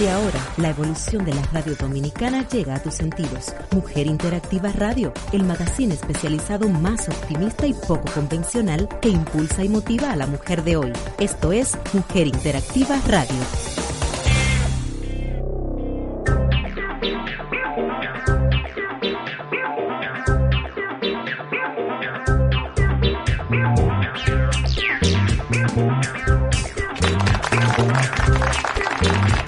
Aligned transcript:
Desde 0.00 0.12
ahora, 0.14 0.40
la 0.56 0.70
evolución 0.70 1.26
de 1.26 1.34
la 1.34 1.42
radio 1.52 1.74
dominicana 1.76 2.48
llega 2.48 2.74
a 2.74 2.82
tus 2.82 2.94
sentidos. 2.94 3.54
Mujer 3.72 4.06
Interactiva 4.06 4.72
Radio, 4.72 5.12
el 5.30 5.44
magazine 5.44 5.92
especializado 5.92 6.70
más 6.70 7.06
optimista 7.10 7.66
y 7.66 7.74
poco 7.74 8.10
convencional 8.14 8.88
que 9.02 9.10
impulsa 9.10 9.62
y 9.62 9.68
motiva 9.68 10.10
a 10.10 10.16
la 10.16 10.26
mujer 10.26 10.64
de 10.64 10.78
hoy. 10.78 10.92
Esto 11.18 11.52
es 11.52 11.76
Mujer 11.92 12.28
Interactiva 12.28 12.98
Radio. 13.08 13.89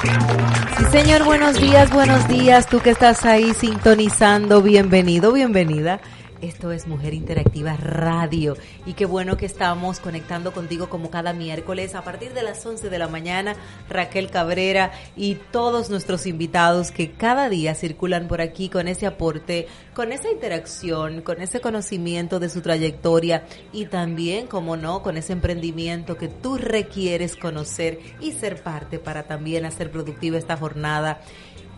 Sí, 0.00 0.84
señor, 0.90 1.24
buenos 1.24 1.60
días, 1.60 1.90
buenos 1.92 2.26
días. 2.28 2.66
Tú 2.66 2.80
que 2.80 2.90
estás 2.90 3.24
ahí 3.24 3.52
sintonizando, 3.54 4.62
bienvenido, 4.62 5.32
bienvenida. 5.32 6.00
Esto 6.42 6.72
es 6.72 6.88
Mujer 6.88 7.14
Interactiva 7.14 7.76
Radio 7.76 8.56
y 8.84 8.94
qué 8.94 9.06
bueno 9.06 9.36
que 9.36 9.46
estamos 9.46 10.00
conectando 10.00 10.52
contigo 10.52 10.88
como 10.88 11.08
cada 11.08 11.32
miércoles 11.32 11.94
a 11.94 12.02
partir 12.02 12.34
de 12.34 12.42
las 12.42 12.66
11 12.66 12.90
de 12.90 12.98
la 12.98 13.06
mañana. 13.06 13.54
Raquel 13.88 14.28
Cabrera 14.28 14.90
y 15.14 15.36
todos 15.36 15.88
nuestros 15.88 16.26
invitados 16.26 16.90
que 16.90 17.12
cada 17.12 17.48
día 17.48 17.76
circulan 17.76 18.26
por 18.26 18.40
aquí 18.40 18.68
con 18.68 18.88
ese 18.88 19.06
aporte, 19.06 19.68
con 19.94 20.10
esa 20.10 20.32
interacción, 20.32 21.22
con 21.22 21.40
ese 21.40 21.60
conocimiento 21.60 22.40
de 22.40 22.48
su 22.48 22.60
trayectoria 22.60 23.44
y 23.72 23.86
también, 23.86 24.48
como 24.48 24.76
no, 24.76 25.00
con 25.00 25.16
ese 25.16 25.34
emprendimiento 25.34 26.16
que 26.16 26.26
tú 26.26 26.58
requieres 26.58 27.36
conocer 27.36 28.00
y 28.20 28.32
ser 28.32 28.64
parte 28.64 28.98
para 28.98 29.28
también 29.28 29.64
hacer 29.64 29.92
productiva 29.92 30.38
esta 30.38 30.56
jornada 30.56 31.20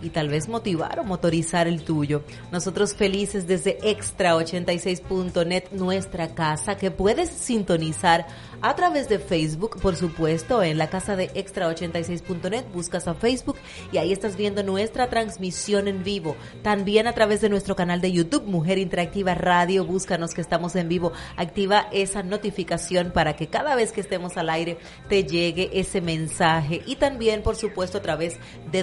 y 0.05 0.11
tal 0.11 0.29
vez 0.29 0.49
motivar 0.49 1.01
o 1.01 1.05
motorizar 1.05 1.67
el 1.67 1.83
tuyo. 1.83 2.23
Nosotros 2.53 2.95
felices 2.95 3.47
desde 3.47 3.79
extra86.net, 3.81 5.65
nuestra 5.73 6.35
casa, 6.35 6.77
que 6.77 6.91
puedes 6.91 7.31
sintonizar 7.31 8.27
a 8.61 8.75
través 8.77 9.09
de 9.09 9.19
Facebook, 9.19 9.81
por 9.81 9.97
supuesto, 9.97 10.63
en 10.63 10.79
la 10.79 10.89
casa 10.89 11.17
de 11.17 11.31
extra86.net, 11.35 12.65
buscas 12.73 13.09
a 13.09 13.15
Facebook 13.15 13.57
y 13.93 13.99
ahí 13.99 14.13
estás 14.13 14.37
viendo 14.37 14.63
nuestra 14.63 15.11
transmisión 15.11 15.89
en 15.89 16.03
vivo. 16.03 16.37
También 16.63 17.07
a 17.07 17.13
través 17.13 17.41
de 17.41 17.49
nuestro 17.49 17.77
canal 17.77 18.01
de 18.01 18.13
YouTube, 18.13 18.45
Mujer 18.47 18.79
Interactiva 18.79 19.35
Radio, 19.35 19.85
búscanos 19.85 20.35
que 20.35 20.41
estamos 20.41 20.77
en 20.77 20.89
vivo, 20.89 21.13
activa 21.37 21.89
esa 21.93 22.23
notificación 22.23 23.11
para 23.13 23.37
que 23.37 23.49
cada 23.49 23.75
vez 23.75 23.93
que 23.93 24.01
estemos 24.01 24.37
al 24.37 24.51
aire 24.51 24.79
te 25.09 25.25
llegue 25.25 25.71
ese 25.75 26.01
mensaje 26.01 26.83
y 26.87 26.97
también, 26.97 27.43
por 27.43 27.57
supuesto, 27.57 27.99
a 27.99 28.03
través 28.03 28.39
de 28.71 28.83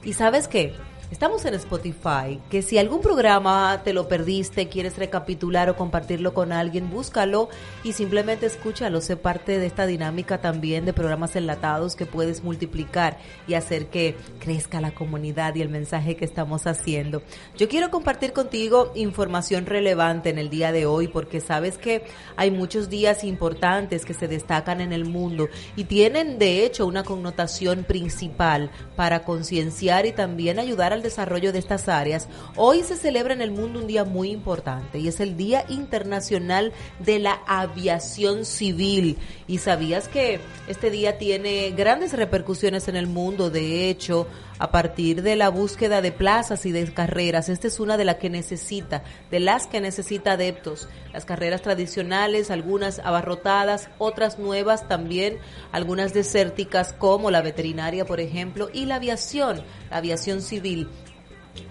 ¿Y 0.05 0.13
sabes 0.13 0.47
qué? 0.47 0.71
Estamos 1.11 1.45
en 1.45 1.53
Spotify, 1.53 2.41
que 2.49 2.63
si 2.63 2.79
algún 2.79 2.99
programa 2.99 3.81
te 3.83 3.93
lo 3.93 4.07
perdiste, 4.07 4.67
quieres 4.69 4.97
recapitular 4.97 5.69
o 5.69 5.75
compartirlo 5.75 6.33
con 6.33 6.51
alguien, 6.51 6.89
búscalo 6.89 7.47
y 7.83 7.93
simplemente 7.93 8.47
escúchalo. 8.47 8.99
Sé 9.01 9.15
parte 9.15 9.59
de 9.59 9.67
esta 9.67 9.85
dinámica 9.85 10.41
también 10.41 10.83
de 10.83 10.93
programas 10.93 11.35
enlatados 11.35 11.95
que 11.95 12.07
puedes 12.07 12.43
multiplicar 12.43 13.19
y 13.47 13.53
hacer 13.53 13.87
que 13.87 14.17
crezca 14.39 14.81
la 14.81 14.95
comunidad 14.95 15.53
y 15.53 15.61
el 15.61 15.69
mensaje 15.69 16.15
que 16.15 16.25
estamos 16.25 16.65
haciendo. 16.65 17.21
Yo 17.55 17.69
quiero 17.69 17.91
compartir 17.91 18.33
contigo 18.33 18.91
información 18.95 19.67
relevante 19.67 20.31
en 20.31 20.39
el 20.39 20.49
día 20.49 20.71
de 20.71 20.87
hoy 20.87 21.07
porque 21.07 21.39
sabes 21.39 21.77
que 21.77 22.03
hay 22.35 22.49
muchos 22.49 22.89
días 22.89 23.23
importantes 23.23 24.05
que 24.05 24.15
se 24.15 24.27
destacan 24.27 24.81
en 24.81 24.91
el 24.91 25.05
mundo 25.05 25.49
y 25.75 25.83
tienen 25.83 26.39
de 26.39 26.65
hecho 26.65 26.87
una 26.87 27.03
connotación 27.03 27.83
principal 27.83 28.71
para 28.95 29.23
concienciar 29.23 30.07
y 30.07 30.11
también 30.11 30.57
ayudar 30.57 30.94
al 30.95 31.03
desarrollo 31.03 31.51
de 31.53 31.59
estas 31.59 31.87
áreas, 31.87 32.27
hoy 32.55 32.81
se 32.83 32.95
celebra 32.95 33.33
en 33.33 33.41
el 33.41 33.51
mundo 33.51 33.79
un 33.79 33.87
día 33.87 34.03
muy 34.03 34.31
importante 34.31 34.99
y 34.99 35.07
es 35.07 35.19
el 35.19 35.37
Día 35.37 35.65
Internacional 35.69 36.73
de 36.99 37.19
la 37.19 37.41
Aviación 37.45 38.45
Civil. 38.45 39.17
¿Y 39.47 39.59
sabías 39.59 40.07
que 40.07 40.39
este 40.67 40.89
día 40.89 41.17
tiene 41.17 41.71
grandes 41.71 42.13
repercusiones 42.13 42.87
en 42.87 42.95
el 42.95 43.07
mundo? 43.07 43.49
De 43.49 43.89
hecho, 43.89 44.27
a 44.59 44.71
partir 44.71 45.21
de 45.21 45.35
la 45.35 45.49
búsqueda 45.49 46.01
de 46.01 46.11
plazas 46.11 46.65
y 46.65 46.71
de 46.71 46.85
carreras. 46.93 47.49
Esta 47.49 47.67
es 47.67 47.79
una 47.79 47.97
de 47.97 48.05
las 48.05 48.15
que 48.15 48.29
necesita, 48.29 49.03
de 49.31 49.39
las 49.39 49.67
que 49.67 49.81
necesita 49.81 50.33
adeptos. 50.33 50.87
Las 51.13 51.25
carreras 51.25 51.61
tradicionales, 51.61 52.51
algunas 52.51 52.99
abarrotadas, 52.99 53.89
otras 53.97 54.39
nuevas 54.39 54.87
también, 54.87 55.37
algunas 55.71 56.13
desérticas 56.13 56.93
como 56.93 57.31
la 57.31 57.41
veterinaria, 57.41 58.05
por 58.05 58.19
ejemplo, 58.19 58.69
y 58.73 58.85
la 58.85 58.95
aviación, 58.95 59.63
la 59.89 59.97
aviación 59.97 60.41
civil. 60.41 60.89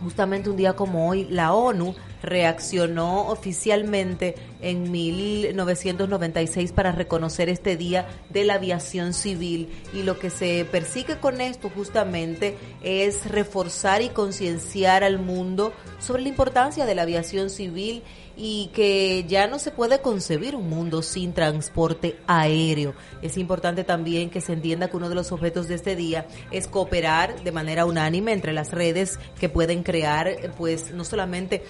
Justamente 0.03 0.51
un 0.51 0.57
día 0.57 0.75
como 0.75 1.09
hoy, 1.09 1.27
la 1.31 1.53
ONU 1.55 1.95
reaccionó 2.23 3.29
oficialmente 3.29 4.35
en 4.61 4.91
1996 4.91 6.73
para 6.73 6.93
reconocer 6.93 7.49
este 7.49 7.77
Día 7.77 8.07
de 8.31 8.45
la 8.45 8.55
Aviación 8.55 9.13
Civil. 9.13 9.69
Y 9.93 10.03
lo 10.03 10.19
que 10.19 10.31
se 10.31 10.65
persigue 10.71 11.19
con 11.19 11.41
esto 11.41 11.71
justamente 11.71 12.57
es 12.83 13.31
reforzar 13.31 14.03
y 14.03 14.09
concienciar 14.09 15.05
al 15.05 15.19
mundo 15.19 15.73
sobre 15.99 16.23
la 16.23 16.31
importancia 16.31 16.87
de 16.87 16.95
la 16.95 17.03
aviación 17.03 17.51
civil 17.51 18.03
y 18.37 18.71
que 18.75 19.25
ya 19.29 19.47
no 19.47 19.59
se 19.59 19.71
puede 19.71 20.01
concebir 20.01 20.57
un 20.57 20.69
mundo 20.69 21.03
sin 21.03 21.33
transporte 21.33 22.19
aéreo. 22.27 22.95
Es 23.23 23.37
importante 23.37 23.85
también 23.85 24.31
que 24.31 24.41
se 24.41 24.53
entienda 24.53 24.89
que 24.89 24.97
uno 24.97 25.09
de 25.09 25.15
los 25.15 25.33
objetos 25.33 25.69
de 25.69 25.77
este 25.77 25.97
día 25.97 26.27
es 26.51 26.67
cooperar 26.67 27.43
de 27.43 27.53
manera 27.53 27.85
unánime 27.85 28.33
entre 28.33 28.53
las 28.53 28.73
redes 28.73 29.19
que 29.39 29.49
pueden 29.49 29.83
crear, 29.83 30.53
pues 30.57 30.93
no 30.93 31.05
solamente 31.05 31.63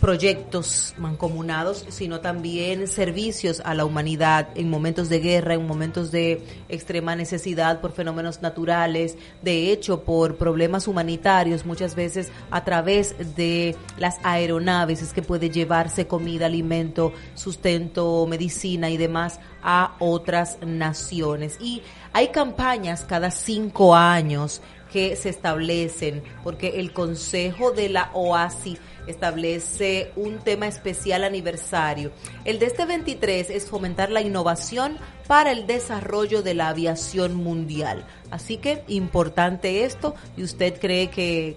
proyectos 0.00 0.94
mancomunados, 0.96 1.84
sino 1.88 2.20
también 2.20 2.88
servicios 2.88 3.60
a 3.64 3.74
la 3.74 3.84
humanidad 3.84 4.48
en 4.54 4.70
momentos 4.70 5.08
de 5.10 5.20
guerra, 5.20 5.54
en 5.54 5.66
momentos 5.66 6.10
de 6.10 6.42
extrema 6.68 7.14
necesidad 7.14 7.80
por 7.80 7.92
fenómenos 7.92 8.40
naturales, 8.40 9.16
de 9.42 9.70
hecho 9.70 10.02
por 10.02 10.36
problemas 10.36 10.88
humanitarios, 10.88 11.66
muchas 11.66 11.94
veces 11.94 12.32
a 12.50 12.64
través 12.64 13.14
de 13.36 13.76
las 13.98 14.16
aeronaves 14.22 15.02
es 15.02 15.12
que 15.12 15.22
puede 15.22 15.50
llevarse 15.50 16.06
comida, 16.06 16.46
alimento, 16.46 17.12
sustento, 17.34 18.26
medicina 18.26 18.88
y 18.88 18.96
demás 18.96 19.38
a 19.62 19.96
otras 19.98 20.58
naciones. 20.64 21.58
Y 21.60 21.82
hay 22.12 22.28
campañas 22.28 23.04
cada 23.04 23.30
cinco 23.30 23.94
años 23.94 24.62
que 24.92 25.16
se 25.16 25.28
establecen, 25.28 26.22
porque 26.42 26.80
el 26.80 26.92
Consejo 26.92 27.70
de 27.70 27.88
la 27.88 28.10
OASI 28.12 28.78
establece 29.06 30.12
un 30.16 30.38
tema 30.38 30.66
especial 30.66 31.24
aniversario. 31.24 32.12
El 32.44 32.58
de 32.58 32.66
este 32.66 32.86
23 32.86 33.50
es 33.50 33.68
fomentar 33.68 34.10
la 34.10 34.20
innovación 34.20 34.98
para 35.26 35.52
el 35.52 35.66
desarrollo 35.66 36.42
de 36.42 36.54
la 36.54 36.68
aviación 36.68 37.34
mundial. 37.34 38.04
Así 38.30 38.56
que 38.56 38.84
importante 38.88 39.84
esto 39.84 40.14
y 40.36 40.42
usted 40.42 40.80
cree 40.80 41.08
que 41.08 41.56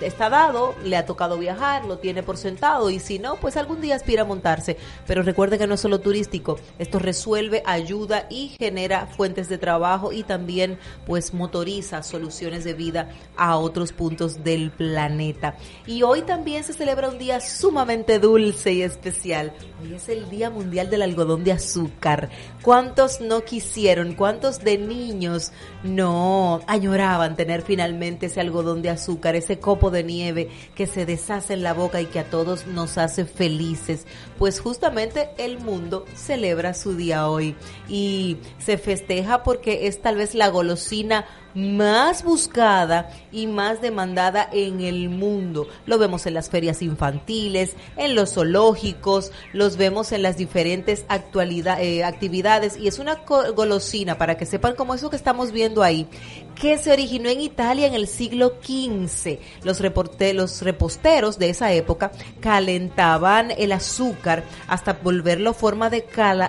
está 0.00 0.28
dado, 0.28 0.74
le 0.84 0.96
ha 0.96 1.06
tocado 1.06 1.38
viajar, 1.38 1.84
lo 1.84 1.98
tiene 1.98 2.22
por 2.22 2.36
sentado 2.36 2.90
y 2.90 2.98
si 2.98 3.18
no, 3.18 3.36
pues 3.36 3.56
algún 3.56 3.80
día 3.80 3.96
aspira 3.96 4.22
a 4.22 4.26
montarse. 4.26 4.76
Pero 5.06 5.22
recuerde 5.22 5.58
que 5.58 5.66
no 5.66 5.74
es 5.74 5.80
solo 5.80 6.00
turístico, 6.00 6.58
esto 6.78 6.98
resuelve, 6.98 7.62
ayuda 7.66 8.26
y 8.30 8.48
genera 8.48 9.06
fuentes 9.06 9.48
de 9.48 9.58
trabajo 9.58 10.12
y 10.12 10.22
también 10.22 10.78
pues 11.06 11.34
motoriza 11.34 12.02
soluciones 12.02 12.64
de 12.64 12.74
vida 12.74 13.10
a 13.36 13.56
otros 13.56 13.92
puntos 13.92 14.42
del 14.44 14.70
planeta. 14.70 15.56
Y 15.86 16.02
hoy 16.02 16.22
también 16.22 16.64
se 16.64 16.72
celebra 16.72 17.08
un 17.08 17.18
día 17.18 17.40
sumamente 17.40 18.18
dulce 18.18 18.72
y 18.72 18.82
especial. 18.82 19.52
Hoy 19.82 19.94
es 19.94 20.08
el 20.08 20.28
Día 20.28 20.50
Mundial 20.50 20.90
del 20.90 21.02
Algodón 21.02 21.44
de 21.44 21.52
Azúcar. 21.52 22.30
¿Cuántos 22.62 23.20
no 23.20 23.42
quisieron? 23.44 24.14
¿Cuántos 24.14 24.60
de 24.60 24.78
niños 24.78 25.52
no 25.82 26.60
añoraban 26.66 27.36
tener 27.36 27.62
finalmente 27.62 28.26
ese 28.26 28.40
algodón 28.40 28.82
de 28.82 28.90
azúcar, 28.90 29.36
ese 29.36 29.51
copo 29.58 29.90
de 29.90 30.04
nieve 30.04 30.50
que 30.74 30.86
se 30.86 31.06
deshace 31.06 31.54
en 31.54 31.62
la 31.62 31.74
boca 31.74 32.00
y 32.00 32.06
que 32.06 32.20
a 32.20 32.30
todos 32.30 32.66
nos 32.66 32.98
hace 32.98 33.24
felices. 33.24 34.06
Pues 34.38 34.60
justamente 34.60 35.30
el 35.38 35.58
mundo 35.58 36.04
celebra 36.14 36.74
su 36.74 36.96
día 36.96 37.28
hoy 37.28 37.54
y 37.88 38.38
se 38.58 38.78
festeja 38.78 39.42
porque 39.42 39.86
es 39.86 40.00
tal 40.02 40.16
vez 40.16 40.34
la 40.34 40.48
golosina 40.48 41.26
más 41.54 42.24
buscada 42.24 43.10
y 43.30 43.46
más 43.46 43.80
demandada 43.82 44.48
en 44.52 44.80
el 44.80 45.08
mundo. 45.08 45.68
Lo 45.86 45.98
vemos 45.98 46.26
en 46.26 46.34
las 46.34 46.48
ferias 46.48 46.82
infantiles, 46.82 47.76
en 47.96 48.14
los 48.14 48.34
zoológicos, 48.34 49.32
los 49.52 49.76
vemos 49.76 50.12
en 50.12 50.22
las 50.22 50.36
diferentes 50.36 51.04
actualidad, 51.08 51.82
eh, 51.82 52.04
actividades 52.04 52.76
y 52.76 52.88
es 52.88 52.98
una 52.98 53.22
golosina 53.54 54.18
para 54.18 54.36
que 54.36 54.46
sepan 54.46 54.74
como 54.74 54.94
eso 54.94 55.10
que 55.10 55.16
estamos 55.16 55.52
viendo 55.52 55.82
ahí, 55.82 56.06
que 56.54 56.78
se 56.78 56.92
originó 56.92 57.28
en 57.28 57.40
Italia 57.40 57.86
en 57.86 57.94
el 57.94 58.08
siglo 58.08 58.54
XV. 58.62 59.38
Los, 59.62 59.80
los 59.80 60.62
reposteros 60.62 61.38
de 61.38 61.50
esa 61.50 61.72
época 61.72 62.12
calentaban 62.40 63.50
el 63.50 63.72
azúcar 63.72 64.44
hasta 64.68 64.94
volverlo 64.94 65.52
forma 65.52 65.90
de, 65.90 66.04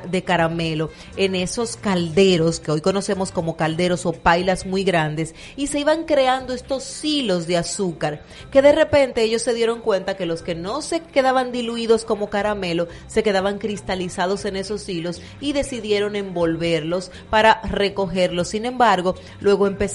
de 0.10 0.24
caramelo 0.24 0.90
en 1.18 1.36
esos 1.36 1.76
calderos 1.76 2.60
que 2.60 2.72
hoy 2.72 2.82
conocemos 2.82 3.32
como 3.32 3.58
calderos 3.58 4.06
o 4.06 4.14
pailas 4.14 4.66
muy 4.66 4.84
grandes 4.84 4.94
grandes 4.94 5.34
y 5.56 5.68
se 5.68 5.80
iban 5.80 6.04
creando 6.04 6.54
estos 6.54 7.04
hilos 7.04 7.48
de 7.48 7.58
azúcar 7.58 8.22
que 8.52 8.62
de 8.62 8.74
repente 8.74 9.24
ellos 9.24 9.42
se 9.42 9.56
dieron 9.56 9.82
cuenta 9.82 10.16
que 10.16 10.28
los 10.28 10.44
que 10.44 10.54
no 10.54 10.84
se 10.84 11.00
quedaban 11.00 11.52
diluidos 11.52 12.06
como 12.06 12.30
caramelo 12.30 12.88
se 13.08 13.24
quedaban 13.24 13.58
cristalizados 13.58 14.46
en 14.46 14.56
esos 14.56 14.88
hilos 14.88 15.20
y 15.42 15.54
decidieron 15.54 16.16
envolverlos 16.16 17.12
para 17.32 17.60
recogerlos. 17.64 18.50
Sin 18.50 18.66
embargo, 18.66 19.16
luego 19.42 19.66
empezaron 19.66 19.93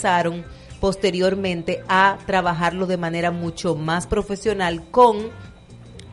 posteriormente 0.80 1.82
a 1.88 2.18
trabajarlo 2.26 2.86
de 2.86 2.96
manera 2.96 3.30
mucho 3.30 3.74
más 3.74 4.06
profesional 4.06 4.90
con 4.90 5.30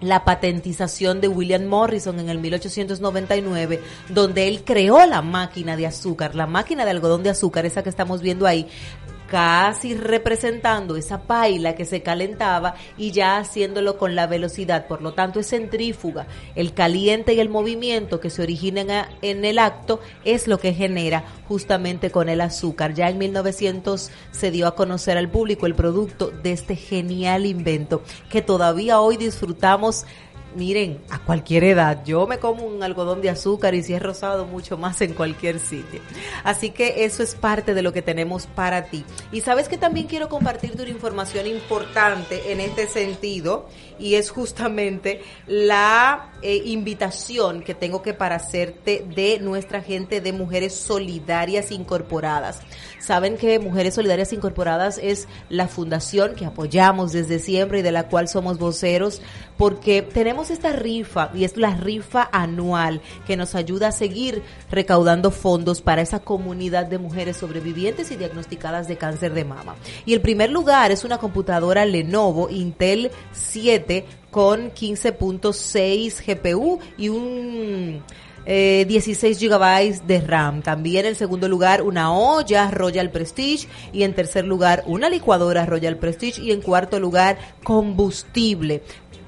la 0.01 0.25
patentización 0.25 1.21
de 1.21 1.27
William 1.27 1.65
Morrison 1.65 2.19
en 2.19 2.29
el 2.29 2.39
1899, 2.39 3.81
donde 4.09 4.47
él 4.47 4.63
creó 4.63 5.05
la 5.05 5.21
máquina 5.21 5.77
de 5.77 5.87
azúcar, 5.87 6.35
la 6.35 6.47
máquina 6.47 6.85
de 6.85 6.91
algodón 6.91 7.23
de 7.23 7.29
azúcar, 7.29 7.65
esa 7.65 7.83
que 7.83 7.89
estamos 7.89 8.21
viendo 8.21 8.45
ahí, 8.45 8.67
casi 9.27 9.95
representando 9.95 10.95
esa 10.95 11.23
paila 11.23 11.75
que 11.75 11.85
se 11.85 12.01
calentaba 12.01 12.75
y 12.97 13.11
ya 13.11 13.37
haciéndolo 13.37 13.97
con 13.97 14.15
la 14.15 14.27
velocidad. 14.27 14.87
Por 14.87 15.01
lo 15.01 15.13
tanto, 15.13 15.39
es 15.39 15.49
centrífuga. 15.49 16.27
El 16.55 16.73
caliente 16.73 17.33
y 17.33 17.39
el 17.39 17.49
movimiento 17.49 18.19
que 18.19 18.29
se 18.29 18.41
originan 18.41 18.87
en 19.21 19.45
el 19.45 19.59
acto 19.59 19.99
es 20.23 20.47
lo 20.47 20.59
que 20.59 20.73
genera 20.73 21.23
justamente 21.47 22.11
con 22.11 22.29
el 22.29 22.41
azúcar. 22.41 22.93
Ya 22.93 23.09
en 23.09 23.17
1900 23.17 24.11
se 24.31 24.51
dio 24.51 24.67
a 24.67 24.75
conocer 24.75 25.17
al 25.17 25.29
público 25.29 25.65
el 25.65 25.75
producto 25.75 26.29
de 26.29 26.51
este 26.51 26.75
genial 26.75 27.45
invento 27.45 28.03
que 28.29 28.41
todavía 28.41 28.99
hoy 28.99 29.17
disfrutamos 29.17 30.05
miren, 30.55 30.99
a 31.09 31.19
cualquier 31.19 31.63
edad. 31.63 32.03
Yo 32.05 32.27
me 32.27 32.39
como 32.39 32.65
un 32.65 32.81
algodón 32.83 33.21
de 33.21 33.29
azúcar 33.29 33.75
y 33.75 33.83
si 33.83 33.93
es 33.93 34.01
rosado, 34.01 34.45
mucho 34.45 34.77
más 34.77 35.01
en 35.01 35.13
cualquier 35.13 35.59
sitio. 35.59 36.01
Así 36.43 36.71
que 36.71 37.05
eso 37.05 37.23
es 37.23 37.35
parte 37.35 37.73
de 37.73 37.81
lo 37.81 37.93
que 37.93 38.01
tenemos 38.01 38.47
para 38.47 38.85
ti. 38.85 39.05
Y 39.31 39.41
sabes 39.41 39.67
que 39.67 39.77
también 39.77 40.07
quiero 40.07 40.29
compartirte 40.29 40.81
una 40.81 40.91
información 40.91 41.47
importante 41.47 42.51
en 42.51 42.59
este 42.59 42.87
sentido 42.87 43.67
y 43.99 44.15
es 44.15 44.29
justamente 44.29 45.21
la 45.47 46.31
eh, 46.41 46.61
invitación 46.65 47.63
que 47.63 47.73
tengo 47.73 48.01
que 48.01 48.13
para 48.13 48.35
hacerte 48.35 49.05
de 49.15 49.39
nuestra 49.39 49.81
gente 49.81 50.21
de 50.21 50.33
Mujeres 50.33 50.75
Solidarias 50.75 51.71
Incorporadas. 51.71 52.61
Saben 52.99 53.37
que 53.37 53.59
Mujeres 53.59 53.95
Solidarias 53.95 54.33
Incorporadas 54.33 54.99
es 55.01 55.27
la 55.49 55.67
fundación 55.67 56.35
que 56.35 56.45
apoyamos 56.45 57.11
desde 57.11 57.39
siempre 57.39 57.79
y 57.79 57.81
de 57.81 57.91
la 57.91 58.07
cual 58.07 58.27
somos 58.27 58.57
voceros 58.57 59.21
porque 59.57 60.01
tenemos 60.01 60.49
esta 60.51 60.73
rifa 60.73 61.29
y 61.33 61.45
es 61.45 61.57
la 61.57 61.75
rifa 61.75 62.29
anual 62.31 63.01
que 63.25 63.37
nos 63.37 63.55
ayuda 63.55 63.89
a 63.89 63.91
seguir 63.91 64.43
recaudando 64.69 65.31
fondos 65.31 65.81
para 65.81 66.01
esa 66.01 66.19
comunidad 66.19 66.85
de 66.87 66.97
mujeres 66.97 67.37
sobrevivientes 67.37 68.11
y 68.11 68.17
diagnosticadas 68.17 68.87
de 68.87 68.97
cáncer 68.97 69.33
de 69.33 69.45
mama. 69.45 69.75
Y 70.05 70.13
el 70.13 70.21
primer 70.21 70.51
lugar 70.51 70.91
es 70.91 71.03
una 71.03 71.17
computadora 71.17 71.85
Lenovo 71.85 72.49
Intel 72.49 73.11
7 73.31 73.84
con 74.31 74.71
15.6 74.71 76.23
GPU 76.25 76.79
y 76.97 77.09
un 77.09 78.03
16 78.45 79.23
eh, 79.23 79.47
GB 79.47 80.05
de 80.05 80.21
RAM. 80.21 80.61
También 80.61 81.05
en 81.05 81.15
segundo 81.15 81.47
lugar 81.47 81.81
una 81.81 82.13
olla 82.13 82.69
Royal 82.69 83.09
Prestige 83.09 83.67
y 83.91 84.03
en 84.03 84.13
tercer 84.13 84.45
lugar 84.45 84.83
una 84.85 85.09
licuadora 85.09 85.65
Royal 85.65 85.97
Prestige 85.97 86.41
y 86.41 86.51
en 86.51 86.61
cuarto 86.61 86.99
lugar 86.99 87.37
combustible. 87.63 88.83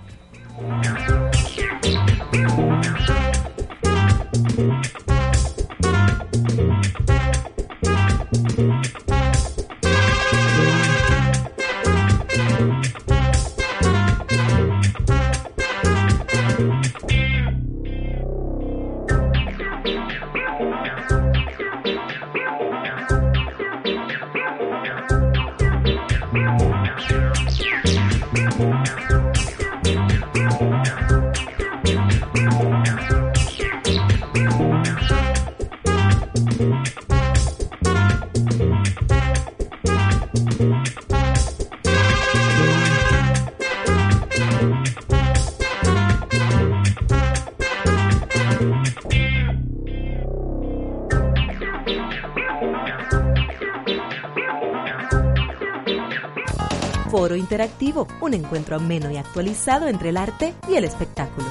Interactivo, 57.36 58.08
un 58.22 58.34
encuentro 58.34 58.76
ameno 58.76 59.12
y 59.12 59.18
actualizado 59.18 59.88
entre 59.88 60.10
el 60.10 60.18
arte 60.18 60.54
y 60.68 60.76
el 60.76 60.84
espectáculo. 60.84 61.48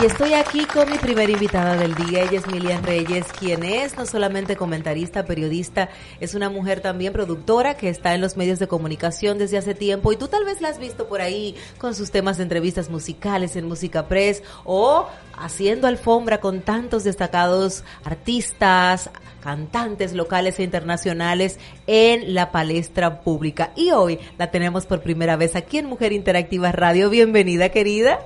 Y 0.00 0.06
estoy 0.06 0.32
aquí 0.32 0.64
con 0.64 0.90
mi 0.90 0.96
primera 0.96 1.30
invitada 1.30 1.76
del 1.76 1.94
día. 1.94 2.22
Ella 2.22 2.38
es 2.38 2.46
Milian 2.46 2.82
Reyes, 2.82 3.26
quien 3.38 3.62
es 3.62 3.98
no 3.98 4.06
solamente 4.06 4.56
comentarista, 4.56 5.26
periodista, 5.26 5.90
es 6.20 6.34
una 6.34 6.48
mujer 6.48 6.80
también 6.80 7.12
productora 7.12 7.76
que 7.76 7.90
está 7.90 8.14
en 8.14 8.22
los 8.22 8.34
medios 8.34 8.58
de 8.58 8.66
comunicación 8.66 9.36
desde 9.36 9.58
hace 9.58 9.74
tiempo. 9.74 10.10
Y 10.10 10.16
tú 10.16 10.28
tal 10.28 10.46
vez 10.46 10.62
la 10.62 10.70
has 10.70 10.78
visto 10.78 11.06
por 11.06 11.20
ahí 11.20 11.54
con 11.76 11.94
sus 11.94 12.10
temas 12.10 12.38
de 12.38 12.44
entrevistas 12.44 12.88
musicales 12.88 13.56
en 13.56 13.68
Música 13.68 14.08
Press 14.08 14.42
o 14.64 15.06
haciendo 15.36 15.86
alfombra 15.86 16.40
con 16.40 16.62
tantos 16.62 17.04
destacados 17.04 17.84
artistas, 18.02 19.10
cantantes 19.42 20.14
locales 20.14 20.58
e 20.60 20.62
internacionales 20.62 21.58
en 21.86 22.32
la 22.32 22.52
palestra 22.52 23.20
pública. 23.20 23.72
Y 23.76 23.90
hoy 23.90 24.18
la 24.38 24.50
tenemos 24.50 24.86
por 24.86 25.02
primera 25.02 25.36
vez 25.36 25.56
aquí 25.56 25.76
en 25.76 25.84
Mujer 25.84 26.12
Interactiva 26.12 26.72
Radio. 26.72 27.10
Bienvenida, 27.10 27.68
querida. 27.68 28.20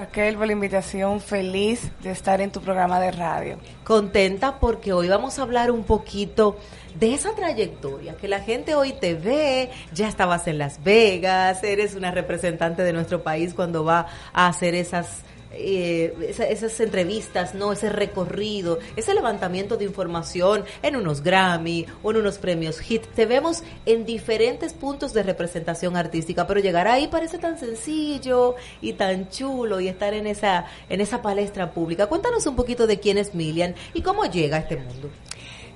Raquel 0.00 0.36
por 0.36 0.46
la 0.46 0.54
invitación, 0.54 1.20
feliz 1.20 1.90
de 2.02 2.10
estar 2.10 2.40
en 2.40 2.50
tu 2.50 2.62
programa 2.62 2.98
de 3.00 3.10
radio. 3.10 3.58
Contenta 3.84 4.58
porque 4.58 4.94
hoy 4.94 5.08
vamos 5.08 5.38
a 5.38 5.42
hablar 5.42 5.70
un 5.70 5.84
poquito 5.84 6.56
de 6.98 7.12
esa 7.12 7.34
trayectoria, 7.34 8.16
que 8.16 8.26
la 8.26 8.40
gente 8.40 8.74
hoy 8.74 8.94
te 8.94 9.12
ve, 9.12 9.68
ya 9.92 10.08
estabas 10.08 10.46
en 10.46 10.56
Las 10.56 10.82
Vegas, 10.82 11.62
eres 11.64 11.94
una 11.96 12.12
representante 12.12 12.82
de 12.82 12.94
nuestro 12.94 13.22
país 13.22 13.52
cuando 13.52 13.84
va 13.84 14.06
a 14.32 14.46
hacer 14.46 14.74
esas 14.74 15.20
eh, 15.52 16.14
esa- 16.28 16.46
esas 16.48 16.78
entrevistas, 16.80 17.54
no 17.54 17.72
ese 17.72 17.88
recorrido, 17.90 18.78
ese 18.96 19.14
levantamiento 19.14 19.76
de 19.76 19.84
información 19.84 20.64
en 20.82 20.96
unos 20.96 21.22
Grammy 21.22 21.86
o 22.02 22.10
en 22.12 22.18
unos 22.18 22.38
premios 22.38 22.80
HIT. 22.80 23.06
Te 23.14 23.26
vemos 23.26 23.62
en 23.86 24.04
diferentes 24.04 24.72
puntos 24.72 25.12
de 25.12 25.22
representación 25.22 25.96
artística, 25.96 26.46
pero 26.46 26.60
llegar 26.60 26.86
ahí 26.88 27.08
parece 27.08 27.38
tan 27.38 27.58
sencillo 27.58 28.54
y 28.80 28.92
tan 28.92 29.28
chulo 29.30 29.80
y 29.80 29.88
estar 29.88 30.14
en 30.14 30.26
esa 30.26 30.66
en 30.88 31.00
esa 31.00 31.20
palestra 31.22 31.72
pública. 31.72 32.06
Cuéntanos 32.06 32.46
un 32.46 32.56
poquito 32.56 32.86
de 32.86 33.00
quién 33.00 33.18
es 33.18 33.34
Milian 33.34 33.74
y 33.94 34.02
cómo 34.02 34.24
llega 34.26 34.56
a 34.56 34.60
este 34.60 34.76
mundo. 34.76 35.10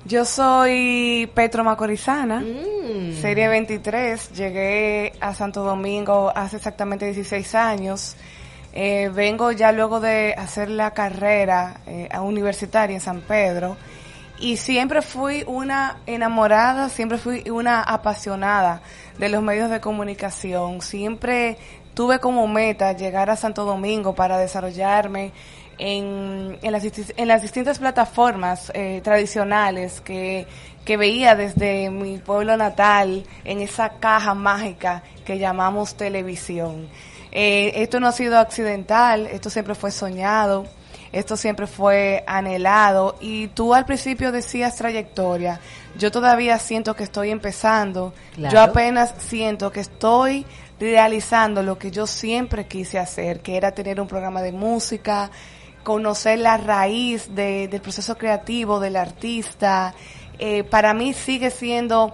Yo 0.07 0.23
soy 0.23 1.27
Petro 1.33 1.63
Macorizana, 1.63 2.39
Mm. 2.39 3.13
serie 3.19 3.47
23, 3.47 4.31
llegué 4.33 5.13
a 5.19 5.33
Santo 5.33 5.63
Domingo 5.63 6.31
hace 6.35 6.57
exactamente 6.57 7.05
16 7.05 7.55
años. 7.55 8.15
Eh, 8.77 9.09
vengo 9.13 9.53
ya 9.53 9.71
luego 9.71 10.01
de 10.01 10.35
hacer 10.37 10.69
la 10.69 10.91
carrera 10.91 11.79
eh, 11.87 12.09
universitaria 12.19 12.93
en 12.93 12.99
San 12.99 13.21
Pedro 13.21 13.77
y 14.37 14.57
siempre 14.57 15.01
fui 15.01 15.45
una 15.47 15.99
enamorada, 16.05 16.89
siempre 16.89 17.17
fui 17.17 17.49
una 17.49 17.81
apasionada 17.81 18.81
de 19.17 19.29
los 19.29 19.41
medios 19.41 19.69
de 19.69 19.79
comunicación. 19.79 20.81
Siempre 20.81 21.57
tuve 21.93 22.19
como 22.19 22.47
meta 22.47 22.91
llegar 22.91 23.29
a 23.29 23.37
Santo 23.37 23.63
Domingo 23.63 24.13
para 24.13 24.37
desarrollarme 24.37 25.31
en, 25.77 26.57
en, 26.61 26.71
las, 26.71 26.83
en 26.83 27.27
las 27.29 27.41
distintas 27.41 27.79
plataformas 27.79 28.73
eh, 28.75 28.99
tradicionales 29.03 30.01
que, 30.01 30.47
que 30.83 30.97
veía 30.97 31.35
desde 31.35 31.89
mi 31.89 32.17
pueblo 32.17 32.57
natal, 32.57 33.25
en 33.45 33.61
esa 33.61 33.89
caja 33.99 34.33
mágica 34.33 35.03
que 35.25 35.39
llamamos 35.39 35.95
televisión. 35.95 36.89
Eh, 37.37 37.83
esto 37.83 37.99
no 37.99 38.07
ha 38.07 38.13
sido 38.13 38.39
accidental, 38.39 39.27
esto 39.27 39.49
siempre 39.49 39.75
fue 39.75 39.91
soñado, 39.91 40.65
esto 41.11 41.35
siempre 41.35 41.67
fue 41.67 42.23
anhelado 42.27 43.17
y 43.19 43.47
tú 43.49 43.73
al 43.73 43.85
principio 43.85 44.31
decías 44.31 44.77
trayectoria, 44.77 45.59
yo 45.97 46.11
todavía 46.11 46.57
siento 46.59 46.95
que 46.95 47.03
estoy 47.03 47.31
empezando, 47.31 48.13
Claro. 48.35 48.53
yo 48.53 48.61
apenas 48.61 49.13
siento 49.17 49.69
que 49.69 49.81
estoy 49.81 50.45
realizando 50.79 51.61
lo 51.61 51.77
que 51.77 51.91
yo 51.91 52.07
siempre 52.07 52.67
quise 52.67 52.99
hacer, 52.99 53.41
que 53.41 53.57
era 53.57 53.71
tener 53.73 53.99
un 53.99 54.07
programa 54.07 54.41
de 54.41 54.53
música, 54.53 55.29
conocer 55.83 56.39
la 56.39 56.55
raíz 56.55 57.35
de- 57.35 57.67
del 57.67 57.81
proceso 57.81 58.17
creativo 58.17 58.79
del 58.79 58.95
artista. 58.95 59.93
Eh, 60.39 60.63
para 60.63 60.93
mí 60.93 61.13
sigue 61.13 61.49
siendo 61.51 62.13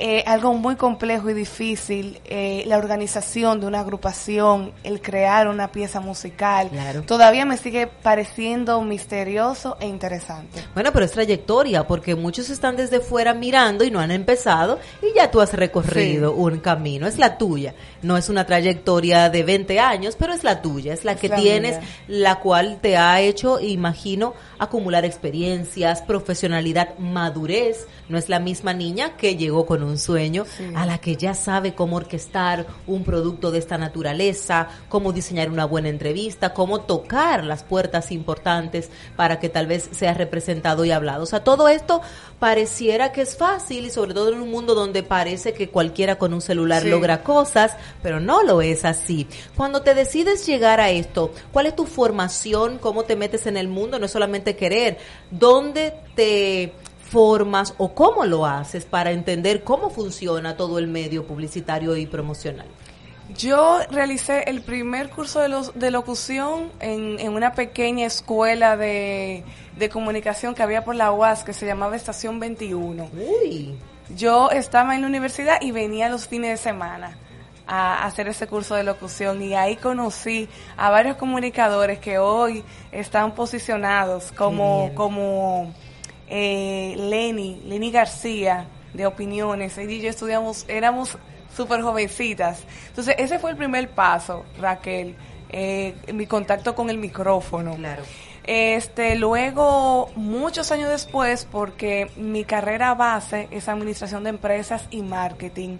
eh, 0.00 0.24
algo 0.26 0.54
muy 0.54 0.76
complejo 0.76 1.28
y 1.30 1.34
difícil 1.34 2.20
eh, 2.24 2.64
la 2.66 2.78
organización 2.78 3.60
de 3.60 3.66
una 3.66 3.80
agrupación, 3.80 4.72
el 4.82 5.00
crear 5.02 5.46
una 5.46 5.70
pieza 5.70 6.00
musical. 6.00 6.70
Claro. 6.70 7.02
Todavía 7.02 7.44
me 7.44 7.56
sigue 7.58 7.86
pareciendo 7.86 8.80
misterioso 8.82 9.76
e 9.78 9.86
interesante. 9.86 10.64
Bueno, 10.74 10.90
pero 10.92 11.04
es 11.04 11.12
trayectoria, 11.12 11.86
porque 11.86 12.14
muchos 12.16 12.48
están 12.50 12.76
desde 12.76 13.00
fuera 13.00 13.34
mirando 13.34 13.84
y 13.84 13.90
no 13.90 14.00
han 14.00 14.10
empezado 14.10 14.78
y 15.02 15.14
ya 15.14 15.30
tú 15.30 15.40
has 15.40 15.52
recorrido 15.52 16.32
Sí. 16.32 16.40
un 16.40 16.58
camino, 16.60 17.06
es 17.06 17.18
la 17.18 17.36
tuya. 17.38 17.74
No 18.02 18.16
es 18.16 18.28
una 18.30 18.46
trayectoria 18.46 19.28
de 19.28 19.42
20 19.42 19.78
años, 19.80 20.16
pero 20.18 20.32
es 20.32 20.42
la 20.44 20.62
tuya, 20.62 20.94
es 20.94 21.04
la 21.04 21.12
Es 21.12 21.20
que 21.20 21.28
la 21.28 21.36
tienes, 21.36 21.78
mía. 21.78 21.88
la 22.08 22.36
cual 22.40 22.78
te 22.80 22.96
ha 22.96 23.20
hecho, 23.20 23.60
imagino, 23.60 24.32
acumular 24.58 25.04
experiencias, 25.04 26.02
profesionalidad, 26.02 26.96
madurez. 26.98 27.86
No 28.08 28.16
es 28.18 28.28
la 28.28 28.40
misma 28.40 28.72
niña 28.72 29.16
que 29.16 29.36
llegó 29.36 29.66
con 29.66 29.82
un 29.82 29.89
sueño, 29.98 30.44
Sí. 30.56 30.70
a 30.74 30.86
la 30.86 30.98
que 30.98 31.16
ya 31.16 31.34
sabe 31.34 31.74
cómo 31.74 31.96
orquestar 31.96 32.66
un 32.86 33.04
producto 33.04 33.50
de 33.50 33.58
esta 33.58 33.78
naturaleza, 33.78 34.68
cómo 34.88 35.12
diseñar 35.12 35.50
una 35.50 35.64
buena 35.64 35.88
entrevista, 35.88 36.52
cómo 36.54 36.80
tocar 36.82 37.44
las 37.44 37.62
puertas 37.62 38.12
importantes 38.12 38.90
para 39.16 39.38
que 39.38 39.48
tal 39.48 39.66
vez 39.66 39.88
sea 39.92 40.14
representado 40.14 40.84
y 40.84 40.90
hablado. 40.90 41.22
O 41.22 41.26
sea, 41.26 41.44
todo 41.44 41.68
esto 41.68 42.00
pareciera 42.38 43.12
que 43.12 43.22
es 43.22 43.36
fácil 43.36 43.84
y 43.86 43.90
sobre 43.90 44.14
todo 44.14 44.32
en 44.32 44.40
un 44.40 44.50
mundo 44.50 44.74
donde 44.74 45.02
parece 45.02 45.52
que 45.52 45.68
cualquiera 45.68 46.16
con 46.16 46.32
un 46.34 46.40
celular 46.40 46.82
Sí. 46.82 46.88
logra 46.88 47.22
cosas, 47.22 47.72
pero 48.02 48.18
no 48.20 48.42
lo 48.42 48.62
es 48.62 48.84
así. 48.84 49.26
Cuando 49.56 49.82
te 49.82 49.94
decides 49.94 50.46
llegar 50.46 50.80
a 50.80 50.90
esto, 50.90 51.32
¿cuál 51.52 51.66
es 51.66 51.76
tu 51.76 51.84
formación? 51.86 52.78
¿Cómo 52.78 53.04
te 53.04 53.16
metes 53.16 53.46
en 53.46 53.56
el 53.56 53.68
mundo? 53.68 53.98
No 53.98 54.06
es 54.06 54.12
solamente 54.12 54.56
querer. 54.56 54.98
¿Dónde 55.30 55.94
te 56.14 56.72
formas 57.10 57.74
o 57.76 57.92
cómo 57.94 58.24
lo 58.24 58.46
haces 58.46 58.84
para 58.84 59.10
entender 59.10 59.64
cómo 59.64 59.90
funciona 59.90 60.56
todo 60.56 60.78
el 60.78 60.86
medio 60.86 61.26
publicitario 61.26 61.96
y 61.96 62.06
promocional? 62.06 62.66
Yo 63.36 63.78
realicé 63.90 64.44
el 64.48 64.60
primer 64.62 65.10
curso 65.10 65.40
de, 65.40 65.48
los, 65.48 65.78
de 65.78 65.90
locución 65.90 66.72
en, 66.80 67.18
en 67.20 67.32
una 67.32 67.52
pequeña 67.52 68.06
escuela 68.06 68.76
de, 68.76 69.44
de 69.76 69.88
comunicación 69.88 70.54
que 70.54 70.62
había 70.62 70.84
por 70.84 70.96
la 70.96 71.12
UAS 71.12 71.44
que 71.44 71.52
se 71.52 71.66
llamaba 71.66 71.94
Estación 71.94 72.40
21. 72.40 73.08
Uy, 73.12 73.76
Yo 74.16 74.50
estaba 74.50 74.94
en 74.94 75.02
la 75.02 75.06
universidad 75.06 75.60
y 75.60 75.70
venía 75.70 76.08
los 76.08 76.26
fines 76.26 76.50
de 76.50 76.56
semana 76.56 77.16
a 77.66 78.04
hacer 78.04 78.26
ese 78.26 78.48
curso 78.48 78.74
de 78.74 78.82
locución 78.82 79.40
y 79.42 79.54
ahí 79.54 79.76
conocí 79.76 80.48
a 80.76 80.90
varios 80.90 81.16
comunicadores 81.16 82.00
que 82.00 82.18
hoy 82.18 82.64
están 82.90 83.32
posicionados 83.32 84.32
como, 84.32 84.86
bien. 84.86 84.94
como 84.96 85.72
eh, 86.30 86.94
Lenny, 86.96 87.60
Lenny 87.66 87.90
García 87.90 88.66
de 88.94 89.06
Opiniones. 89.06 89.76
Ella 89.76 89.92
y 89.92 90.00
yo 90.00 90.08
estudiamos, 90.08 90.64
éramos 90.68 91.18
súper 91.54 91.82
jovencitas. 91.82 92.62
Entonces 92.88 93.16
ese 93.18 93.38
fue 93.38 93.50
el 93.50 93.56
primer 93.56 93.90
paso, 93.90 94.44
Raquel, 94.58 95.16
eh, 95.50 95.94
mi 96.14 96.26
contacto 96.26 96.74
con 96.74 96.88
el 96.88 96.98
micrófono. 96.98 97.74
claro. 97.74 98.02
Este, 98.44 99.16
luego, 99.16 100.10
muchos 100.16 100.72
años 100.72 100.88
después, 100.88 101.46
porque 101.50 102.10
mi 102.16 102.44
carrera 102.44 102.94
base 102.94 103.48
es 103.50 103.68
administración 103.68 104.24
de 104.24 104.30
empresas 104.30 104.86
y 104.90 105.02
marketing, 105.02 105.78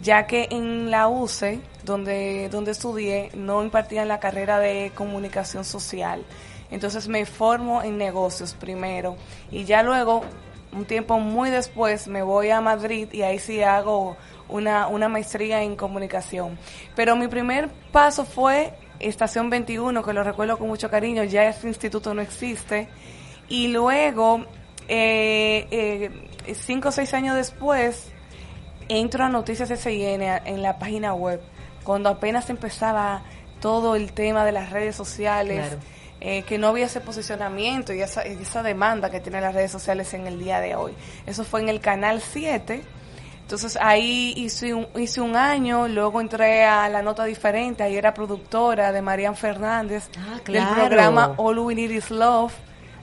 ya 0.00 0.26
que 0.26 0.48
en 0.50 0.90
la 0.90 1.08
UCE, 1.08 1.60
donde, 1.84 2.48
donde 2.50 2.72
estudié, 2.72 3.30
no 3.34 3.64
impartían 3.64 4.08
la 4.08 4.20
carrera 4.20 4.58
de 4.58 4.92
comunicación 4.94 5.64
social. 5.64 6.22
Entonces 6.72 7.06
me 7.06 7.26
formo 7.26 7.82
en 7.82 7.98
negocios 7.98 8.54
primero 8.54 9.16
y 9.50 9.64
ya 9.64 9.82
luego, 9.82 10.22
un 10.72 10.86
tiempo 10.86 11.20
muy 11.20 11.50
después, 11.50 12.08
me 12.08 12.22
voy 12.22 12.48
a 12.48 12.62
Madrid 12.62 13.08
y 13.12 13.22
ahí 13.22 13.38
sí 13.38 13.62
hago 13.62 14.16
una, 14.48 14.88
una 14.88 15.08
maestría 15.08 15.62
en 15.62 15.76
comunicación. 15.76 16.58
Pero 16.96 17.14
mi 17.14 17.28
primer 17.28 17.68
paso 17.92 18.24
fue 18.24 18.72
Estación 18.98 19.50
21, 19.50 20.02
que 20.02 20.12
lo 20.14 20.24
recuerdo 20.24 20.56
con 20.56 20.68
mucho 20.68 20.88
cariño, 20.88 21.24
ya 21.24 21.46
ese 21.46 21.68
instituto 21.68 22.14
no 22.14 22.22
existe. 22.22 22.88
Y 23.48 23.68
luego, 23.68 24.46
eh, 24.88 25.66
eh, 25.70 26.54
cinco 26.54 26.88
o 26.88 26.92
seis 26.92 27.12
años 27.12 27.36
después, 27.36 28.10
entro 28.88 29.24
a 29.24 29.28
Noticias 29.28 29.68
SIN 29.68 30.22
en 30.22 30.62
la 30.62 30.78
página 30.78 31.12
web, 31.12 31.42
cuando 31.84 32.08
apenas 32.08 32.48
empezaba 32.48 33.22
todo 33.60 33.94
el 33.94 34.12
tema 34.12 34.44
de 34.44 34.52
las 34.52 34.70
redes 34.70 34.96
sociales. 34.96 35.76
Eh, 36.24 36.44
que 36.44 36.56
no 36.56 36.68
había 36.68 36.86
ese 36.86 37.00
posicionamiento 37.00 37.92
y 37.92 38.00
esa, 38.00 38.24
y 38.24 38.40
esa 38.40 38.62
demanda 38.62 39.10
que 39.10 39.18
tienen 39.18 39.42
las 39.42 39.56
redes 39.56 39.72
sociales 39.72 40.14
en 40.14 40.28
el 40.28 40.38
día 40.38 40.60
de 40.60 40.76
hoy. 40.76 40.94
Eso 41.26 41.42
fue 41.42 41.62
en 41.62 41.68
el 41.68 41.80
canal 41.80 42.20
7. 42.20 42.80
Entonces 43.40 43.76
ahí 43.80 44.32
hice 44.36 44.72
un, 44.72 44.86
hice 44.94 45.20
un 45.20 45.34
año, 45.34 45.88
luego 45.88 46.20
entré 46.20 46.64
a 46.64 46.88
La 46.88 47.02
Nota 47.02 47.24
Diferente, 47.24 47.82
ahí 47.82 47.96
era 47.96 48.14
productora 48.14 48.92
de 48.92 49.02
Marian 49.02 49.34
Fernández, 49.34 50.10
Ah, 50.16 50.38
del 50.46 50.64
programa 50.68 51.34
All 51.38 51.58
We 51.58 51.74
Need 51.74 51.90
Is 51.90 52.12
Love. 52.12 52.54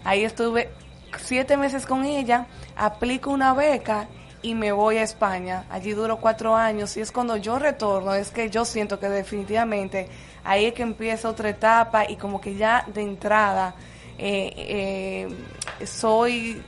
Ahí 0.05 0.23
estuve 0.23 0.69
siete 1.17 1.57
meses 1.57 1.85
con 1.85 2.05
ella, 2.05 2.47
aplico 2.77 3.31
una 3.31 3.53
beca 3.53 4.07
y 4.41 4.55
me 4.55 4.71
voy 4.71 4.97
a 4.97 5.03
España. 5.03 5.65
Allí 5.69 5.93
duro 5.93 6.17
cuatro 6.17 6.55
años 6.55 6.95
y 6.97 7.01
es 7.01 7.11
cuando 7.11 7.37
yo 7.37 7.59
retorno, 7.59 8.13
es 8.13 8.31
que 8.31 8.49
yo 8.49 8.65
siento 8.65 8.99
que 8.99 9.09
definitivamente 9.09 10.07
ahí 10.43 10.65
es 10.65 10.73
que 10.73 10.83
empieza 10.83 11.29
otra 11.29 11.49
etapa 11.49 12.09
y 12.09 12.15
como 12.15 12.39
que 12.39 12.55
ya 12.55 12.85
de 12.87 13.01
entrada 13.01 13.75
eh, 14.17 14.53
eh, 14.57 15.85
soy 15.85 16.61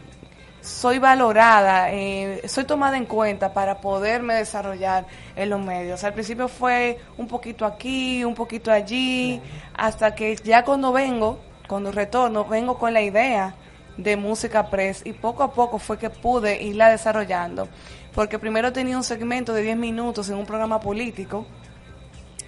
soy 0.61 0.99
valorada, 0.99 1.91
eh, 1.91 2.47
soy 2.47 2.65
tomada 2.65 2.95
en 2.95 3.05
cuenta 3.05 3.51
para 3.51 3.81
poderme 3.81 4.35
desarrollar 4.35 5.05
en 5.35 5.49
los 5.49 5.59
medios. 5.59 6.03
Al 6.03 6.13
principio 6.13 6.47
fue 6.47 6.99
un 7.17 7.27
poquito 7.27 7.65
aquí, 7.65 8.23
un 8.23 8.35
poquito 8.35 8.71
allí, 8.71 9.41
hasta 9.73 10.13
que 10.13 10.35
ya 10.35 10.63
cuando 10.63 10.91
vengo, 10.91 11.39
cuando 11.67 11.91
retorno, 11.91 12.45
vengo 12.45 12.77
con 12.77 12.93
la 12.93 13.01
idea 13.01 13.55
de 13.97 14.17
música 14.17 14.69
press 14.69 15.01
y 15.05 15.13
poco 15.13 15.43
a 15.43 15.53
poco 15.53 15.79
fue 15.79 15.97
que 15.97 16.09
pude 16.09 16.61
irla 16.61 16.89
desarrollando. 16.89 17.67
Porque 18.13 18.39
primero 18.39 18.73
tenía 18.73 18.97
un 18.97 19.03
segmento 19.03 19.53
de 19.53 19.61
10 19.61 19.77
minutos 19.77 20.29
en 20.29 20.35
un 20.35 20.45
programa 20.45 20.79
político 20.79 21.45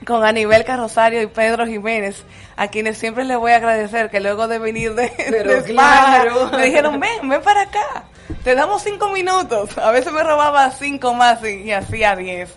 con 0.06 0.24
Anibel 0.26 0.66
Carrosario 0.66 1.22
y 1.22 1.28
Pedro 1.28 1.66
Jiménez, 1.66 2.24
a 2.58 2.68
quienes 2.68 2.98
siempre 2.98 3.24
les 3.24 3.38
voy 3.38 3.54
a 3.54 3.58
agradecer 3.58 4.10
que 4.10 4.20
luego 4.20 4.48
de 4.48 4.60
venir 4.60 4.96
de, 4.96 5.08
de 5.08 5.58
España, 5.58 6.24
claro. 6.24 6.50
me 6.52 6.66
dijeron, 6.66 7.00
ven, 7.00 7.30
ven 7.30 7.42
para 7.42 7.62
acá, 7.62 8.04
te 8.44 8.56
damos 8.56 8.84
cinco 8.84 9.10
minutos. 9.10 9.78
A 9.78 9.92
veces 9.92 10.12
me 10.12 10.24
robaba 10.24 10.70
cinco 10.72 11.14
más 11.14 11.44
y, 11.44 11.64
y 11.64 11.72
hacía 11.72 12.16
diez. 12.16 12.54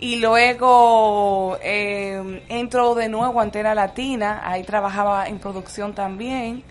Y 0.00 0.16
luego 0.16 1.58
eh, 1.62 2.42
entro 2.48 2.94
de 2.94 3.08
nuevo 3.08 3.38
a 3.38 3.42
Antena 3.42 3.74
Latina, 3.74 4.40
ahí 4.44 4.64
trabajaba 4.64 5.28
en 5.28 5.38
producción 5.38 5.94
también. 5.94 6.64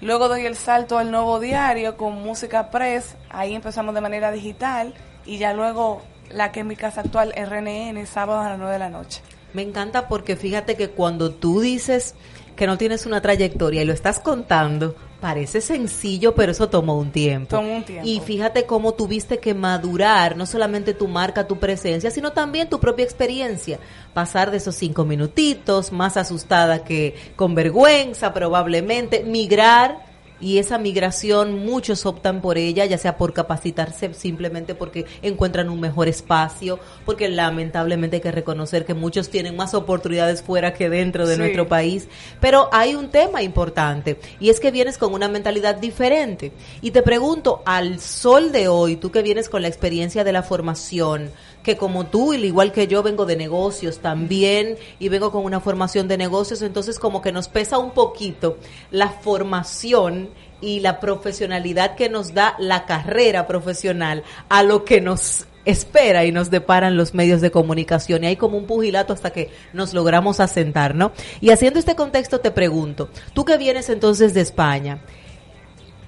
Luego 0.00 0.28
doy 0.28 0.46
el 0.46 0.56
salto 0.56 0.96
al 0.96 1.10
nuevo 1.10 1.40
diario 1.40 1.98
con 1.98 2.22
música 2.22 2.70
press, 2.70 3.16
ahí 3.28 3.54
empezamos 3.54 3.94
de 3.94 4.00
manera 4.00 4.32
digital 4.32 4.94
y 5.26 5.36
ya 5.36 5.52
luego 5.52 6.00
la 6.30 6.52
que 6.52 6.60
es 6.60 6.66
mi 6.66 6.74
casa 6.74 7.02
actual, 7.02 7.34
RNN, 7.36 8.06
sábado 8.06 8.40
a 8.40 8.48
las 8.48 8.58
9 8.58 8.72
de 8.72 8.78
la 8.78 8.88
noche. 8.88 9.20
Me 9.52 9.62
encanta 9.62 10.08
porque 10.08 10.36
fíjate 10.36 10.76
que 10.76 10.90
cuando 10.90 11.32
tú 11.32 11.60
dices 11.60 12.14
que 12.56 12.66
no 12.66 12.78
tienes 12.78 13.04
una 13.04 13.20
trayectoria 13.20 13.82
y 13.82 13.84
lo 13.84 13.92
estás 13.92 14.20
contando, 14.20 14.94
parece 15.20 15.60
sencillo, 15.60 16.34
pero 16.34 16.52
eso 16.52 16.68
tomó 16.68 16.98
un 16.98 17.10
tiempo. 17.12 17.56
Tomó 17.56 17.76
un 17.76 17.84
tiempo. 17.84 18.08
Y 18.08 18.20
fíjate 18.20 18.66
cómo 18.66 18.94
tuviste 18.94 19.38
que 19.38 19.54
madurar, 19.54 20.36
no 20.36 20.46
solamente 20.46 20.94
tu 20.94 21.08
marca, 21.08 21.46
tu 21.46 21.58
presencia, 21.58 22.10
sino 22.10 22.32
también 22.32 22.68
tu 22.68 22.80
propia 22.80 23.04
experiencia. 23.04 23.78
Pasar 24.14 24.50
de 24.50 24.56
esos 24.56 24.74
cinco 24.74 25.04
minutitos, 25.04 25.92
más 25.92 26.16
asustada 26.16 26.84
que 26.84 27.14
con 27.36 27.54
vergüenza 27.54 28.32
probablemente, 28.32 29.22
migrar 29.22 30.09
y 30.40 30.58
esa 30.58 30.78
migración 30.78 31.64
muchos 31.64 32.06
optan 32.06 32.40
por 32.40 32.58
ella, 32.58 32.84
ya 32.86 32.98
sea 32.98 33.16
por 33.16 33.32
capacitarse 33.32 34.14
simplemente 34.14 34.74
porque 34.74 35.06
encuentran 35.22 35.68
un 35.68 35.80
mejor 35.80 36.08
espacio, 36.08 36.78
porque 37.04 37.28
lamentablemente 37.28 38.16
hay 38.16 38.22
que 38.22 38.32
reconocer 38.32 38.84
que 38.84 38.94
muchos 38.94 39.28
tienen 39.28 39.56
más 39.56 39.74
oportunidades 39.74 40.42
fuera 40.42 40.72
que 40.74 40.88
dentro 40.88 41.26
de 41.26 41.34
Sí. 41.34 41.40
nuestro 41.40 41.68
país. 41.68 42.08
Pero 42.40 42.68
hay 42.72 42.94
un 42.94 43.10
tema 43.10 43.42
importante 43.42 44.18
y 44.38 44.50
es 44.50 44.60
que 44.60 44.70
vienes 44.70 44.98
con 44.98 45.12
una 45.12 45.28
mentalidad 45.28 45.76
diferente. 45.76 46.52
Y 46.80 46.90
te 46.92 47.02
pregunto, 47.02 47.62
al 47.66 48.00
sol 48.00 48.52
de 48.52 48.68
hoy, 48.68 48.96
tú 48.96 49.10
que 49.10 49.22
vienes 49.22 49.48
con 49.48 49.62
la 49.62 49.68
experiencia 49.68 50.24
de 50.24 50.32
la 50.32 50.42
formación, 50.42 51.30
que 51.62 51.76
como 51.76 52.06
tú, 52.06 52.32
al 52.32 52.44
igual 52.44 52.72
que 52.72 52.86
yo, 52.86 53.02
vengo 53.02 53.26
de 53.26 53.36
negocios 53.36 53.98
también 53.98 54.76
y 54.98 55.08
vengo 55.08 55.30
con 55.30 55.44
una 55.44 55.60
formación 55.60 56.08
de 56.08 56.16
negocios, 56.16 56.62
entonces 56.62 56.98
como 56.98 57.20
que 57.20 57.32
nos 57.32 57.48
pesa 57.48 57.78
un 57.78 57.90
poquito 57.90 58.56
la 58.90 59.10
formación 59.10 60.30
y 60.60 60.80
la 60.80 61.00
profesionalidad 61.00 61.94
que 61.94 62.08
nos 62.08 62.34
da 62.34 62.54
la 62.58 62.86
carrera 62.86 63.46
profesional 63.46 64.24
a 64.48 64.62
lo 64.62 64.84
que 64.84 65.00
nos 65.00 65.46
espera 65.64 66.24
y 66.24 66.32
nos 66.32 66.50
deparan 66.50 66.96
los 66.96 67.14
medios 67.14 67.40
de 67.40 67.50
comunicación 67.50 68.24
y 68.24 68.28
hay 68.28 68.36
como 68.36 68.56
un 68.56 68.66
pugilato 68.66 69.12
hasta 69.12 69.30
que 69.30 69.50
nos 69.72 69.92
logramos 69.92 70.40
asentar, 70.40 70.94
¿no? 70.94 71.12
Y 71.40 71.50
haciendo 71.50 71.78
este 71.78 71.94
contexto 71.94 72.40
te 72.40 72.50
pregunto, 72.50 73.10
tú 73.34 73.44
que 73.44 73.58
vienes 73.58 73.90
entonces 73.90 74.32
de 74.32 74.40
España, 74.40 75.02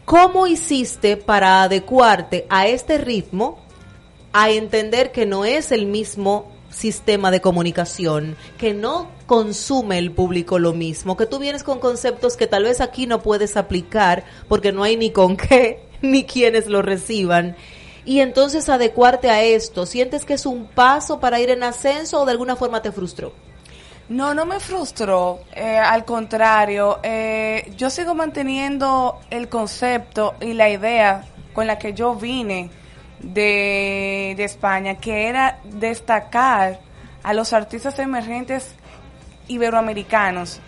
¿cómo 0.04 0.46
hiciste 0.46 1.16
para 1.16 1.62
adecuarte 1.62 2.46
a 2.48 2.66
este 2.66 2.98
ritmo 2.98 3.61
a 4.32 4.50
entender 4.50 5.12
que 5.12 5.26
no 5.26 5.44
es 5.44 5.72
el 5.72 5.86
mismo 5.86 6.50
sistema 6.70 7.30
de 7.30 7.40
comunicación, 7.40 8.36
que 8.58 8.74
no 8.74 9.08
consume 9.26 9.98
el 9.98 10.10
público 10.10 10.58
lo 10.58 10.72
mismo, 10.72 11.16
que 11.16 11.26
tú 11.26 11.38
vienes 11.38 11.62
con 11.62 11.78
conceptos 11.78 12.36
que 12.36 12.46
tal 12.46 12.64
vez 12.64 12.80
aquí 12.80 13.06
no 13.06 13.22
puedes 13.22 13.56
aplicar 13.56 14.24
porque 14.48 14.72
no 14.72 14.82
hay 14.82 14.96
ni 14.96 15.10
con 15.10 15.36
qué, 15.36 15.82
ni 16.02 16.24
quienes 16.24 16.66
lo 16.66 16.82
reciban. 16.82 17.56
Y 18.04 18.20
entonces 18.20 18.68
adecuarte 18.68 19.30
a 19.30 19.42
esto, 19.42 19.86
¿sientes 19.86 20.24
que 20.24 20.34
es 20.34 20.44
un 20.44 20.66
paso 20.66 21.20
para 21.20 21.38
ir 21.38 21.50
en 21.50 21.62
ascenso 21.62 22.22
o 22.22 22.24
de 22.24 22.32
alguna 22.32 22.56
forma 22.56 22.82
te 22.82 22.90
frustró? 22.90 23.32
No, 24.08 24.34
no 24.34 24.44
me 24.44 24.58
frustró, 24.58 25.40
eh, 25.54 25.78
al 25.78 26.04
contrario, 26.04 26.98
eh, 27.04 27.72
yo 27.76 27.88
sigo 27.88 28.14
manteniendo 28.14 29.20
el 29.30 29.48
concepto 29.48 30.34
y 30.40 30.54
la 30.54 30.68
idea 30.68 31.24
con 31.54 31.68
la 31.68 31.78
que 31.78 31.94
yo 31.94 32.16
vine 32.16 32.70
de, 33.22 34.34
de 34.36 34.44
España, 34.44 34.96
que 34.96 35.28
era 35.28 35.58
destacar 35.64 36.80
a 37.22 37.34
los 37.34 37.52
artistas 37.52 37.98
emergentes 37.98 38.74
iberoamericanos 39.48 40.60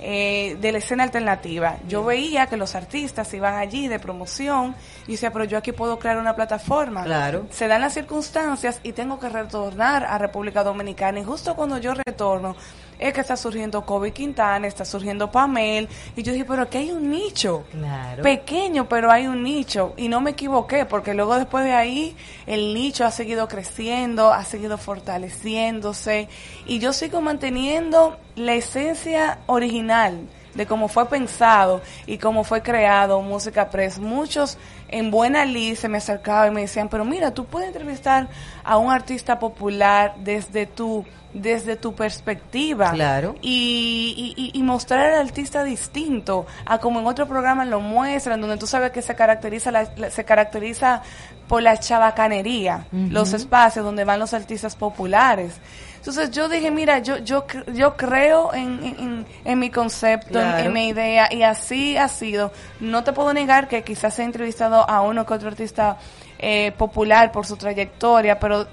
eh, 0.00 0.56
de 0.60 0.70
la 0.70 0.78
escena 0.78 1.02
alternativa. 1.02 1.76
Yo 1.88 2.04
veía 2.04 2.46
que 2.46 2.56
los 2.56 2.76
artistas 2.76 3.34
iban 3.34 3.56
allí 3.56 3.88
de 3.88 3.98
promoción 3.98 4.76
y 5.08 5.12
decía, 5.12 5.32
pero 5.32 5.44
yo 5.44 5.58
aquí 5.58 5.72
puedo 5.72 5.98
crear 5.98 6.18
una 6.18 6.36
plataforma. 6.36 7.02
Claro. 7.02 7.46
Se 7.50 7.66
dan 7.66 7.80
las 7.80 7.94
circunstancias 7.94 8.78
y 8.84 8.92
tengo 8.92 9.18
que 9.18 9.28
retornar 9.28 10.04
a 10.04 10.16
República 10.18 10.62
Dominicana. 10.62 11.18
Y 11.18 11.24
justo 11.24 11.56
cuando 11.56 11.78
yo 11.78 11.94
retorno, 11.94 12.54
es 12.98 13.12
que 13.12 13.20
está 13.20 13.36
surgiendo 13.36 13.84
Kobe 13.84 14.12
Quintana, 14.12 14.66
está 14.66 14.84
surgiendo 14.84 15.30
Pamel. 15.30 15.88
Y 16.16 16.22
yo 16.22 16.32
dije, 16.32 16.44
pero 16.44 16.62
aquí 16.62 16.78
hay 16.78 16.90
un 16.90 17.10
nicho. 17.10 17.64
Claro. 17.70 18.22
Pequeño, 18.22 18.88
pero 18.88 19.10
hay 19.10 19.26
un 19.26 19.42
nicho. 19.42 19.94
Y 19.96 20.08
no 20.08 20.20
me 20.20 20.30
equivoqué, 20.30 20.84
porque 20.84 21.14
luego 21.14 21.36
después 21.36 21.64
de 21.64 21.72
ahí, 21.72 22.16
el 22.46 22.74
nicho 22.74 23.04
ha 23.04 23.10
seguido 23.10 23.48
creciendo, 23.48 24.32
ha 24.32 24.44
seguido 24.44 24.78
fortaleciéndose. 24.78 26.28
Y 26.66 26.78
yo 26.78 26.92
sigo 26.92 27.20
manteniendo 27.20 28.18
la 28.36 28.54
esencia 28.54 29.38
original 29.46 30.28
de 30.54 30.66
cómo 30.66 30.88
fue 30.88 31.08
pensado 31.08 31.80
y 32.06 32.18
cómo 32.18 32.44
fue 32.44 32.62
creado 32.62 33.20
Música 33.22 33.70
Press. 33.70 33.98
Muchos 33.98 34.58
en 34.88 35.10
buena 35.10 35.44
lid 35.44 35.76
se 35.76 35.88
me 35.88 35.98
acercaban 35.98 36.52
y 36.52 36.54
me 36.54 36.60
decían, 36.62 36.88
pero 36.88 37.04
mira, 37.04 37.32
tú 37.32 37.44
puedes 37.44 37.68
entrevistar 37.68 38.28
a 38.64 38.76
un 38.78 38.90
artista 38.90 39.38
popular 39.38 40.14
desde 40.18 40.66
tu, 40.66 41.04
desde 41.34 41.76
tu 41.76 41.94
perspectiva. 41.94 42.90
Claro. 42.92 43.34
Y, 43.42 44.50
y, 44.54 44.62
mostrar 44.62 45.12
al 45.12 45.26
artista 45.26 45.62
distinto 45.64 46.46
a 46.66 46.78
como 46.78 47.00
en 47.00 47.06
otro 47.06 47.26
programa 47.28 47.64
lo 47.64 47.80
muestran, 47.80 48.40
donde 48.40 48.56
tú 48.56 48.66
sabes 48.66 48.90
que 48.92 49.02
se 49.02 49.14
caracteriza, 49.14 49.70
la- 49.70 49.90
la- 49.96 50.10
se 50.10 50.24
caracteriza 50.24 51.02
por 51.46 51.62
la 51.62 51.78
chabacanería, 51.78 52.86
los 52.92 53.32
espacios 53.32 53.84
donde 53.84 54.04
van 54.04 54.18
los 54.20 54.34
artistas 54.34 54.76
populares. 54.76 55.54
Entonces 55.98 56.30
yo 56.30 56.48
dije, 56.48 56.70
mira, 56.70 57.00
yo 57.00 57.18
yo 57.18 57.44
yo 57.74 57.96
creo 57.96 58.54
en, 58.54 59.26
en, 59.44 59.58
mi 59.58 59.68
concepto, 59.70 60.38
en- 60.40 60.44
Claro. 60.46 60.64
en, 60.66 60.72
mi 60.72 60.88
idea, 60.88 61.28
y 61.30 61.42
así 61.42 61.96
ha 61.96 62.08
sido. 62.08 62.50
No 62.80 63.04
te 63.04 63.12
puedo 63.12 63.32
negar 63.34 63.68
que 63.68 63.82
quizás 63.84 64.18
he 64.18 64.22
entrevistado 64.22 64.88
a 64.88 65.02
uno 65.02 65.26
que 65.26 65.34
otro 65.34 65.48
artista 65.48 65.96
eh, 66.38 66.72
popular 66.78 67.32
por 67.32 67.44
su 67.46 67.56
trayectoria, 67.56 68.38
pero 68.38 68.66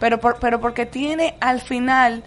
pero 0.00 0.18
por- 0.18 0.38
pero 0.38 0.60
porque 0.60 0.86
tiene 0.86 1.36
al 1.40 1.60
final 1.60 2.22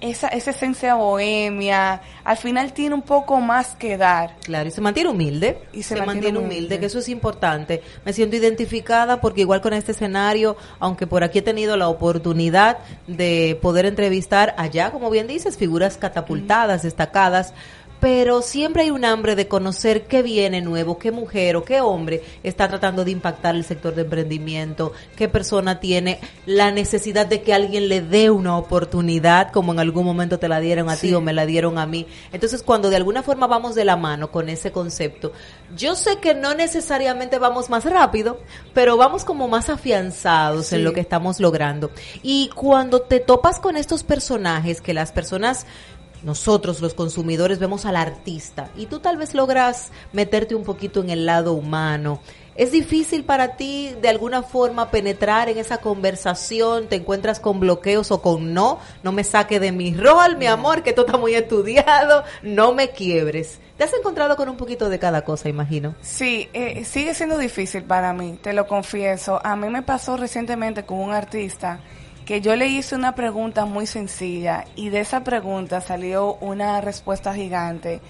esa, 0.00 0.28
esa 0.28 0.50
esencia 0.50 0.94
bohemia, 0.94 2.00
al 2.24 2.36
final 2.36 2.72
tiene 2.72 2.94
un 2.94 3.02
poco 3.02 3.40
más 3.40 3.74
que 3.74 3.96
dar. 3.96 4.36
Claro, 4.42 4.68
y 4.68 4.72
se 4.72 4.80
mantiene 4.80 5.10
humilde. 5.10 5.62
Y 5.72 5.82
se, 5.82 5.90
se 5.90 5.94
mantiene, 5.96 6.06
mantiene 6.06 6.38
humilde, 6.38 6.56
humilde. 6.58 6.80
que 6.80 6.86
eso 6.86 6.98
es 6.98 7.08
importante. 7.08 7.82
Me 8.04 8.12
siento 8.12 8.36
identificada 8.36 9.20
porque 9.20 9.42
igual 9.42 9.60
con 9.60 9.72
este 9.72 9.92
escenario, 9.92 10.56
aunque 10.78 11.06
por 11.06 11.24
aquí 11.24 11.38
he 11.38 11.42
tenido 11.42 11.76
la 11.76 11.88
oportunidad 11.88 12.78
de 13.06 13.58
poder 13.62 13.86
entrevistar 13.86 14.54
allá, 14.58 14.90
como 14.90 15.10
bien 15.10 15.26
dices, 15.26 15.56
figuras 15.56 15.96
catapultadas, 15.96 16.82
destacadas, 16.82 17.54
pero 18.04 18.42
siempre 18.42 18.82
hay 18.82 18.90
un 18.90 19.06
hambre 19.06 19.34
de 19.34 19.48
conocer 19.48 20.04
qué 20.04 20.22
viene 20.22 20.60
nuevo, 20.60 20.98
qué 20.98 21.10
mujer 21.10 21.56
o 21.56 21.64
qué 21.64 21.80
hombre 21.80 22.22
está 22.42 22.68
tratando 22.68 23.02
de 23.02 23.12
impactar 23.12 23.54
el 23.54 23.64
sector 23.64 23.94
de 23.94 24.02
emprendimiento, 24.02 24.92
qué 25.16 25.26
persona 25.26 25.80
tiene 25.80 26.20
la 26.44 26.70
necesidad 26.70 27.24
de 27.24 27.40
que 27.40 27.54
alguien 27.54 27.88
le 27.88 28.02
dé 28.02 28.28
una 28.28 28.58
oportunidad, 28.58 29.52
como 29.52 29.72
en 29.72 29.80
algún 29.80 30.04
momento 30.04 30.38
te 30.38 30.48
la 30.48 30.60
dieron 30.60 30.90
a 30.90 30.96
ti 30.98 31.14
o 31.14 31.22
me 31.22 31.32
la 31.32 31.46
dieron 31.46 31.78
a 31.78 31.86
mí. 31.86 32.06
Entonces, 32.30 32.62
cuando 32.62 32.90
de 32.90 32.96
alguna 32.96 33.22
forma 33.22 33.46
vamos 33.46 33.74
de 33.74 33.86
la 33.86 33.96
mano 33.96 34.30
con 34.30 34.50
ese 34.50 34.70
concepto, 34.70 35.32
yo 35.74 35.94
sé 35.94 36.18
que 36.18 36.34
no 36.34 36.54
necesariamente 36.54 37.38
vamos 37.38 37.70
más 37.70 37.86
rápido, 37.86 38.38
pero 38.74 38.98
vamos 38.98 39.24
como 39.24 39.48
más 39.48 39.70
afianzados 39.70 40.74
en 40.74 40.84
lo 40.84 40.92
que 40.92 41.00
estamos 41.00 41.40
logrando. 41.40 41.90
Y 42.22 42.50
cuando 42.54 43.00
te 43.00 43.20
topas 43.20 43.60
con 43.60 43.78
estos 43.78 44.04
personajes 44.04 44.82
que 44.82 44.92
las 44.92 45.10
personas 45.10 45.64
nosotros 46.24 46.80
los 46.80 46.94
consumidores 46.94 47.58
vemos 47.58 47.84
al 47.84 47.96
artista 47.96 48.70
y 48.76 48.86
tú 48.86 48.98
tal 48.98 49.18
vez 49.18 49.34
logras 49.34 49.92
meterte 50.12 50.54
un 50.54 50.64
poquito 50.64 51.00
en 51.00 51.10
el 51.10 51.26
lado 51.26 51.52
humano. 51.52 52.20
¿Es 52.56 52.70
difícil 52.70 53.24
para 53.24 53.56
ti 53.56 53.94
de 54.00 54.08
alguna 54.08 54.42
forma 54.42 54.90
penetrar 54.90 55.48
en 55.48 55.58
esa 55.58 55.78
conversación? 55.78 56.86
¿Te 56.86 56.96
encuentras 56.96 57.40
con 57.40 57.58
bloqueos 57.58 58.12
o 58.12 58.22
con 58.22 58.54
no? 58.54 58.78
No 59.02 59.10
me 59.10 59.24
saque 59.24 59.58
de 59.58 59.72
mi 59.72 59.92
rol, 59.92 60.36
mi 60.36 60.46
amor, 60.46 60.84
que 60.84 60.92
tú 60.92 61.00
estás 61.00 61.18
muy 61.18 61.34
estudiado, 61.34 62.22
no 62.42 62.72
me 62.72 62.90
quiebres. 62.90 63.58
¿Te 63.76 63.82
has 63.82 63.92
encontrado 63.92 64.36
con 64.36 64.48
un 64.48 64.56
poquito 64.56 64.88
de 64.88 65.00
cada 65.00 65.24
cosa, 65.24 65.48
imagino? 65.48 65.96
Sí, 66.00 66.48
eh, 66.52 66.84
sigue 66.84 67.12
siendo 67.12 67.36
difícil 67.38 67.82
para 67.82 68.12
mí, 68.12 68.38
te 68.40 68.52
lo 68.52 68.68
confieso. 68.68 69.40
A 69.44 69.56
mí 69.56 69.68
me 69.68 69.82
pasó 69.82 70.16
recientemente 70.16 70.84
con 70.84 71.00
un 71.00 71.12
artista 71.12 71.80
que 72.24 72.40
yo 72.40 72.56
le 72.56 72.66
hice 72.66 72.94
una 72.94 73.14
pregunta 73.14 73.66
muy 73.66 73.86
sencilla 73.86 74.64
y 74.76 74.88
de 74.88 75.00
esa 75.00 75.24
pregunta 75.24 75.80
salió 75.80 76.34
una 76.36 76.80
respuesta 76.80 77.34
gigante 77.34 78.00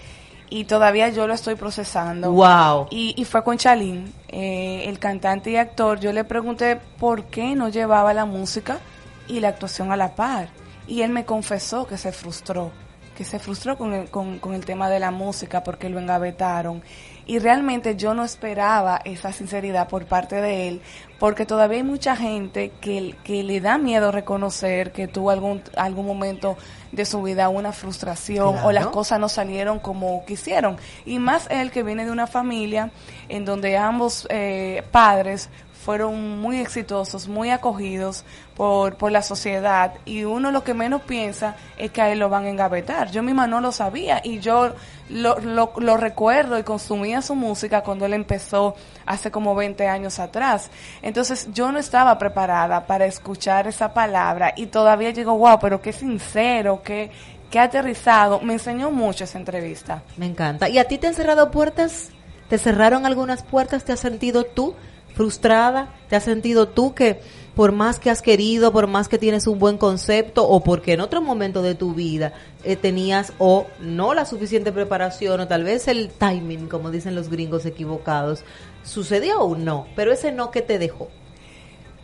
y 0.51 0.65
todavía 0.65 1.09
yo 1.09 1.27
lo 1.27 1.35
estoy 1.35 1.57
procesando. 1.57 2.31
Wow. 2.31 2.87
Y, 2.91 3.15
y 3.17 3.25
fue 3.25 3.43
con 3.43 3.57
Chalín, 3.57 4.13
eh, 4.29 4.85
el 4.87 4.99
cantante 4.99 5.51
y 5.51 5.57
actor. 5.57 5.99
Yo 5.99 6.13
le 6.13 6.23
pregunté 6.23 6.77
por 6.99 7.25
qué 7.25 7.57
no 7.57 7.69
llevaba 7.71 8.15
la 8.15 8.25
música 8.25 8.79
y 9.27 9.41
la 9.41 9.49
actuación 9.49 9.91
a 9.91 9.97
la 9.97 10.15
par. 10.15 10.49
Y 10.87 11.03
él 11.03 11.11
me 11.11 11.25
confesó 11.25 11.87
que 11.87 11.97
se 11.97 12.13
frustró, 12.13 12.71
que 13.17 13.25
se 13.25 13.39
frustró 13.39 13.77
con 13.77 13.95
el, 13.95 14.11
con, 14.11 14.39
con 14.39 14.55
el 14.55 14.65
tema 14.65 14.89
de 14.89 15.01
la 15.01 15.11
música 15.11 15.65
porque 15.65 15.89
lo 15.89 15.99
engavetaron. 15.99 16.83
Y 17.27 17.39
realmente 17.39 17.97
yo 17.97 18.13
no 18.15 18.25
esperaba 18.25 19.01
esa 19.05 19.33
sinceridad 19.33 19.89
por 19.89 20.05
parte 20.05 20.37
de 20.37 20.69
él, 20.69 20.83
porque 21.19 21.47
todavía 21.47 21.79
hay 21.79 21.83
mucha 21.83 22.17
gente 22.17 22.73
que, 22.81 23.15
que 23.25 23.43
le 23.43 23.61
da 23.61 23.79
miedo 23.79 24.13
reconocer 24.13 24.93
que 24.93 25.09
tuvo 25.09 25.31
algún, 25.31 25.63
algún 25.77 26.07
momento 26.07 26.59
de 26.93 27.05
su 27.05 27.23
vida 27.23 27.49
una 27.49 27.73
frustración 27.73 28.57
o 28.63 28.73
las 28.73 28.87
cosas 28.89 29.19
no 29.19 29.29
salieron 29.29 29.79
como 29.79 30.25
quisieron. 30.27 30.77
Y 31.05 31.19
más 31.19 31.49
él 31.51 31.71
que 31.71 31.83
viene 31.83 32.05
de 32.05 32.11
una 32.11 32.27
familia 32.27 32.91
en 33.29 33.45
donde 33.45 33.77
ambos 33.77 34.27
eh, 34.31 34.83
padres 34.91 35.49
fueron 35.85 36.41
muy 36.41 36.61
exitosos, 36.61 37.29
muy 37.29 37.51
acogidos 37.51 38.25
por, 38.57 38.97
por 38.97 39.13
la 39.13 39.21
sociedad 39.21 39.93
y 40.07 40.25
uno 40.25 40.51
lo 40.51 40.65
que 40.65 40.73
menos 40.73 41.03
piensa 41.03 41.57
es 41.77 41.91
que 41.91 42.01
a 42.01 42.11
él 42.11 42.21
lo 42.21 42.31
van 42.31 42.47
a 42.47 42.49
engavetar. 42.49 43.11
Yo 43.11 43.23
misma 43.23 43.47
no 43.47 43.61
lo 43.61 43.71
sabía 43.71 44.23
y 44.25 44.41
yo 44.41 44.73
lo, 45.11 45.39
lo, 45.39 45.97
recuerdo 45.99 46.59
y 46.59 46.63
consumía 46.63 47.21
su 47.21 47.35
música 47.35 47.83
cuando 47.83 48.07
él 48.07 48.15
empezó 48.15 48.75
hace 49.05 49.31
como 49.31 49.55
20 49.55 49.87
años 49.87 50.19
atrás. 50.19 50.71
Entonces 51.03 51.49
yo 51.53 51.71
no 51.71 51.79
estaba 51.79 52.17
preparada 52.17 52.87
para 52.87 53.05
escuchar 53.05 53.67
esa 53.67 53.93
palabra 53.93 54.55
y 54.57 54.67
todavía 54.67 55.13
digo, 55.13 55.37
wow, 55.37 55.59
pero 55.61 55.83
qué 55.83 55.93
sincero, 55.93 56.81
qué, 56.83 57.11
qué 57.51 57.61
aterrizado. 57.61 58.41
Me 58.41 58.55
enseñó 58.55 58.91
mucho 58.91 59.25
esa 59.25 59.37
entrevista. 59.37 60.03
Me 60.17 60.25
encanta. 60.25 60.71
¿Y 60.71 60.79
a 60.79 60.85
ti 60.85 60.97
te 60.97 61.09
han 61.09 61.15
cerrado 61.15 61.51
puertas? 61.51 62.09
¿Te 62.49 62.57
cerraron 62.57 63.05
algunas 63.05 63.43
puertas? 63.43 63.85
¿Te 63.85 63.93
has 63.93 64.01
sentido 64.01 64.45
tú 64.45 64.75
frustrada? 65.15 65.95
¿Te 66.09 66.17
has 66.17 66.25
sentido 66.25 66.69
tú 66.69 66.95
que 66.95 67.21
por 67.55 67.73
más 67.73 67.99
que 67.99 68.11
has 68.11 68.21
querido, 68.21 68.73
por 68.73 68.87
más 68.89 69.09
que 69.09 69.19
tienes 69.19 69.47
un 69.47 69.59
buen 69.59 69.79
concepto 69.79 70.47
o 70.47 70.61
porque 70.61 70.93
en 70.93 71.01
otro 71.01 71.23
momento 71.23 71.63
de 71.63 71.75
tu 71.75 71.95
vida 71.95 72.33
eh, 72.65 72.77
tenías 72.77 73.33
o 73.39 73.67
no 73.81 74.13
la 74.13 74.25
suficiente 74.25 74.73
preparación 74.73 75.41
o 75.41 75.49
tal 75.49 75.65
vez 75.65 75.89
el 75.89 76.11
timing, 76.11 76.69
como 76.69 76.91
dicen 76.91 77.15
los 77.15 77.31
gringos 77.31 77.65
equivocados, 77.65 78.45
sucedió 78.83 79.41
o 79.41 79.57
no? 79.57 79.87
Pero 79.95 80.13
ese 80.13 80.33
no 80.33 80.51
que 80.51 80.63
te 80.63 80.79
dejó. 80.79 81.09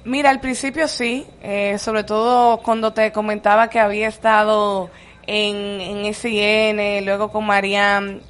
Mira, 0.05 0.31
al 0.31 0.41
principio 0.41 0.89
sí, 0.89 1.27
eh, 1.43 1.77
sobre 1.79 2.05
todo 2.05 2.59
cuando 2.59 2.93
te 2.93 3.13
comentaba 3.13 3.69
que 3.69 3.81
había 3.81 4.09
estado 4.09 4.89
en, 5.27 5.57
en 5.57 6.15
SIN, 6.15 7.05
luego 7.05 7.31
con 7.31 7.45
Mariam. 7.45 8.21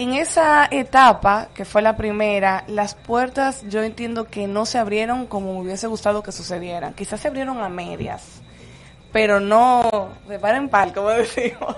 En 0.00 0.14
esa 0.14 0.68
etapa, 0.70 1.48
que 1.54 1.64
fue 1.64 1.82
la 1.82 1.96
primera, 1.96 2.62
las 2.68 2.94
puertas 2.94 3.64
yo 3.68 3.82
entiendo 3.82 4.28
que 4.28 4.46
no 4.46 4.64
se 4.64 4.78
abrieron 4.78 5.26
como 5.26 5.54
me 5.54 5.62
hubiese 5.62 5.88
gustado 5.88 6.22
que 6.22 6.30
sucedieran. 6.30 6.94
Quizás 6.94 7.18
se 7.18 7.26
abrieron 7.26 7.60
a 7.60 7.68
medias, 7.68 8.22
pero 9.10 9.40
no 9.40 10.10
de 10.28 10.38
par 10.38 10.54
en 10.54 10.68
par, 10.68 10.94
como 10.94 11.08
decimos. 11.08 11.74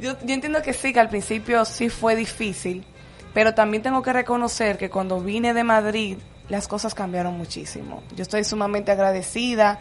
Yo, 0.00 0.16
yo 0.24 0.34
entiendo 0.34 0.60
que 0.60 0.72
sí, 0.72 0.92
que 0.92 0.98
al 0.98 1.08
principio 1.08 1.64
sí 1.64 1.88
fue 1.88 2.16
difícil, 2.16 2.84
pero 3.32 3.54
también 3.54 3.84
tengo 3.84 4.02
que 4.02 4.12
reconocer 4.12 4.76
que 4.76 4.90
cuando 4.90 5.20
vine 5.20 5.54
de 5.54 5.62
Madrid, 5.62 6.18
las 6.48 6.66
cosas 6.66 6.96
cambiaron 6.96 7.38
muchísimo. 7.38 8.02
Yo 8.16 8.22
estoy 8.22 8.42
sumamente 8.42 8.90
agradecida. 8.90 9.78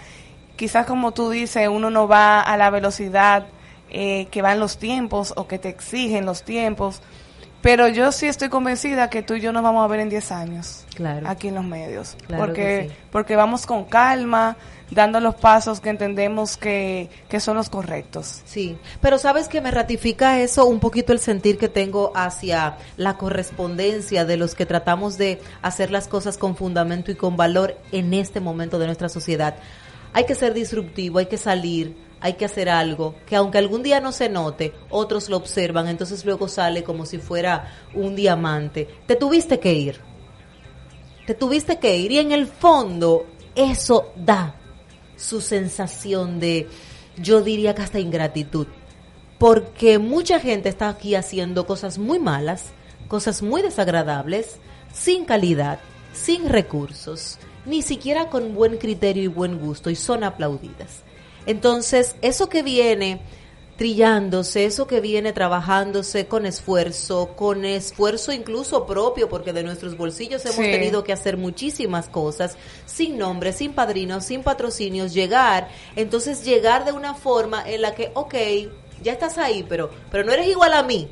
Quizás 0.56 0.86
como 0.86 1.14
tú 1.14 1.32
dices, 1.32 1.68
uno 1.68 1.90
no 1.90 2.08
va 2.08 2.42
a 2.42 2.56
la 2.58 2.70
velocidad 2.70 3.48
eh, 3.90 4.28
que 4.30 4.44
van 4.44 4.60
los 4.60 4.78
tiempos 4.78 5.34
o 5.36 5.48
que 5.48 5.58
te 5.58 5.70
exigen 5.70 6.28
los 6.28 6.44
tiempos, 6.44 7.02
pero 7.62 7.88
yo 7.88 8.12
sí 8.12 8.28
estoy 8.28 8.50
convencida 8.50 9.10
que 9.10 9.22
tú 9.22 9.36
y 9.36 9.42
yo 9.42 9.52
nos 9.52 9.64
vamos 9.64 9.84
a 9.84 9.88
ver 9.88 10.00
en 10.00 10.10
10 10.10 10.32
años 10.32 10.86
Claro. 10.96 11.28
aquí 11.28 11.50
en 11.50 11.56
los 11.56 11.64
medios. 11.66 12.16
Claro 12.28 12.46
porque, 12.46 12.88
sí. 12.90 12.96
porque 13.12 13.36
vamos 13.36 13.66
con 13.66 13.86
calma, 13.86 14.58
dando 14.92 15.20
los 15.20 15.36
pasos 15.36 15.80
que 15.80 15.90
entendemos 15.90 16.58
que, 16.58 17.10
que 17.30 17.40
son 17.40 17.56
los 17.58 17.70
correctos. 17.70 18.42
Sí, 18.46 18.78
pero 19.02 19.18
sabes 19.18 19.48
que 19.48 19.62
me 19.62 19.72
ratifica 19.72 20.40
eso 20.40 20.66
un 20.66 20.80
poquito 20.80 21.14
el 21.14 21.20
sentir 21.20 21.58
que 21.58 21.70
tengo 21.70 22.12
hacia 22.16 22.78
la 22.98 23.18
correspondencia 23.18 24.26
de 24.26 24.38
los 24.38 24.56
que 24.56 24.66
tratamos 24.66 25.18
de 25.18 25.40
hacer 25.62 25.92
las 25.92 26.08
cosas 26.08 26.38
con 26.38 26.56
fundamento 26.56 27.12
y 27.12 27.16
con 27.16 27.38
valor 27.38 27.78
en 27.92 28.14
este 28.14 28.40
momento 28.40 28.80
de 28.80 28.86
nuestra 28.86 29.10
sociedad. 29.10 29.56
Hay 30.14 30.26
que 30.26 30.36
ser 30.36 30.54
disruptivo, 30.54 31.20
hay 31.20 31.28
que 31.28 31.38
salir, 31.38 31.96
hay 32.22 32.34
que 32.34 32.46
hacer 32.46 32.70
algo 32.70 33.16
que 33.26 33.36
aunque 33.36 33.58
algún 33.58 33.84
día 33.84 34.00
no 34.00 34.12
se 34.12 34.30
note, 34.30 34.74
otros 34.90 35.30
lo 35.30 35.38
observan, 35.38 35.88
entonces 35.88 36.26
luego 36.26 36.48
sale 36.48 36.84
como 36.84 37.06
si 37.06 37.18
fuera 37.18 37.72
un 37.94 38.16
diamante. 38.16 38.88
Te 39.06 39.16
tuviste 39.16 39.60
que 39.60 39.74
ir. 39.74 40.00
Te 41.26 41.34
tuviste 41.34 41.78
que 41.78 41.96
ir 41.98 42.12
y 42.12 42.20
en 42.20 42.32
el 42.32 42.48
fondo 42.48 43.26
eso 43.56 44.12
da 44.16 44.56
su 45.16 45.42
sensación 45.42 46.40
de, 46.40 46.68
yo 47.18 47.42
diría 47.42 47.76
que 47.76 47.82
hasta 47.82 48.00
ingratitud, 48.00 48.68
porque 49.38 50.00
mucha 50.00 50.40
gente 50.40 50.70
está 50.70 50.90
aquí 50.90 51.16
haciendo 51.16 51.68
cosas 51.68 51.98
muy 51.98 52.20
malas, 52.20 52.72
cosas 53.08 53.42
muy 53.42 53.62
desagradables, 53.62 54.60
sin 54.94 55.26
calidad, 55.26 55.80
sin 56.14 56.50
recursos, 56.50 57.38
ni 57.66 57.82
siquiera 57.82 58.30
con 58.30 58.56
buen 58.56 58.78
criterio 58.78 59.24
y 59.24 59.28
buen 59.28 59.60
gusto, 59.60 59.90
y 59.90 59.96
son 59.96 60.24
aplaudidas. 60.24 61.04
Entonces, 61.50 62.16
eso 62.22 62.48
que 62.48 62.62
viene 62.62 63.20
trillándose, 63.76 64.66
eso 64.66 64.86
que 64.86 65.00
viene 65.02 65.34
trabajándose 65.34 66.28
con 66.28 66.46
esfuerzo, 66.46 67.30
con 67.36 67.66
esfuerzo 67.66 68.32
incluso 68.32 68.86
propio, 68.86 69.30
porque 69.30 69.52
de 69.52 69.64
nuestros 69.64 69.98
bolsillos 69.98 70.46
hemos 70.46 70.66
Sí. 70.66 70.72
tenido 70.72 71.04
que 71.04 71.12
hacer 71.12 71.38
muchísimas 71.38 72.08
cosas, 72.08 72.56
sin 72.86 73.18
nombres, 73.18 73.56
sin 73.56 73.74
padrinos, 73.74 74.26
sin 74.26 74.44
patrocinios, 74.44 75.12
llegar, 75.12 75.70
entonces 75.96 76.46
llegar 76.46 76.86
de 76.86 76.92
una 76.92 77.16
forma 77.16 77.68
en 77.68 77.82
la 77.82 77.96
que, 77.96 78.12
ok, 78.14 78.36
ya 79.02 79.14
estás 79.14 79.40
ahí, 79.40 79.66
pero, 79.68 79.90
pero 80.12 80.24
no 80.24 80.32
eres 80.34 80.50
igual 80.50 80.74
a 80.74 80.84
mí, 80.84 81.10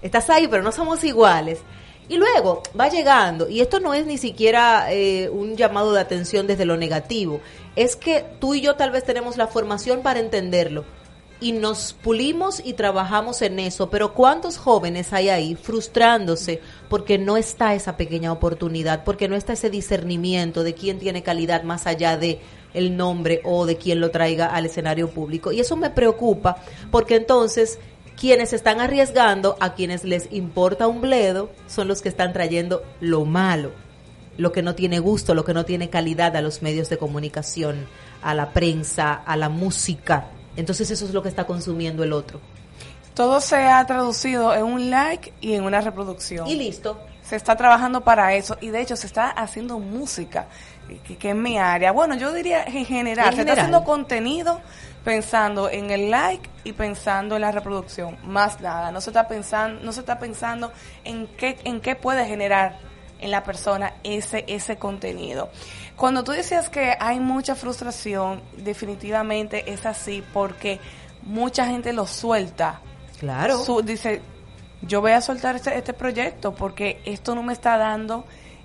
estás 0.00 0.28
ahí, 0.28 0.48
pero 0.48 0.64
no 0.64 0.72
somos 0.72 1.04
iguales. 1.04 1.60
Y 2.08 2.16
luego 2.16 2.62
va 2.78 2.88
llegando, 2.88 3.48
y 3.48 3.60
esto 3.60 3.80
no 3.80 3.94
es 3.94 4.06
ni 4.06 4.18
siquiera 4.18 4.92
eh, 4.92 5.30
un 5.30 5.56
llamado 5.56 5.92
de 5.92 6.00
atención 6.00 6.46
desde 6.46 6.64
lo 6.64 6.76
negativo, 6.76 7.40
es 7.76 7.96
que 7.96 8.24
tú 8.40 8.54
y 8.54 8.60
yo 8.60 8.74
tal 8.74 8.90
vez 8.90 9.04
tenemos 9.04 9.36
la 9.36 9.46
formación 9.46 10.02
para 10.02 10.20
entenderlo 10.20 10.84
y 11.42 11.50
nos 11.50 11.92
pulimos 11.92 12.62
y 12.64 12.74
trabajamos 12.74 13.42
en 13.42 13.58
eso, 13.58 13.90
pero 13.90 14.14
¿cuántos 14.14 14.58
jóvenes 14.58 15.12
hay 15.12 15.28
ahí 15.28 15.56
frustrándose 15.56 16.60
porque 16.88 17.18
no 17.18 17.36
está 17.36 17.74
esa 17.74 17.96
pequeña 17.96 18.30
oportunidad, 18.30 19.02
porque 19.02 19.26
no 19.26 19.34
está 19.34 19.54
ese 19.54 19.68
discernimiento 19.68 20.62
de 20.62 20.74
quién 20.74 21.00
tiene 21.00 21.24
calidad 21.24 21.64
más 21.64 21.88
allá 21.88 22.16
de 22.16 22.40
el 22.74 22.96
nombre 22.96 23.40
o 23.44 23.66
de 23.66 23.76
quién 23.76 24.00
lo 24.00 24.12
traiga 24.12 24.46
al 24.46 24.66
escenario 24.66 25.10
público? 25.10 25.50
Y 25.50 25.58
eso 25.58 25.76
me 25.76 25.90
preocupa 25.90 26.58
porque 26.92 27.16
entonces 27.16 27.80
quienes 28.22 28.52
están 28.52 28.80
arriesgando, 28.80 29.56
a 29.58 29.74
quienes 29.74 30.04
les 30.04 30.30
importa 30.30 30.86
un 30.86 31.00
bledo, 31.00 31.50
son 31.66 31.88
los 31.88 32.02
que 32.02 32.08
están 32.08 32.32
trayendo 32.32 32.84
lo 33.00 33.24
malo, 33.24 33.72
lo 34.38 34.52
que 34.52 34.62
no 34.62 34.76
tiene 34.76 35.00
gusto, 35.00 35.34
lo 35.34 35.44
que 35.44 35.52
no 35.52 35.64
tiene 35.64 35.90
calidad 35.90 36.36
a 36.36 36.40
los 36.40 36.62
medios 36.62 36.88
de 36.88 36.98
comunicación, 36.98 37.84
a 38.22 38.32
la 38.34 38.52
prensa, 38.52 39.12
a 39.12 39.36
la 39.36 39.48
música. 39.48 40.28
Entonces 40.54 40.88
eso 40.92 41.04
es 41.04 41.12
lo 41.12 41.20
que 41.24 41.30
está 41.30 41.48
consumiendo 41.48 42.04
el 42.04 42.12
otro. 42.12 42.38
Todo 43.14 43.40
se 43.40 43.56
ha 43.56 43.84
traducido 43.86 44.54
en 44.54 44.66
un 44.66 44.88
like 44.88 45.32
y 45.40 45.54
en 45.54 45.64
una 45.64 45.80
reproducción. 45.80 46.46
Y 46.46 46.54
listo. 46.54 47.00
Se 47.24 47.34
está 47.34 47.56
trabajando 47.56 48.02
para 48.02 48.36
eso 48.36 48.56
y 48.60 48.68
de 48.68 48.82
hecho 48.82 48.94
se 48.94 49.08
está 49.08 49.30
haciendo 49.30 49.80
música, 49.80 50.46
que, 51.04 51.16
que 51.16 51.30
es 51.30 51.36
mi 51.36 51.58
área. 51.58 51.90
Bueno, 51.90 52.14
yo 52.14 52.32
diría 52.32 52.62
en 52.62 52.86
general, 52.86 53.30
En 53.30 53.34
se 53.34 53.40
está 53.40 53.54
haciendo 53.54 53.82
contenido 53.82 54.60
pensando 55.04 55.68
en 55.68 55.90
el 55.90 56.10
like 56.10 56.48
y 56.64 56.72
pensando 56.72 57.34
en 57.36 57.42
la 57.42 57.50
reproducción, 57.52 58.16
más 58.24 58.60
nada. 58.60 58.90
No 58.92 59.00
se 59.00 59.10
está 59.10 59.26
pensando, 59.28 59.82
no 59.82 59.92
se 59.92 60.00
está 60.00 60.18
pensando 60.18 60.72
en 61.04 61.26
qué 61.26 61.58
en 61.64 61.80
qué 61.80 61.96
puede 61.96 62.24
generar 62.26 62.78
en 63.20 63.30
la 63.30 63.42
persona 63.42 63.94
ese 64.04 64.44
ese 64.48 64.76
contenido. 64.76 65.50
Cuando 65.96 66.24
tú 66.24 66.32
decías 66.32 66.68
que 66.68 66.96
hay 66.98 67.20
mucha 67.20 67.54
frustración, 67.54 68.42
definitivamente 68.56 69.70
es 69.72 69.86
así 69.86 70.22
porque 70.32 70.80
mucha 71.22 71.66
gente 71.66 71.92
lo 71.92 72.06
suelta. 72.06 72.80
Claro. 73.18 73.58
Su- 73.58 73.82
dice, 73.82 74.20
yo 74.82 75.00
voy 75.00 75.12
a 75.12 75.20
soltar 75.20 75.54
este, 75.56 75.76
este 75.76 75.92
proyecto 75.92 76.54
porque 76.54 77.00
esto 77.04 77.34
no 77.34 77.42
me 77.42 77.52
está 77.52 77.76
dando 77.76 78.24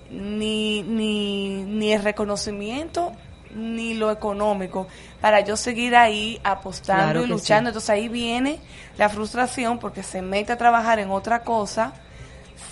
ni, 0.10 0.82
ni, 0.84 1.63
ni 1.63 1.91
el 1.93 2.02
reconocimiento 2.04 3.12
ni 3.58 3.93
lo 3.96 4.12
económico 4.12 4.88
para 5.20 5.41
yo 5.41 5.58
seguir 5.58 5.96
ahí 5.96 6.39
apostando 6.43 7.04
Claro 7.04 7.24
y 7.24 7.28
luchando. 7.28 7.70
sí. 7.70 7.72
Entonces 7.72 7.89
ahí 7.89 8.08
viene 8.08 8.60
la 8.98 9.10
frustración 9.10 9.80
porque 9.80 10.04
se 10.04 10.22
mete 10.22 10.54
a 10.54 10.58
trabajar 10.58 11.00
en 11.00 11.10
otra 11.12 11.39
cosa. 11.41 11.93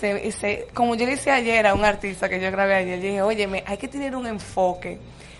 Se, 0.00 0.30
se- 0.32 0.68
como 0.74 0.94
yo 0.94 1.04
le 1.06 1.12
decía 1.12 1.34
ayer 1.34 1.66
a 1.66 1.74
un 1.74 1.84
artista 1.84 2.28
que 2.28 2.40
yo 2.40 2.50
grabé 2.50 2.74
ayer, 2.74 3.00
dije, 3.00 3.22
oye, 3.22 3.64
hay 3.66 3.76
que 3.78 3.88
tener 3.88 4.14
un 4.16 4.26
enfoque. 4.26 4.98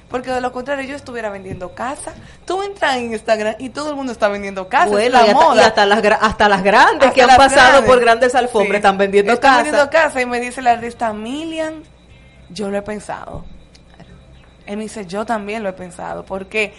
Porque 0.08 0.30
de 0.30 0.40
lo 0.40 0.52
contrario 0.52 0.88
yo 0.88 0.94
estuviera 0.94 1.30
vendiendo 1.30 1.74
casa. 1.74 2.14
Tú 2.44 2.62
entras 2.62 2.96
en 2.96 3.12
Instagram 3.12 3.56
y 3.58 3.70
todo 3.70 3.90
el 3.90 3.96
mundo 3.96 4.12
está 4.12 4.28
vendiendo 4.28 4.68
casa. 4.68 4.84
es 4.84 4.90
Bueno, 4.92 5.18
la 5.18 5.26
y 5.26 5.30
hasta, 5.30 5.34
moda. 5.34 5.56
y 5.62 5.64
hasta 5.64 5.84
las, 5.86 6.02
hasta 6.22 6.48
las 6.48 6.62
grandes 6.62 7.12
que 7.12 7.22
han 7.22 7.36
pasado 7.36 7.70
grandes. 7.72 7.90
por 7.90 8.00
grandes 8.00 8.34
alfombras 8.36 8.70
Sí. 8.70 8.76
están 8.76 8.98
vendiendo 8.98 9.32
Están 9.32 9.50
casa. 9.50 9.62
vendiendo 9.64 9.90
casa 9.90 10.20
y 10.20 10.26
me 10.26 10.38
dice 10.38 10.60
el 10.60 10.68
artista 10.68 11.12
Milian, 11.12 11.82
yo 12.50 12.70
lo 12.70 12.78
he 12.78 12.82
pensado. 12.82 13.44
Él 14.66 14.76
me 14.76 14.84
dice, 14.84 15.06
yo 15.06 15.24
también 15.24 15.62
lo 15.62 15.68
he 15.68 15.72
pensado, 15.72 16.24
porque 16.24 16.74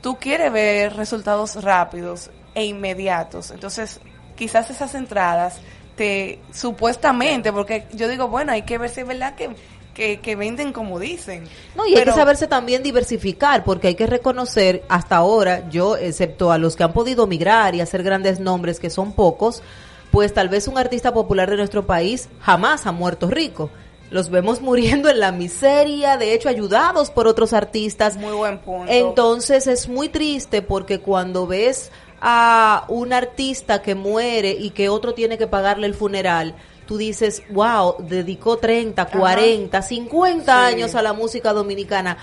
tú 0.00 0.16
quieres 0.16 0.52
ver 0.52 0.94
resultados 0.94 1.62
rápidos 1.62 2.30
e 2.54 2.64
inmediatos. 2.64 3.50
Entonces, 3.50 4.00
quizás 4.36 4.70
esas 4.70 4.94
entradas 4.94 5.60
te, 5.96 6.40
supuestamente, 6.52 7.52
porque 7.52 7.86
yo 7.92 8.08
digo, 8.08 8.28
bueno, 8.28 8.52
hay 8.52 8.62
que 8.62 8.78
ver 8.78 8.90
si 8.90 9.00
es 9.00 9.06
verdad 9.06 9.34
que, 9.34 9.50
que, 9.94 10.20
que 10.20 10.36
venden 10.36 10.72
como 10.72 10.98
dicen. 10.98 11.44
No, 11.74 11.86
y 11.86 11.96
hay 11.96 12.04
que 12.04 12.12
saberse 12.12 12.46
también 12.46 12.82
diversificar, 12.82 13.64
porque 13.64 13.88
hay 13.88 13.94
que 13.94 14.06
reconocer, 14.06 14.84
hasta 14.88 15.16
ahora, 15.16 15.68
yo, 15.68 15.96
excepto 15.96 16.52
a 16.52 16.58
los 16.58 16.76
que 16.76 16.84
han 16.84 16.92
podido 16.92 17.26
migrar 17.26 17.74
y 17.74 17.80
hacer 17.80 18.02
grandes 18.02 18.40
nombres, 18.40 18.78
que 18.78 18.90
son 18.90 19.12
pocos, 19.12 19.62
pues 20.10 20.32
tal 20.32 20.48
vez 20.48 20.68
un 20.68 20.78
artista 20.78 21.12
popular 21.12 21.50
de 21.50 21.56
nuestro 21.56 21.86
país 21.86 22.28
jamás 22.40 22.86
ha 22.86 22.92
muerto 22.92 23.28
rico. 23.28 23.70
Los 24.10 24.30
vemos 24.30 24.60
muriendo 24.60 25.08
en 25.10 25.18
la 25.20 25.32
miseria, 25.32 26.16
de 26.16 26.32
hecho 26.32 26.48
ayudados 26.48 27.10
por 27.10 27.26
otros 27.26 27.52
artistas. 27.52 28.16
Muy 28.16 28.32
buen 28.34 28.58
punto. 28.58 28.90
Entonces 28.92 29.66
es 29.66 29.88
muy 29.88 30.08
triste 30.08 30.62
porque 30.62 31.00
cuando 31.00 31.46
ves 31.46 31.90
a 32.20 32.84
un 32.88 33.12
artista 33.12 33.82
que 33.82 33.94
muere 33.94 34.52
y 34.52 34.70
que 34.70 34.88
otro 34.88 35.12
tiene 35.12 35.38
que 35.38 35.46
pagarle 35.46 35.86
el 35.86 35.94
funeral, 35.94 36.54
tú 36.86 36.96
dices, 36.96 37.42
wow, 37.50 37.96
dedicó 37.98 38.58
30, 38.58 39.06
40, 39.06 39.82
50 39.82 40.44
Sí. 40.44 40.74
años 40.74 40.94
a 40.94 41.02
la 41.02 41.12
música 41.12 41.52
dominicana 41.52 42.16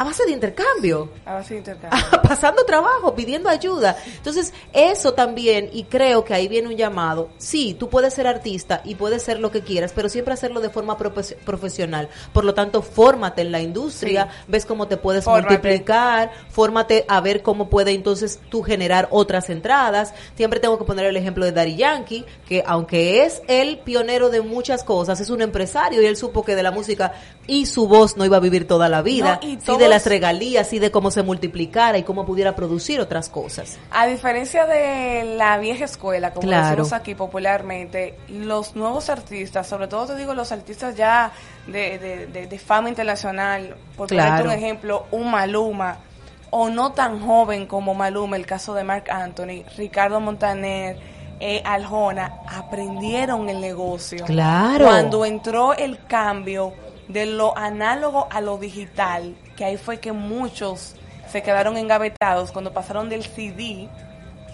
a 0.00 0.04
base 0.04 0.24
de 0.24 0.32
intercambio. 0.32 1.10
A 1.26 1.34
ver 1.34 1.44
si 1.44 1.54
intercambio. 1.56 2.00
pasando 2.22 2.64
trabajo, 2.64 3.14
pidiendo 3.14 3.50
ayuda. 3.50 3.96
Entonces, 4.16 4.54
eso 4.72 5.12
también, 5.12 5.68
y 5.74 5.84
creo 5.84 6.24
que 6.24 6.32
ahí 6.32 6.48
viene 6.48 6.68
un 6.68 6.76
llamado. 6.76 7.28
Sí, 7.36 7.76
tú 7.78 7.90
puedes 7.90 8.14
ser 8.14 8.26
artista 8.26 8.80
y 8.84 8.94
puedes 8.94 9.22
ser 9.22 9.38
lo 9.40 9.50
que 9.50 9.60
quieras, 9.60 9.92
pero 9.94 10.08
siempre 10.08 10.32
hacerlo 10.32 10.60
de 10.60 10.70
forma 10.70 10.96
profe- 10.96 11.36
profesional. 11.44 12.08
Por 12.32 12.44
lo 12.46 12.54
tanto, 12.54 12.80
fórmate 12.80 13.42
en 13.42 13.52
la 13.52 13.60
industria, 13.60 14.24
Sí. 14.30 14.44
ves 14.48 14.64
cómo 14.64 14.88
te 14.88 14.96
puedes 14.96 15.26
multiplicar, 15.26 16.30
fórmate 16.48 17.04
a 17.06 17.20
ver 17.20 17.42
cómo 17.42 17.68
puede 17.68 17.92
entonces 17.92 18.40
tú 18.48 18.62
generar 18.62 19.06
otras 19.10 19.50
entradas. 19.50 20.14
Siempre 20.34 20.60
tengo 20.60 20.78
que 20.78 20.84
poner 20.84 21.04
el 21.04 21.16
ejemplo 21.18 21.44
de 21.44 21.52
Daddy 21.52 21.76
Yankee, 21.76 22.24
que 22.48 22.64
aunque 22.66 23.24
es 23.24 23.42
el 23.48 23.78
pionero 23.80 24.30
de 24.30 24.40
muchas 24.40 24.82
cosas, 24.82 25.20
es 25.20 25.28
un 25.28 25.42
empresario 25.42 26.00
y 26.00 26.06
él 26.06 26.16
supo 26.16 26.42
que 26.42 26.56
de 26.56 26.62
la 26.62 26.70
música 26.70 27.12
y 27.46 27.66
su 27.66 27.86
voz 27.86 28.16
no 28.16 28.24
iba 28.24 28.38
a 28.38 28.40
vivir 28.40 28.66
toda 28.66 28.88
la 28.88 29.02
vida. 29.02 29.38
No, 29.42 29.46
y 29.48 29.52
sí 29.56 29.66
todos- 29.66 29.78
de 29.78 29.89
las 29.90 30.06
regalías, 30.06 30.68
sí 30.68 30.78
de 30.78 30.90
cómo 30.90 31.10
se 31.10 31.22
multiplicara 31.22 31.98
y 31.98 32.02
cómo 32.02 32.24
pudiera 32.24 32.54
producir 32.56 33.00
otras 33.00 33.28
cosas. 33.28 33.78
A 33.90 34.06
diferencia 34.06 34.64
de 34.66 35.34
la 35.36 35.58
vieja 35.58 35.84
escuela, 35.84 36.32
como 36.32 36.46
Claro. 36.48 36.68
decimos 36.68 36.92
aquí 36.92 37.14
popularmente, 37.14 38.14
los 38.28 38.74
nuevos 38.76 39.10
artistas, 39.10 39.66
sobre 39.66 39.88
todo 39.88 40.06
te 40.06 40.16
digo 40.16 40.32
los 40.34 40.52
artistas 40.52 40.96
ya 40.96 41.32
de, 41.66 41.98
de- 41.98 42.26
de- 42.28 42.46
de 42.46 42.58
fama 42.58 42.88
internacional, 42.88 43.76
por 43.96 44.08
Claro. 44.08 44.44
un 44.46 44.50
ejemplo, 44.52 45.06
un 45.10 45.30
Maluma, 45.30 45.98
o 46.50 46.68
no 46.68 46.92
tan 46.92 47.20
joven 47.24 47.66
como 47.66 47.94
Maluma, 47.94 48.36
el 48.36 48.46
caso 48.46 48.74
de 48.74 48.82
Mark 48.84 49.04
Anthony, 49.10 49.62
Ricardo 49.76 50.18
Montaner, 50.20 50.96
eh, 51.38 51.62
Aljona, 51.64 52.40
aprendieron 52.48 53.48
el 53.48 53.60
negocio. 53.60 54.24
Claro. 54.24 54.84
Cuando 54.86 55.24
entró 55.24 55.74
el 55.74 55.98
cambio 56.06 56.72
de 57.08 57.26
lo 57.26 57.56
análogo 57.56 58.26
a 58.30 58.40
lo 58.40 58.58
digital, 58.58 59.34
que 59.60 59.66
ahí 59.66 59.76
fue 59.76 60.00
que 60.00 60.10
muchos 60.12 60.94
se 61.30 61.42
quedaron 61.42 61.76
engavetados 61.76 62.50
cuando 62.50 62.72
pasaron 62.72 63.10
del 63.10 63.22
CD 63.24 63.90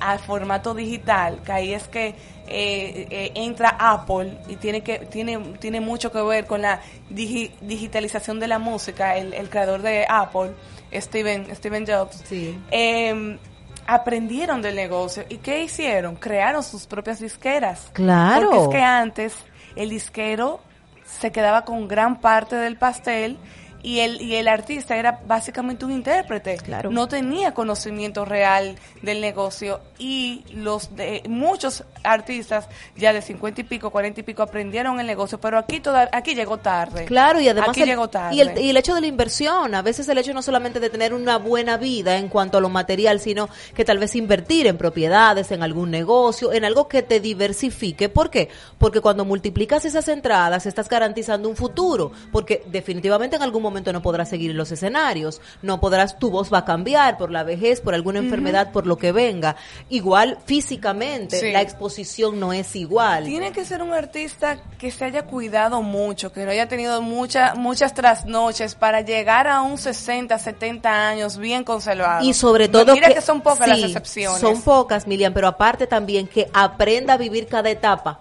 al 0.00 0.18
formato 0.18 0.74
digital, 0.74 1.38
que 1.44 1.52
ahí 1.52 1.72
es 1.74 1.86
que 1.86 2.08
eh, 2.08 3.06
eh, 3.08 3.30
entra 3.36 3.76
Apple 3.78 4.36
y 4.48 4.56
tiene 4.56 4.80
que 4.82 4.98
tiene 4.98 5.38
tiene 5.60 5.80
mucho 5.80 6.10
que 6.10 6.20
ver 6.22 6.46
con 6.46 6.60
la 6.62 6.80
digi- 7.08 7.52
digitalización 7.60 8.40
de 8.40 8.48
la 8.48 8.58
música, 8.58 9.16
el, 9.16 9.32
el 9.32 9.48
creador 9.48 9.80
de 9.82 10.06
Apple, 10.08 10.50
Steven 10.92 11.54
Steven 11.54 11.86
Jobs. 11.86 12.20
Sí. 12.24 12.58
eh, 12.72 13.38
aprendieron 13.86 14.60
del 14.62 14.74
negocio 14.74 15.24
y 15.28 15.36
qué 15.36 15.62
hicieron 15.62 16.16
crearon 16.16 16.64
sus 16.64 16.86
propias 16.88 17.20
disqueras 17.20 17.88
Claro. 17.92 18.50
porque 18.50 18.62
es 18.64 18.68
que 18.70 18.82
antes 18.82 19.34
el 19.76 19.90
disquero 19.90 20.58
se 21.04 21.30
quedaba 21.30 21.64
con 21.64 21.86
gran 21.86 22.20
parte 22.20 22.56
del 22.56 22.76
pastel 22.76 23.38
y 23.86 24.00
el, 24.00 24.20
y 24.20 24.34
el 24.34 24.48
artista 24.48 24.96
era 24.96 25.20
básicamente 25.28 25.84
un 25.84 25.92
intérprete. 25.92 26.56
Claro. 26.56 26.90
No 26.90 27.06
tenía 27.06 27.54
conocimiento 27.54 28.24
real 28.24 28.74
del 29.00 29.20
negocio 29.20 29.80
y 29.96 30.44
los 30.52 30.96
de, 30.96 31.22
muchos 31.28 31.84
artistas 32.02 32.68
ya 32.96 33.12
de 33.12 33.22
50 33.22 33.60
y 33.60 33.64
pico, 33.64 33.90
40 33.90 34.18
y 34.18 34.22
pico 34.24 34.42
aprendieron 34.42 34.98
el 34.98 35.06
negocio, 35.06 35.38
pero 35.38 35.56
aquí 35.56 35.78
toda, 35.78 36.08
aquí 36.10 36.34
llegó 36.34 36.58
tarde. 36.58 37.04
Claro, 37.04 37.40
y 37.40 37.48
además 37.48 37.70
aquí 37.70 37.82
el, 37.82 37.88
llegó 37.90 38.08
tarde. 38.08 38.34
Y, 38.34 38.40
el, 38.40 38.58
y 38.58 38.70
el 38.70 38.76
hecho 38.76 38.92
de 38.92 39.02
la 39.02 39.06
inversión, 39.06 39.72
a 39.76 39.82
veces 39.82 40.08
el 40.08 40.18
hecho 40.18 40.34
no 40.34 40.42
solamente 40.42 40.80
de 40.80 40.90
tener 40.90 41.14
una 41.14 41.38
buena 41.38 41.76
vida 41.76 42.16
en 42.16 42.28
cuanto 42.28 42.58
a 42.58 42.60
lo 42.60 42.68
material, 42.68 43.20
sino 43.20 43.48
que 43.72 43.84
tal 43.84 44.00
vez 44.00 44.16
invertir 44.16 44.66
en 44.66 44.78
propiedades, 44.78 45.52
en 45.52 45.62
algún 45.62 45.92
negocio, 45.92 46.52
en 46.52 46.64
algo 46.64 46.88
que 46.88 47.02
te 47.02 47.20
diversifique. 47.20 48.08
¿Por 48.08 48.30
qué? 48.30 48.48
Porque 48.78 49.00
cuando 49.00 49.24
multiplicas 49.24 49.84
esas 49.84 50.08
entradas 50.08 50.66
estás 50.66 50.88
garantizando 50.88 51.48
un 51.48 51.54
futuro, 51.54 52.10
porque 52.32 52.64
definitivamente 52.66 53.36
en 53.36 53.42
algún 53.42 53.62
momento 53.62 53.75
no 53.92 54.02
podrás 54.02 54.28
seguir 54.28 54.50
en 54.50 54.56
los 54.56 54.72
escenarios, 54.72 55.40
no 55.62 55.80
podrás, 55.80 56.18
tu 56.18 56.30
voz 56.30 56.52
va 56.52 56.58
a 56.58 56.64
cambiar 56.64 57.18
por 57.18 57.30
la 57.30 57.42
vejez, 57.42 57.80
por 57.80 57.94
alguna 57.94 58.18
enfermedad, 58.18 58.72
por 58.72 58.86
lo 58.86 58.96
que 58.96 59.12
venga. 59.12 59.56
Igual 59.88 60.38
físicamente, 60.44 61.40
Sí. 61.40 61.52
la 61.52 61.62
exposición 61.62 62.40
no 62.40 62.52
es 62.52 62.74
igual. 62.76 63.24
Tiene 63.24 63.52
que 63.52 63.64
ser 63.64 63.82
un 63.82 63.92
artista 63.92 64.58
que 64.78 64.90
se 64.90 65.04
haya 65.04 65.26
cuidado 65.26 65.82
mucho, 65.82 66.32
que 66.32 66.44
no 66.44 66.50
haya 66.50 66.68
tenido 66.68 67.02
mucha, 67.02 67.54
muchas 67.54 67.94
trasnoches 67.94 68.74
para 68.74 69.00
llegar 69.00 69.48
a 69.48 69.62
un 69.62 69.78
60, 69.78 70.38
70 70.38 71.08
años 71.08 71.38
bien 71.38 71.64
conservado. 71.64 72.24
Y 72.24 72.34
sobre 72.34 72.68
todo 72.68 72.94
Mira 72.94 73.12
que, 73.12 73.20
son 73.20 73.40
pocas 73.40 73.68
las 73.68 73.82
excepciones. 73.82 74.40
Son 74.40 74.62
pocas, 74.62 75.06
Miriam, 75.06 75.32
pero 75.32 75.48
aparte 75.48 75.86
también 75.86 76.26
que 76.26 76.48
aprenda 76.52 77.14
a 77.14 77.16
vivir 77.16 77.46
cada 77.46 77.70
etapa. 77.70 78.20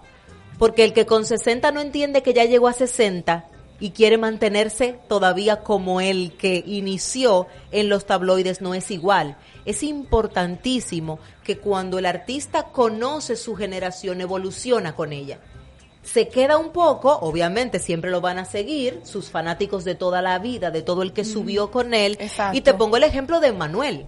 Porque 0.58 0.84
el 0.84 0.92
que 0.92 1.04
con 1.04 1.24
60 1.24 1.70
no 1.72 1.80
entiende 1.80 2.22
que 2.22 2.32
ya 2.32 2.44
llegó 2.44 2.68
a 2.68 2.72
60 2.72 3.44
y 3.80 3.90
quiere 3.90 4.18
mantenerse 4.18 4.98
todavía 5.08 5.62
como 5.62 6.00
el 6.00 6.32
que 6.32 6.62
inició 6.66 7.46
en 7.72 7.88
los 7.88 8.06
tabloides 8.06 8.60
no 8.60 8.74
es 8.74 8.90
igual. 8.90 9.36
Es 9.64 9.82
importantísimo 9.82 11.18
que 11.44 11.58
cuando 11.58 11.98
el 11.98 12.06
artista 12.06 12.64
conoce 12.64 13.36
su 13.36 13.54
generación 13.56 14.20
evoluciona 14.20 14.94
con 14.94 15.12
ella 15.12 15.38
se 16.06 16.28
queda 16.28 16.56
un 16.56 16.70
poco, 16.70 17.18
obviamente 17.20 17.80
siempre 17.80 18.12
lo 18.12 18.20
van 18.20 18.38
a 18.38 18.44
seguir, 18.44 19.00
sus 19.02 19.28
fanáticos 19.28 19.84
de 19.84 19.96
toda 19.96 20.22
la 20.22 20.38
vida, 20.38 20.70
de 20.70 20.82
todo 20.82 21.02
el 21.02 21.12
que 21.12 21.24
subió 21.24 21.72
con 21.72 21.94
él. 21.94 22.16
Exacto. 22.20 22.56
Y 22.56 22.60
te 22.60 22.74
pongo 22.74 22.96
el 22.96 23.02
ejemplo 23.02 23.40
de 23.40 23.52
Manuel. 23.52 24.06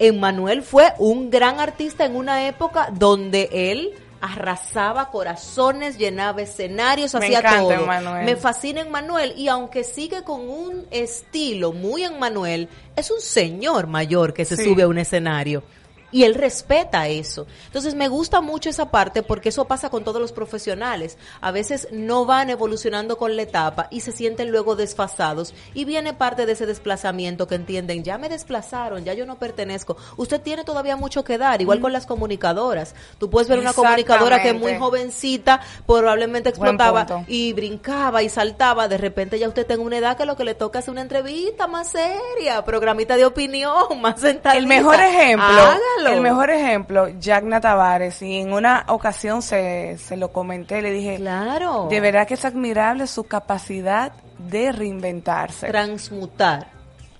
Emmanuel 0.00 0.62
fue 0.62 0.92
un 0.98 1.30
gran 1.30 1.60
artista 1.60 2.04
en 2.04 2.16
una 2.16 2.48
época 2.48 2.88
donde 2.92 3.48
él 3.52 3.92
arrasaba 4.22 5.10
corazones, 5.10 5.98
llenaba 5.98 6.40
escenarios, 6.42 7.12
Me 7.14 7.26
hacía 7.26 7.42
todo. 7.42 7.72
Emmanuel. 7.72 8.24
Me 8.24 8.36
fascina 8.36 8.80
Emmanuel 8.82 9.34
y 9.36 9.48
aunque 9.48 9.82
sigue 9.84 10.22
con 10.22 10.48
un 10.48 10.86
estilo 10.92 11.72
muy 11.72 12.04
Emmanuel, 12.04 12.68
es 12.96 13.10
un 13.10 13.20
señor 13.20 13.88
mayor 13.88 14.32
que 14.32 14.44
se 14.44 14.56
Sí. 14.56 14.64
sube 14.64 14.84
a 14.84 14.88
un 14.88 14.98
escenario. 14.98 15.64
Y 16.12 16.24
él 16.24 16.34
respeta 16.34 17.08
eso. 17.08 17.46
Entonces 17.66 17.94
me 17.94 18.08
gusta 18.08 18.40
mucho 18.40 18.70
esa 18.70 18.90
parte 18.90 19.22
porque 19.22 19.48
eso 19.48 19.64
pasa 19.64 19.90
con 19.90 20.04
todos 20.04 20.20
los 20.20 20.30
profesionales. 20.30 21.18
A 21.40 21.50
veces 21.50 21.88
no 21.90 22.26
van 22.26 22.50
evolucionando 22.50 23.16
con 23.16 23.34
la 23.34 23.42
etapa 23.42 23.88
y 23.90 24.00
se 24.00 24.12
sienten 24.12 24.52
luego 24.52 24.76
desfasados 24.76 25.54
y 25.74 25.84
viene 25.84 26.12
parte 26.14 26.46
de 26.46 26.52
ese 26.52 26.66
desplazamiento 26.66 27.48
que 27.48 27.54
entienden, 27.56 28.04
ya 28.04 28.18
me 28.18 28.28
desplazaron, 28.28 29.04
ya 29.04 29.14
yo 29.14 29.26
no 29.26 29.38
pertenezco. 29.38 29.96
Usted 30.16 30.40
tiene 30.40 30.64
todavía 30.64 30.96
mucho 30.96 31.24
que 31.24 31.38
dar, 31.38 31.60
igual 31.62 31.80
con 31.80 31.92
las 31.92 32.06
comunicadoras. 32.06 32.94
Tú 33.18 33.30
puedes 33.30 33.48
ver 33.48 33.58
una 33.58 33.72
comunicadora 33.72 34.42
que 34.42 34.52
muy 34.52 34.76
jovencita, 34.76 35.60
probablemente 35.86 36.50
explotaba 36.50 37.24
y 37.26 37.52
brincaba 37.54 38.22
y 38.22 38.28
saltaba, 38.28 38.88
de 38.88 38.98
repente 38.98 39.38
ya 39.38 39.48
usted 39.48 39.66
tenga 39.66 39.82
una 39.82 39.98
edad 39.98 40.16
que 40.16 40.26
lo 40.26 40.36
que 40.36 40.44
le 40.44 40.54
toca 40.54 40.78
es 40.80 40.88
una 40.88 41.00
entrevista 41.00 41.66
más 41.66 41.90
seria, 41.90 42.64
programita 42.64 43.16
de 43.16 43.24
opinión, 43.24 43.72
más 44.00 44.20
sentadita. 44.20 44.58
El 44.58 44.66
mejor 44.66 45.00
ejemplo, 45.00 45.46
Hágalo. 45.46 46.01
El 46.06 46.20
mejor 46.20 46.50
ejemplo, 46.50 47.08
Jagna 47.20 47.60
Tavares, 47.60 48.20
y 48.22 48.38
en 48.38 48.52
una 48.52 48.84
ocasión 48.88 49.42
se, 49.42 49.96
se 49.98 50.16
lo 50.16 50.32
comenté, 50.32 50.82
le 50.82 50.90
dije, 50.90 51.16
Claro. 51.16 51.88
de 51.90 52.00
verdad 52.00 52.26
que 52.26 52.34
es 52.34 52.44
admirable 52.44 53.06
su 53.06 53.24
capacidad 53.24 54.12
de 54.38 54.72
reinventarse. 54.72 55.68
transmutar. 55.68 56.66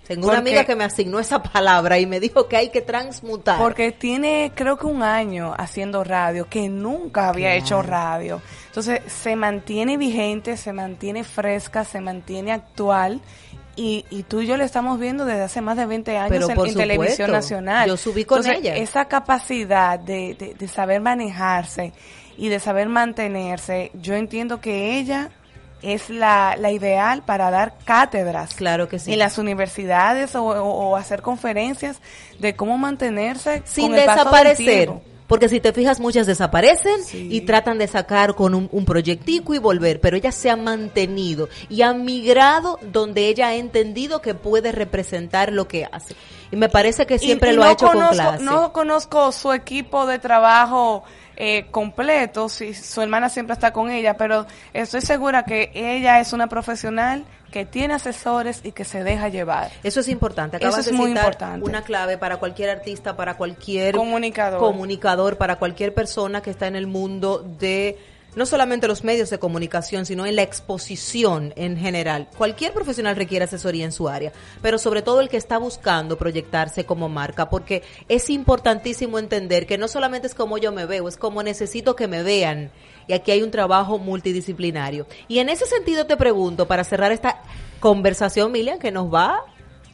Tengo 0.06 0.28
una 0.28 0.38
amiga 0.38 0.64
que 0.64 0.74
me 0.74 0.82
asignó 0.84 1.20
esa 1.20 1.40
palabra 1.42 1.96
y 1.98 2.06
me 2.06 2.18
dijo 2.18 2.48
que 2.48 2.56
hay 2.56 2.70
que 2.70 2.80
transmutar. 2.80 3.56
Porque 3.58 3.92
tiene, 3.92 4.50
creo 4.54 4.76
que 4.76 4.86
un 4.86 5.02
año 5.02 5.54
haciendo 5.56 6.02
radio, 6.02 6.48
que 6.50 6.68
nunca 6.68 7.28
había 7.28 7.50
Claro. 7.50 7.64
hecho 7.64 7.82
radio. 7.82 8.42
Entonces, 8.66 9.00
se 9.06 9.36
mantiene 9.36 9.96
vigente, 9.96 10.56
se 10.56 10.72
mantiene 10.72 11.22
fresca, 11.22 11.84
se 11.84 12.00
mantiene 12.00 12.52
actual. 12.52 13.20
Y, 13.74 14.04
y 14.10 14.24
tú 14.24 14.40
y 14.42 14.46
yo 14.46 14.56
lo 14.58 14.64
estamos 14.64 15.00
viendo 15.00 15.24
desde 15.24 15.42
hace 15.42 15.60
más 15.62 15.76
de 15.78 15.86
20 15.86 16.16
años 16.18 16.28
Pero 16.30 16.48
en, 16.50 16.54
por 16.54 16.68
en 16.68 16.74
televisión 16.74 17.30
nacional. 17.30 17.88
yo 17.88 17.96
subí 17.96 18.24
con 18.26 18.38
Entonces, 18.38 18.60
ella. 18.62 18.76
Esa 18.76 19.06
capacidad 19.06 19.98
de, 19.98 20.34
de, 20.38 20.54
de 20.54 20.68
saber 20.68 21.00
manejarse 21.00 21.92
y 22.36 22.48
de 22.48 22.58
saber 22.60 22.88
mantenerse, 22.88 23.90
yo 23.94 24.14
entiendo 24.14 24.60
que 24.60 24.98
ella 24.98 25.30
es 25.80 26.10
la, 26.10 26.54
la 26.58 26.70
ideal 26.70 27.22
para 27.24 27.50
dar 27.50 27.74
cátedras 27.84 28.54
Claro 28.54 28.88
que 28.88 28.98
sí. 28.98 29.12
en 29.14 29.18
las 29.18 29.38
universidades 29.38 30.34
o, 30.36 30.44
o- 30.44 30.90
o 30.90 30.96
hacer 30.96 31.22
conferencias 31.22 32.00
de 32.38 32.54
cómo 32.54 32.78
mantenerse 32.78 33.62
Sin 33.64 33.88
con 33.90 33.98
el 33.98 34.04
paso 34.04 34.18
del 34.30 34.30
desaparecer. 34.32 34.64
tiempo. 34.88 35.02
Porque 35.32 35.48
si 35.48 35.60
te 35.60 35.72
fijas, 35.72 35.98
muchas 35.98 36.26
desaparecen 36.26 37.02
Sí. 37.02 37.26
y 37.30 37.40
tratan 37.40 37.78
de 37.78 37.88
sacar 37.88 38.34
con 38.34 38.54
un, 38.54 38.68
un 38.70 38.84
proyectico 38.84 39.54
y 39.54 39.58
volver, 39.58 39.98
pero 39.98 40.14
ella 40.14 40.30
se 40.30 40.50
ha 40.50 40.56
mantenido 40.56 41.48
y 41.70 41.80
ha 41.80 41.94
migrado 41.94 42.78
donde 42.82 43.28
ella 43.28 43.48
ha 43.48 43.54
entendido 43.54 44.20
que 44.20 44.34
puede 44.34 44.72
representar 44.72 45.50
lo 45.50 45.66
que 45.68 45.86
hace. 45.90 46.14
Y 46.50 46.56
me 46.56 46.68
parece 46.68 47.06
que 47.06 47.18
siempre 47.18 47.48
Y- 47.48 47.52
y 47.54 47.56
lo 47.56 47.62
no 47.62 47.68
ha 47.68 47.72
hecho 47.72 47.86
conozco, 47.86 48.08
con 48.08 48.14
clase. 48.14 48.44
No 48.44 48.72
conozco 48.74 49.32
su 49.32 49.52
equipo 49.54 50.04
de 50.04 50.18
trabajo 50.18 51.02
eh, 51.36 51.66
completo, 51.70 52.48
si 52.48 52.74
su 52.74 53.00
hermana 53.02 53.28
siempre 53.28 53.54
está 53.54 53.72
con 53.72 53.90
ella, 53.90 54.16
pero 54.16 54.46
estoy 54.72 55.00
segura 55.00 55.44
que 55.44 55.70
ella 55.74 56.20
es 56.20 56.32
una 56.32 56.48
profesional 56.48 57.24
que 57.50 57.66
tiene 57.66 57.94
asesores 57.94 58.60
y 58.64 58.72
que 58.72 58.84
se 58.84 59.04
deja 59.04 59.28
llevar. 59.28 59.70
Eso 59.82 60.00
es 60.00 60.08
importante. 60.08 60.56
Eso 60.56 60.66
Acabas 60.68 60.86
es 60.86 60.92
de 60.92 60.96
muy 60.96 61.08
citar 61.08 61.24
importante. 61.24 61.68
una 61.68 61.82
clave 61.82 62.16
para 62.16 62.38
cualquier 62.38 62.70
artista, 62.70 63.14
para 63.16 63.36
cualquier 63.36 63.94
Comunicador. 63.94 64.58
comunicador, 64.58 65.36
para 65.36 65.56
cualquier 65.56 65.92
persona 65.92 66.40
que 66.40 66.50
está 66.50 66.66
en 66.66 66.76
el 66.76 66.86
mundo 66.86 67.38
de 67.58 67.98
no 68.34 68.46
solamente 68.46 68.88
los 68.88 69.04
medios 69.04 69.30
de 69.30 69.38
comunicación, 69.38 70.06
sino 70.06 70.26
en 70.26 70.36
la 70.36 70.42
exposición 70.42 71.52
en 71.56 71.76
general. 71.76 72.28
Cualquier 72.36 72.72
profesional 72.72 73.16
requiere 73.16 73.44
asesoría 73.44 73.84
en 73.84 73.92
su 73.92 74.08
área, 74.08 74.32
pero 74.60 74.78
sobre 74.78 75.02
todo 75.02 75.20
el 75.20 75.28
que 75.28 75.36
está 75.36 75.58
buscando 75.58 76.16
proyectarse 76.16 76.84
como 76.84 77.08
marca, 77.08 77.50
porque 77.50 77.82
es 78.08 78.30
importantísimo 78.30 79.18
entender 79.18 79.66
que 79.66 79.78
no 79.78 79.88
solamente 79.88 80.26
es 80.26 80.34
como 80.34 80.58
yo 80.58 80.72
me 80.72 80.86
veo, 80.86 81.08
es 81.08 81.16
como 81.16 81.42
necesito 81.42 81.96
que 81.96 82.08
me 82.08 82.22
vean. 82.22 82.70
Y 83.06 83.14
aquí 83.14 83.32
hay 83.32 83.42
un 83.42 83.50
trabajo 83.50 83.98
multidisciplinario. 83.98 85.06
Y 85.28 85.38
en 85.38 85.48
ese 85.48 85.66
sentido 85.66 86.06
te 86.06 86.16
pregunto, 86.16 86.66
para 86.68 86.84
cerrar 86.84 87.12
esta 87.12 87.42
conversación, 87.80 88.52
Milian, 88.52 88.78
que 88.78 88.92
nos 88.92 89.12
va 89.12 89.40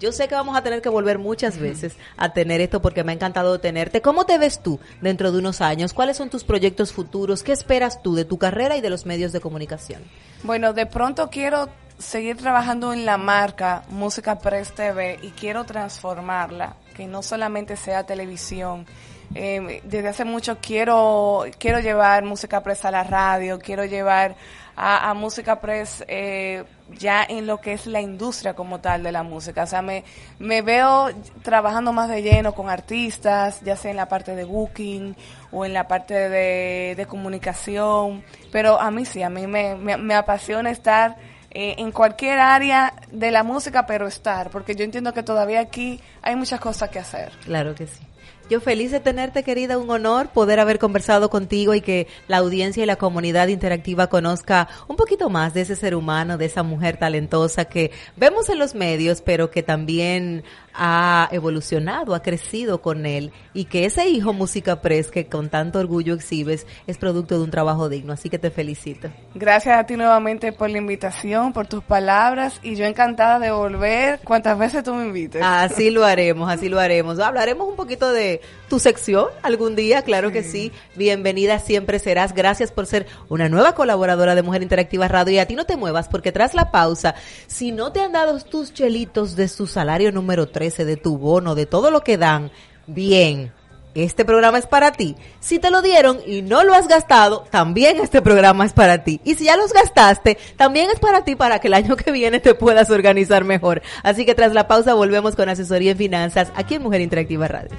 yo 0.00 0.12
sé 0.12 0.28
que 0.28 0.34
vamos 0.34 0.56
a 0.56 0.62
tener 0.62 0.82
que 0.82 0.88
volver 0.88 1.18
muchas 1.18 1.58
veces 1.58 1.96
a 2.16 2.32
tener 2.32 2.60
esto 2.60 2.80
porque 2.80 3.04
me 3.04 3.12
ha 3.12 3.14
encantado 3.14 3.58
tenerte. 3.60 4.00
¿Cómo 4.00 4.24
te 4.24 4.38
ves 4.38 4.62
tú 4.62 4.78
dentro 5.00 5.32
de 5.32 5.38
unos 5.38 5.60
años? 5.60 5.92
¿Cuáles 5.92 6.16
son 6.16 6.30
tus 6.30 6.44
proyectos 6.44 6.92
futuros? 6.92 7.42
¿Qué 7.42 7.52
esperas 7.52 8.02
tú 8.02 8.14
de 8.14 8.24
tu 8.24 8.38
carrera 8.38 8.76
y 8.76 8.80
de 8.80 8.90
los 8.90 9.06
medios 9.06 9.32
de 9.32 9.40
comunicación? 9.40 10.02
Bueno, 10.42 10.72
de 10.72 10.86
pronto 10.86 11.30
quiero 11.30 11.68
seguir 11.98 12.36
trabajando 12.36 12.92
en 12.92 13.04
la 13.04 13.18
marca 13.18 13.82
Música 13.88 14.38
Press 14.38 14.72
TV 14.72 15.18
y 15.22 15.30
quiero 15.30 15.64
transformarla, 15.64 16.76
que 16.94 17.06
no 17.06 17.22
solamente 17.22 17.76
sea 17.76 18.04
televisión. 18.04 18.86
Eh, 19.34 19.82
desde 19.84 20.08
hace 20.08 20.24
mucho 20.24 20.56
quiero 20.58 21.44
quiero 21.58 21.80
llevar 21.80 22.24
Música 22.24 22.62
Press 22.62 22.86
a 22.86 22.90
la 22.90 23.04
radio, 23.04 23.58
quiero 23.58 23.84
llevar 23.84 24.36
a, 24.74 25.10
a 25.10 25.14
Música 25.14 25.60
Press 25.60 26.02
eh, 26.08 26.64
ya 26.96 27.24
en 27.28 27.46
lo 27.46 27.60
que 27.60 27.72
es 27.72 27.86
la 27.86 28.00
industria 28.00 28.54
como 28.54 28.80
tal 28.80 29.02
de 29.02 29.12
la 29.12 29.22
música. 29.22 29.62
O 29.64 29.66
sea, 29.66 29.82
me, 29.82 30.04
me 30.38 30.62
veo 30.62 31.08
trabajando 31.42 31.92
más 31.92 32.08
de 32.08 32.22
lleno 32.22 32.54
con 32.54 32.68
artistas, 32.68 33.60
ya 33.62 33.76
sea 33.76 33.90
en 33.90 33.96
la 33.96 34.08
parte 34.08 34.34
de 34.34 34.44
booking 34.44 35.16
o 35.52 35.64
en 35.64 35.72
la 35.72 35.88
parte 35.88 36.14
de, 36.14 36.94
de 36.96 37.06
comunicación. 37.06 38.24
Pero 38.50 38.80
a 38.80 38.90
mí 38.90 39.04
sí, 39.04 39.22
a 39.22 39.30
mí 39.30 39.46
me, 39.46 39.76
me, 39.76 40.14
apasiona 40.14 40.70
estar 40.70 41.16
eh, 41.50 41.76
en 41.78 41.92
cualquier 41.92 42.38
área 42.38 42.94
de 43.10 43.30
la 43.30 43.42
música, 43.42 43.86
pero 43.86 44.06
estar, 44.06 44.50
porque 44.50 44.74
yo 44.74 44.84
entiendo 44.84 45.12
que 45.12 45.22
todavía 45.22 45.60
aquí 45.60 46.00
hay 46.22 46.36
muchas 46.36 46.60
cosas 46.60 46.90
que 46.90 46.98
hacer. 46.98 47.32
Claro 47.44 47.74
que 47.74 47.86
sí. 47.86 48.07
Yo 48.48 48.60
feliz 48.60 48.90
de 48.90 49.00
tenerte, 49.00 49.42
querida, 49.42 49.76
un 49.76 49.90
honor 49.90 50.30
poder 50.30 50.58
haber 50.58 50.78
conversado 50.78 51.28
contigo 51.28 51.74
y 51.74 51.82
que 51.82 52.06
la 52.28 52.38
audiencia 52.38 52.82
y 52.82 52.86
la 52.86 52.96
comunidad 52.96 53.48
interactiva 53.48 54.06
conozca 54.06 54.68
un 54.88 54.96
poquito 54.96 55.28
más 55.28 55.52
de 55.52 55.60
ese 55.60 55.76
ser 55.76 55.94
humano, 55.94 56.38
de 56.38 56.46
esa 56.46 56.62
mujer 56.62 56.96
talentosa 56.96 57.66
que 57.66 57.90
vemos 58.16 58.48
en 58.48 58.58
los 58.58 58.74
medios, 58.74 59.20
pero 59.20 59.50
que 59.50 59.62
también 59.62 60.44
ha 60.78 61.28
evolucionado, 61.32 62.14
ha 62.14 62.22
crecido 62.22 62.80
con 62.80 63.04
él 63.04 63.32
y 63.52 63.64
que 63.64 63.84
ese 63.84 64.08
hijo 64.08 64.32
Música 64.32 64.80
Press 64.80 65.10
que 65.10 65.26
con 65.26 65.50
tanto 65.50 65.80
orgullo 65.80 66.14
exhibes 66.14 66.66
es 66.86 66.96
producto 66.96 67.36
de 67.36 67.44
un 67.44 67.50
trabajo 67.50 67.88
digno. 67.88 68.12
Así 68.12 68.30
que 68.30 68.38
te 68.38 68.50
felicito. 68.50 69.10
Gracias 69.34 69.76
a 69.76 69.84
ti 69.84 69.96
nuevamente 69.96 70.52
por 70.52 70.70
la 70.70 70.78
invitación, 70.78 71.52
por 71.52 71.66
tus 71.66 71.82
palabras 71.82 72.60
y 72.62 72.76
yo 72.76 72.84
encantada 72.84 73.40
de 73.40 73.50
volver 73.50 74.20
cuantas 74.20 74.56
veces 74.56 74.84
tú 74.84 74.94
me 74.94 75.06
invites. 75.06 75.42
Así 75.44 75.90
lo 75.90 76.04
haremos, 76.04 76.50
así 76.50 76.68
lo 76.68 76.78
haremos. 76.78 77.18
Hablaremos 77.18 77.68
un 77.68 77.76
poquito 77.76 78.12
de 78.12 78.40
tu 78.68 78.78
sección 78.78 79.26
algún 79.42 79.74
día, 79.74 80.02
claro 80.02 80.30
que 80.30 80.44
sí. 80.44 80.70
Bienvenida 80.94 81.58
siempre 81.58 81.98
serás. 81.98 82.32
Gracias 82.34 82.70
por 82.70 82.86
ser 82.86 83.06
una 83.28 83.48
nueva 83.48 83.74
colaboradora 83.74 84.36
de 84.36 84.42
Mujer 84.42 84.62
Interactiva 84.62 85.08
Radio. 85.08 85.34
Y 85.34 85.38
a 85.38 85.46
ti 85.46 85.56
no 85.56 85.64
te 85.64 85.76
muevas 85.76 86.08
porque 86.08 86.30
tras 86.30 86.54
la 86.54 86.70
pausa, 86.70 87.16
si 87.48 87.72
no 87.72 87.90
te 87.90 88.00
han 88.00 88.12
dado 88.12 88.38
tus 88.40 88.72
chelitos 88.72 89.34
de 89.34 89.48
su 89.48 89.66
salario 89.66 90.12
número 90.12 90.46
13, 90.68 90.84
de 90.84 90.96
tu 90.96 91.16
bono, 91.18 91.54
de 91.54 91.66
todo 91.66 91.90
lo 91.90 92.02
que 92.02 92.18
dan, 92.18 92.50
bien. 92.86 93.52
Este 93.94 94.24
programa 94.24 94.58
es 94.58 94.66
para 94.66 94.92
ti. 94.92 95.16
Si 95.40 95.58
te 95.58 95.70
lo 95.70 95.82
dieron 95.82 96.18
y 96.26 96.42
no 96.42 96.62
lo 96.62 96.74
has 96.74 96.86
gastado, 96.86 97.44
también 97.50 97.98
este 97.98 98.20
programa 98.22 98.64
es 98.64 98.72
para 98.72 99.02
ti. 99.02 99.20
Y 99.24 99.34
si 99.34 99.44
ya 99.44 99.56
los 99.56 99.72
gastaste, 99.72 100.38
también 100.56 100.90
es 100.90 101.00
para 101.00 101.24
ti 101.24 101.34
para 101.36 101.58
que 101.58 101.68
el 101.68 101.74
año 101.74 101.96
que 101.96 102.12
viene 102.12 102.38
te 102.38 102.54
puedas 102.54 102.90
organizar 102.90 103.44
mejor. 103.44 103.82
Así 104.02 104.24
que 104.26 104.34
tras 104.34 104.52
la 104.52 104.68
pausa 104.68 104.94
volvemos 104.94 105.34
con 105.34 105.48
asesoría 105.48 105.92
en 105.92 105.98
finanzas 105.98 106.52
aquí 106.54 106.74
en 106.74 106.82
Mujer 106.82 107.00
Interactiva 107.00 107.48
Radio. 107.48 107.70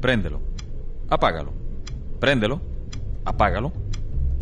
Préndelo. 0.00 0.40
Apágalo. 1.08 1.52
Préndelo. 2.20 2.60
Apágalo. 3.24 3.72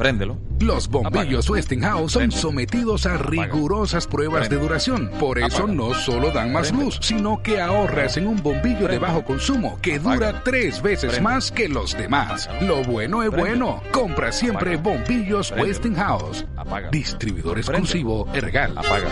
Préndelo. 0.00 0.38
Los 0.60 0.88
bombillos 0.88 1.44
Apaga. 1.44 1.52
Westinghouse 1.58 2.12
son 2.12 2.32
sometidos 2.32 3.04
a 3.04 3.16
Apaga. 3.16 3.28
rigurosas 3.28 4.06
pruebas 4.06 4.48
de 4.48 4.56
duración. 4.56 5.10
Por 5.20 5.38
eso 5.38 5.64
Apaga. 5.64 5.72
no 5.74 5.92
solo 5.92 6.30
dan 6.30 6.54
más 6.54 6.72
luz, 6.72 6.98
sino 7.02 7.42
que 7.42 7.60
ahorras 7.60 8.16
en 8.16 8.26
un 8.26 8.42
bombillo 8.42 8.88
de 8.88 8.98
bajo 8.98 9.22
consumo 9.22 9.78
que 9.82 9.98
dura 9.98 10.30
Apaga. 10.30 10.42
tres 10.42 10.80
veces 10.80 11.20
más 11.20 11.52
que 11.52 11.68
los 11.68 11.92
demás. 11.98 12.46
Apágalo. 12.46 12.66
Lo 12.78 12.82
bueno 12.84 13.22
es 13.22 13.30
bueno. 13.30 13.82
Compra 13.92 14.32
siempre 14.32 14.76
Apaga. 14.76 14.96
bombillos. 14.96 15.52
Westinghouse. 15.52 16.46
Distribuidor 16.90 17.58
exclusivo 17.58 18.26
Ergal. 18.32 18.78
Apágalo. 18.78 19.10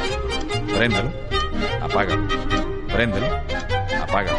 Préndelo. 0.74 1.12
Apágalo. 1.82 2.28
Préndelo. 2.88 3.26
Apágalo. 4.00 4.38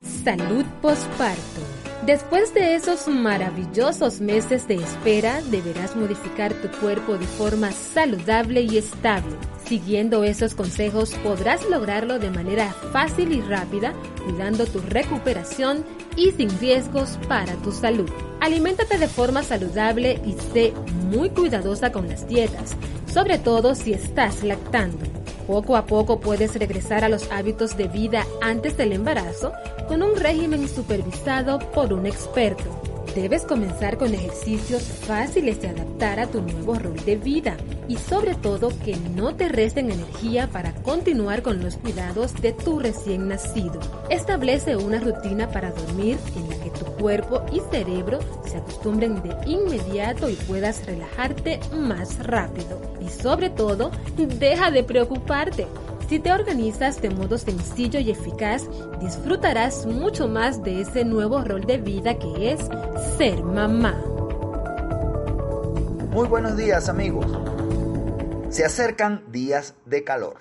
Salud 0.00 0.64
posparto. 0.80 1.85
Después 2.06 2.54
de 2.54 2.76
esos 2.76 3.08
maravillosos 3.08 4.20
meses 4.20 4.68
de 4.68 4.76
espera, 4.76 5.42
deberás 5.50 5.96
modificar 5.96 6.54
tu 6.54 6.70
cuerpo 6.78 7.18
de 7.18 7.26
forma 7.26 7.72
saludable 7.72 8.60
y 8.60 8.78
estable. 8.78 9.34
Siguiendo 9.64 10.22
esos 10.22 10.54
consejos 10.54 11.14
podrás 11.24 11.68
lograrlo 11.68 12.20
de 12.20 12.30
manera 12.30 12.72
fácil 12.92 13.32
y 13.32 13.40
rápida, 13.40 13.92
cuidando 14.24 14.66
tu 14.66 14.78
recuperación 14.78 15.84
y 16.14 16.30
sin 16.30 16.56
riesgos 16.60 17.18
para 17.26 17.54
tu 17.56 17.72
salud. 17.72 18.08
Aliméntate 18.40 18.98
de 18.98 19.08
forma 19.08 19.42
saludable 19.42 20.20
y 20.24 20.34
sé 20.52 20.74
muy 21.10 21.30
cuidadosa 21.30 21.90
con 21.90 22.08
las 22.08 22.28
dietas. 22.28 22.76
sobre 23.12 23.38
todo 23.38 23.74
si 23.74 23.94
estás 23.94 24.44
lactando. 24.44 25.25
Poco 25.46 25.76
a 25.76 25.86
poco 25.86 26.18
puedes 26.18 26.58
regresar 26.58 27.04
a 27.04 27.08
los 27.08 27.30
hábitos 27.30 27.76
de 27.76 27.86
vida 27.86 28.26
antes 28.42 28.76
del 28.76 28.92
embarazo 28.92 29.52
con 29.86 30.02
un 30.02 30.16
régimen 30.16 30.68
supervisado 30.68 31.58
por 31.72 31.92
un 31.92 32.06
experto. 32.06 32.85
Debes 33.16 33.46
comenzar 33.46 33.96
con 33.96 34.12
ejercicios 34.12 34.82
fáciles 34.82 35.62
de 35.62 35.68
adaptar 35.68 36.20
a 36.20 36.26
tu 36.26 36.42
nuevo 36.42 36.74
rol 36.74 37.02
de 37.06 37.16
vida 37.16 37.56
y 37.88 37.96
sobre 37.96 38.34
todo 38.34 38.68
que 38.84 38.94
no 39.16 39.34
te 39.34 39.48
resten 39.48 39.90
energía 39.90 40.48
para 40.48 40.74
continuar 40.82 41.40
con 41.40 41.64
los 41.64 41.76
cuidados 41.78 42.34
de 42.42 42.52
tu 42.52 42.78
recién 42.78 43.28
nacido. 43.28 43.80
Establece 44.10 44.76
una 44.76 45.00
rutina 45.00 45.48
para 45.48 45.70
dormir 45.70 46.18
en 46.36 46.50
la 46.50 46.62
que 46.62 46.70
tu 46.78 46.84
cuerpo 47.00 47.40
y 47.50 47.62
cerebro 47.70 48.18
se 48.44 48.58
acostumbren 48.58 49.22
de 49.22 49.34
inmediato 49.46 50.28
y 50.28 50.34
puedas 50.34 50.84
relajarte 50.84 51.58
más 51.72 52.18
rápido. 52.18 52.78
Y 53.00 53.08
sobre 53.08 53.48
todo, 53.48 53.92
deja 54.38 54.70
de 54.70 54.84
preocuparte. 54.84 55.66
Si 56.08 56.20
te 56.20 56.32
organizas 56.32 57.02
de 57.02 57.10
modo 57.10 57.36
sencillo 57.36 57.98
y 57.98 58.12
eficaz, 58.12 58.62
disfrutarás 59.00 59.86
mucho 59.86 60.28
más 60.28 60.62
de 60.62 60.82
ese 60.82 61.04
nuevo 61.04 61.42
rol 61.42 61.64
de 61.64 61.78
vida 61.78 62.16
que 62.16 62.52
es 62.52 62.60
ser 63.18 63.42
mamá. 63.42 64.00
Muy 66.10 66.28
buenos 66.28 66.56
días 66.56 66.88
amigos. 66.88 67.26
Se 68.50 68.64
acercan 68.64 69.24
días 69.32 69.74
de 69.84 70.04
calor. 70.04 70.36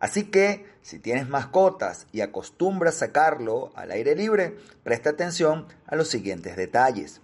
Así 0.00 0.30
que 0.30 0.64
si 0.80 0.98
tienes 0.98 1.28
mascotas 1.28 2.06
y 2.10 2.22
acostumbras 2.22 2.94
sacarlo 2.94 3.72
al 3.74 3.90
aire 3.90 4.16
libre, 4.16 4.56
presta 4.82 5.10
atención 5.10 5.66
a 5.86 5.94
los 5.94 6.08
siguientes 6.08 6.56
detalles. 6.56 7.20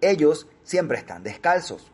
Ellos 0.00 0.48
siempre 0.64 0.98
están 0.98 1.22
descalzos. 1.22 1.91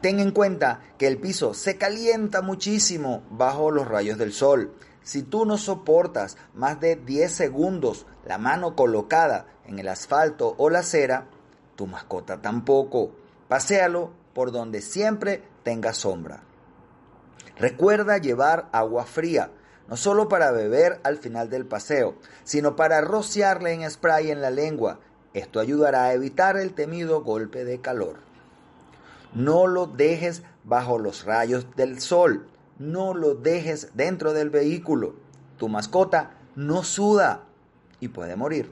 Ten 0.00 0.20
en 0.20 0.30
cuenta 0.30 0.80
que 0.96 1.08
el 1.08 1.18
piso 1.18 1.54
se 1.54 1.76
calienta 1.76 2.40
muchísimo 2.40 3.24
bajo 3.30 3.72
los 3.72 3.88
rayos 3.88 4.16
del 4.16 4.32
sol. 4.32 4.72
Si 5.02 5.22
tú 5.22 5.44
no 5.44 5.58
soportas 5.58 6.36
más 6.54 6.78
de 6.80 6.94
10 6.94 7.32
segundos 7.32 8.06
la 8.24 8.38
mano 8.38 8.76
colocada 8.76 9.46
en 9.66 9.78
el 9.80 9.88
asfalto 9.88 10.54
o 10.56 10.70
la 10.70 10.80
acera, 10.80 11.26
tu 11.74 11.86
mascota 11.86 12.40
tampoco. 12.40 13.10
Paséalo 13.48 14.12
por 14.34 14.52
donde 14.52 14.82
siempre 14.82 15.42
tenga 15.64 15.92
sombra. 15.92 16.42
Recuerda 17.56 18.18
llevar 18.18 18.68
agua 18.70 19.04
fría, 19.04 19.50
no 19.88 19.96
solo 19.96 20.28
para 20.28 20.52
beber 20.52 21.00
al 21.02 21.18
final 21.18 21.50
del 21.50 21.66
paseo, 21.66 22.14
sino 22.44 22.76
para 22.76 23.00
rociarle 23.00 23.72
en 23.72 23.90
spray 23.90 24.30
en 24.30 24.40
la 24.40 24.50
lengua. 24.50 25.00
Esto 25.34 25.58
ayudará 25.58 26.04
a 26.04 26.12
evitar 26.12 26.56
el 26.56 26.74
temido 26.74 27.22
golpe 27.24 27.64
de 27.64 27.80
calor. 27.80 28.27
No 29.34 29.66
lo 29.66 29.86
dejes 29.86 30.42
bajo 30.64 30.98
los 30.98 31.24
rayos 31.24 31.66
del 31.76 32.00
sol. 32.00 32.48
No 32.78 33.14
lo 33.14 33.34
dejes 33.34 33.90
dentro 33.94 34.32
del 34.32 34.50
vehículo. 34.50 35.16
Tu 35.56 35.68
mascota 35.68 36.38
no 36.54 36.82
suda 36.82 37.44
y 38.00 38.08
puede 38.08 38.36
morir. 38.36 38.70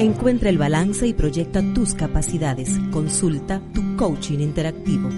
Encuentra 0.00 0.48
el 0.50 0.58
balance 0.58 1.06
y 1.06 1.12
proyecta 1.12 1.62
tus 1.74 1.94
capacidades. 1.94 2.78
Consulta 2.90 3.60
tu 3.72 3.96
coaching 3.96 4.40
interactivo. 4.40 5.08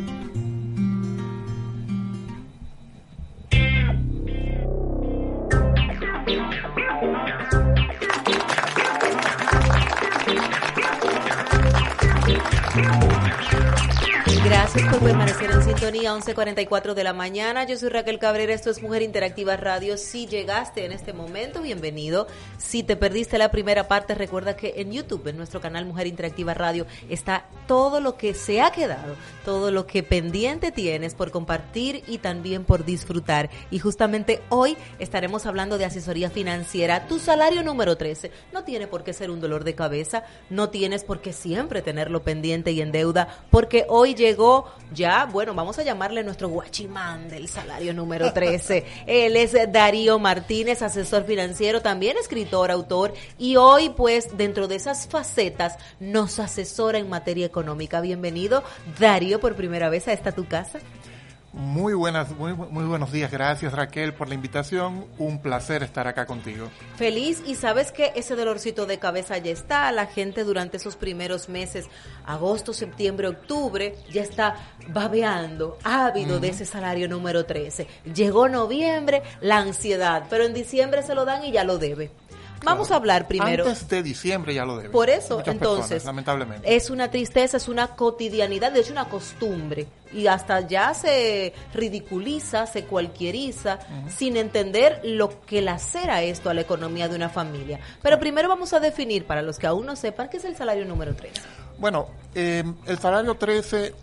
Gracias 14.74 14.94
por 14.94 15.06
permanecer 15.06 15.50
en 15.50 15.62
sintonía 15.62 16.14
11:44 16.14 16.94
de 16.94 17.04
la 17.04 17.12
mañana. 17.12 17.64
Yo 17.64 17.76
soy 17.76 17.90
Raquel 17.90 18.18
Cabrera, 18.18 18.54
esto 18.54 18.70
es 18.70 18.80
Mujer 18.80 19.02
Interactiva 19.02 19.54
Radio. 19.58 19.98
Si 19.98 20.26
llegaste 20.26 20.86
en 20.86 20.92
este 20.92 21.12
momento, 21.12 21.60
bienvenido. 21.60 22.26
Si 22.56 22.82
te 22.82 22.96
perdiste 22.96 23.36
la 23.36 23.50
primera 23.50 23.86
parte, 23.86 24.14
recuerda 24.14 24.56
que 24.56 24.72
en 24.78 24.90
YouTube, 24.90 25.28
en 25.28 25.36
nuestro 25.36 25.60
canal 25.60 25.84
Mujer 25.84 26.06
Interactiva 26.06 26.54
Radio, 26.54 26.86
está 27.10 27.44
todo 27.66 28.00
lo 28.00 28.16
que 28.16 28.32
se 28.32 28.62
ha 28.62 28.70
quedado, 28.70 29.14
todo 29.44 29.70
lo 29.70 29.86
que 29.86 30.02
pendiente 30.02 30.72
tienes 30.72 31.14
por 31.14 31.30
compartir 31.30 32.02
y 32.06 32.16
también 32.16 32.64
por 32.64 32.86
disfrutar. 32.86 33.50
Y 33.70 33.78
justamente 33.78 34.40
hoy 34.48 34.78
estaremos 34.98 35.44
hablando 35.44 35.76
de 35.76 35.84
asesoría 35.84 36.30
financiera. 36.30 37.08
Tu 37.08 37.18
salario 37.18 37.62
número 37.62 37.98
13 37.98 38.30
no 38.54 38.64
tiene 38.64 38.86
por 38.86 39.04
qué 39.04 39.12
ser 39.12 39.30
un 39.30 39.42
dolor 39.42 39.64
de 39.64 39.74
cabeza, 39.74 40.24
no 40.48 40.70
tienes 40.70 41.04
por 41.04 41.20
qué 41.20 41.34
siempre 41.34 41.82
tenerlo 41.82 42.22
pendiente 42.22 42.72
y 42.72 42.80
en 42.80 42.90
deuda, 42.90 43.44
porque 43.50 43.84
hoy 43.90 44.14
llegó 44.14 44.61
ya, 44.92 45.26
bueno, 45.26 45.54
vamos 45.54 45.78
a 45.78 45.82
llamarle 45.82 46.22
nuestro 46.22 46.48
guachimán 46.48 47.28
del 47.28 47.48
salario 47.48 47.94
número 47.94 48.32
13. 48.32 48.84
Él 49.06 49.36
es 49.36 49.54
Darío 49.72 50.18
Martínez, 50.18 50.82
asesor 50.82 51.24
financiero, 51.24 51.80
también 51.80 52.16
escritor, 52.18 52.70
autor, 52.70 53.14
y 53.38 53.56
hoy 53.56 53.90
pues 53.90 54.36
dentro 54.36 54.68
de 54.68 54.76
esas 54.76 55.06
facetas 55.06 55.78
nos 56.00 56.38
asesora 56.38 56.98
en 56.98 57.08
materia 57.08 57.46
económica. 57.46 58.00
Bienvenido, 58.00 58.62
Darío, 58.98 59.40
por 59.40 59.54
primera 59.56 59.88
vez 59.88 60.08
a 60.08 60.12
esta 60.12 60.32
tu 60.32 60.46
casa. 60.46 60.80
Muy 61.52 61.92
buenas, 61.92 62.30
muy, 62.30 62.54
muy, 62.54 62.84
buenos 62.84 63.12
días. 63.12 63.30
Gracias 63.30 63.74
Raquel 63.74 64.14
por 64.14 64.28
la 64.28 64.34
invitación. 64.34 65.04
Un 65.18 65.38
placer 65.42 65.82
estar 65.82 66.08
acá 66.08 66.24
contigo. 66.24 66.68
Feliz 66.96 67.42
y 67.46 67.56
sabes 67.56 67.92
que 67.92 68.12
ese 68.16 68.34
dolorcito 68.36 68.86
de 68.86 68.98
cabeza 68.98 69.36
ya 69.36 69.50
está. 69.50 69.92
La 69.92 70.06
gente 70.06 70.44
durante 70.44 70.78
esos 70.78 70.96
primeros 70.96 71.50
meses, 71.50 71.88
agosto, 72.24 72.72
septiembre, 72.72 73.28
octubre, 73.28 73.94
ya 74.10 74.22
está 74.22 74.56
babeando, 74.88 75.76
ávido 75.84 76.40
de 76.40 76.48
ese 76.48 76.64
salario 76.64 77.06
número 77.06 77.44
13. 77.44 77.86
Llegó 78.14 78.48
noviembre, 78.48 79.22
la 79.42 79.58
ansiedad, 79.58 80.24
pero 80.30 80.44
en 80.44 80.54
diciembre 80.54 81.02
se 81.02 81.14
lo 81.14 81.26
dan 81.26 81.44
y 81.44 81.52
ya 81.52 81.64
lo 81.64 81.76
debe. 81.76 82.10
Vamos 82.64 82.88
Claro. 82.88 82.94
a 82.94 82.96
hablar 82.98 83.28
primero. 83.28 83.64
Antes 83.66 83.88
de 83.88 84.02
diciembre 84.02 84.54
ya 84.54 84.64
lo 84.64 84.76
debe. 84.76 84.90
Por 84.90 85.10
eso, 85.10 85.38
Muchas 85.38 85.54
entonces, 85.54 85.88
personas, 85.88 86.04
lamentablemente. 86.06 86.76
es 86.76 86.90
una 86.90 87.10
tristeza, 87.10 87.56
es 87.56 87.68
una 87.68 87.88
cotidianidad, 87.96 88.72
de 88.72 88.80
hecho 88.80 88.92
una 88.92 89.06
costumbre. 89.08 89.86
Y 90.12 90.26
hasta 90.26 90.60
ya 90.60 90.92
se 90.94 91.54
ridiculiza, 91.74 92.66
se 92.66 92.84
cualquieriza, 92.84 93.78
sin 94.14 94.36
entender 94.36 95.00
lo 95.04 95.40
que 95.46 95.62
lacera 95.62 96.22
esto 96.22 96.50
a 96.50 96.54
la 96.54 96.60
economía 96.60 97.08
de 97.08 97.16
una 97.16 97.28
familia. 97.30 97.80
Pero 98.02 98.18
primero 98.18 98.48
vamos 98.48 98.72
a 98.74 98.80
definir, 98.80 99.24
para 99.24 99.42
los 99.42 99.58
que 99.58 99.66
aún 99.66 99.86
no 99.86 99.96
sepan, 99.96 100.28
qué 100.28 100.36
es 100.36 100.44
el 100.44 100.54
salario 100.56 100.84
número 100.84 101.14
3. 101.14 101.32
Bueno, 101.78 102.08
eh, 102.34 102.62
el 102.86 102.98
salario 102.98 103.34
13 103.34 103.94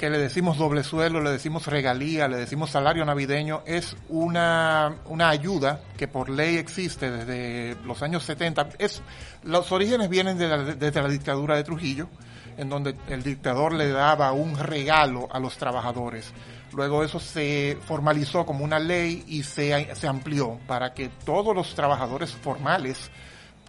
que 0.00 0.08
le 0.08 0.16
decimos 0.16 0.56
doble 0.56 0.82
suelo, 0.82 1.20
le 1.20 1.28
decimos 1.28 1.66
regalía, 1.66 2.26
le 2.26 2.38
decimos 2.38 2.70
salario 2.70 3.04
navideño, 3.04 3.62
es 3.66 3.94
una, 4.08 4.96
una 5.04 5.28
ayuda 5.28 5.82
que 5.98 6.08
por 6.08 6.30
ley 6.30 6.56
existe 6.56 7.10
desde 7.10 7.76
los 7.84 8.02
años 8.02 8.22
70. 8.24 8.70
Es, 8.78 9.02
los 9.44 9.70
orígenes 9.72 10.08
vienen 10.08 10.38
de 10.38 10.74
desde 10.74 11.02
la 11.02 11.08
dictadura 11.08 11.54
de 11.54 11.64
Trujillo, 11.64 12.08
en 12.56 12.70
donde 12.70 12.96
el 13.08 13.22
dictador 13.22 13.74
le 13.74 13.90
daba 13.90 14.32
un 14.32 14.56
regalo 14.56 15.28
a 15.30 15.38
los 15.38 15.58
trabajadores. 15.58 16.32
Luego 16.72 17.04
eso 17.04 17.20
se 17.20 17.76
formalizó 17.84 18.46
como 18.46 18.64
una 18.64 18.78
ley 18.78 19.22
y 19.26 19.42
se, 19.42 19.94
se 19.94 20.08
amplió 20.08 20.58
para 20.66 20.94
que 20.94 21.10
todos 21.26 21.54
los 21.54 21.74
trabajadores 21.74 22.32
formales 22.32 23.10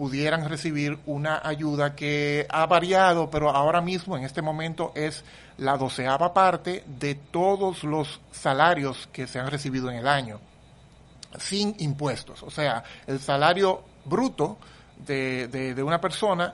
pudieran 0.02 0.50
recibir 0.50 0.98
una 1.06 1.42
ayuda 1.44 1.94
que 1.96 2.48
ha 2.50 2.66
variado, 2.66 3.30
pero 3.30 3.52
ahora 3.52 3.82
mismo 3.82 4.18
en 4.18 4.24
este 4.24 4.42
momento 4.42 4.92
es 4.96 5.24
la 5.60 5.78
doceava 5.78 6.34
parte 6.34 6.84
de 6.88 7.14
todos 7.14 7.84
los 7.84 8.20
salarios 8.32 9.08
que 9.14 9.28
se 9.28 9.38
han 9.38 9.52
recibido 9.52 9.92
en 9.92 9.98
el 9.98 10.08
año, 10.08 10.40
sin 11.38 11.76
impuestos. 11.78 12.42
O 12.42 12.50
sea, 12.50 12.84
el 13.06 13.20
salario 13.20 13.84
bruto 14.06 14.58
de, 15.06 15.48
de- 15.50 15.76
de 15.76 15.84
una 15.84 16.02
persona, 16.02 16.52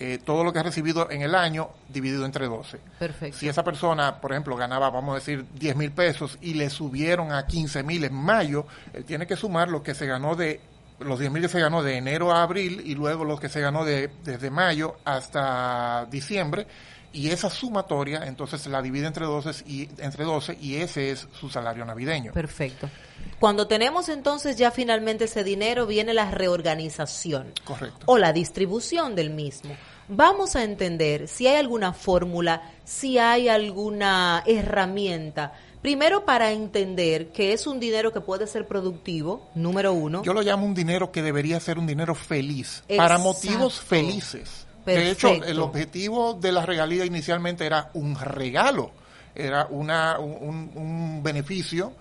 eh, 0.00 0.18
todo 0.24 0.42
lo 0.42 0.52
que 0.52 0.58
ha 0.58 0.64
recibido 0.64 1.08
en 1.12 1.22
el 1.22 1.36
año 1.36 1.70
dividido 1.88 2.24
entre 2.26 2.48
12. 2.48 2.80
Perfecto. 2.98 3.38
Si 3.38 3.48
esa 3.48 3.62
persona, 3.62 4.20
por 4.20 4.32
ejemplo, 4.32 4.56
ganaba, 4.56 4.90
vamos 4.90 5.12
a 5.12 5.18
decir, 5.20 5.46
10 5.54 5.76
mil 5.76 5.92
pesos 5.92 6.38
y 6.40 6.54
le 6.54 6.70
subieron 6.70 7.30
a 7.30 7.46
15 7.46 7.84
mil 7.84 8.02
en 8.02 8.14
mayo, 8.14 8.66
él 8.92 9.04
tiene 9.04 9.28
que 9.28 9.36
sumar 9.36 9.68
lo 9.68 9.80
que 9.80 9.94
se 9.94 10.06
ganó 10.06 10.34
de 10.34 10.60
los 11.00 11.18
10 11.18 11.32
mil 11.32 11.42
que 11.42 11.48
se 11.48 11.60
ganó 11.60 11.82
de 11.82 11.96
enero 11.96 12.32
a 12.32 12.42
abril 12.42 12.82
y 12.84 12.94
luego 12.94 13.24
los 13.24 13.40
que 13.40 13.48
se 13.48 13.60
ganó 13.60 13.84
de, 13.84 14.10
desde 14.24 14.50
mayo 14.50 14.96
hasta 15.04 16.06
diciembre 16.10 16.66
y 17.14 17.30
esa 17.30 17.48
sumatoria 17.48 18.26
entonces 18.26 18.66
la 18.66 18.82
divide 18.82 19.06
entre 19.06 19.24
12 19.24 19.64
y, 19.66 19.88
entre 19.98 20.24
12 20.24 20.58
y 20.60 20.76
ese 20.76 21.10
es 21.10 21.28
su 21.32 21.48
salario 21.48 21.84
navideño. 21.84 22.32
Perfecto. 22.32 22.90
Cuando 23.38 23.66
tenemos 23.66 24.08
entonces 24.08 24.56
ya 24.56 24.70
finalmente 24.70 25.24
ese 25.24 25.44
dinero, 25.44 25.86
viene 25.86 26.12
la 26.12 26.30
reorganización 26.30 27.52
Correcto. 27.64 28.04
o 28.06 28.18
la 28.18 28.32
distribución 28.32 29.14
del 29.14 29.30
mismo. 29.30 29.76
Vamos 30.08 30.56
a 30.56 30.64
entender 30.64 31.28
si 31.28 31.46
hay 31.46 31.56
alguna 31.56 31.92
fórmula, 31.92 32.72
si 32.84 33.18
hay 33.18 33.48
alguna 33.48 34.42
herramienta. 34.44 35.52
Primero 35.84 36.24
para 36.24 36.50
entender 36.50 37.30
que 37.30 37.52
es 37.52 37.66
un 37.66 37.78
dinero 37.78 38.10
que 38.10 38.22
puede 38.22 38.46
ser 38.46 38.66
productivo, 38.66 39.50
número 39.54 39.92
uno. 39.92 40.22
Yo 40.22 40.32
lo 40.32 40.40
llamo 40.40 40.64
un 40.64 40.72
dinero 40.72 41.12
que 41.12 41.20
debería 41.20 41.60
ser 41.60 41.78
un 41.78 41.86
dinero 41.86 42.14
feliz, 42.14 42.82
para 42.96 43.18
motivos 43.18 43.82
felices. 43.82 44.66
De 44.86 45.10
hecho, 45.10 45.28
el 45.28 45.60
objetivo 45.60 46.32
de 46.32 46.52
la 46.52 46.64
regalía 46.64 47.04
inicialmente 47.04 47.66
era 47.66 47.90
un 47.92 48.18
regalo, 48.18 48.92
era 49.34 49.66
una, 49.66 50.18
un, 50.18 50.70
un 50.74 51.22
beneficio 51.22 51.92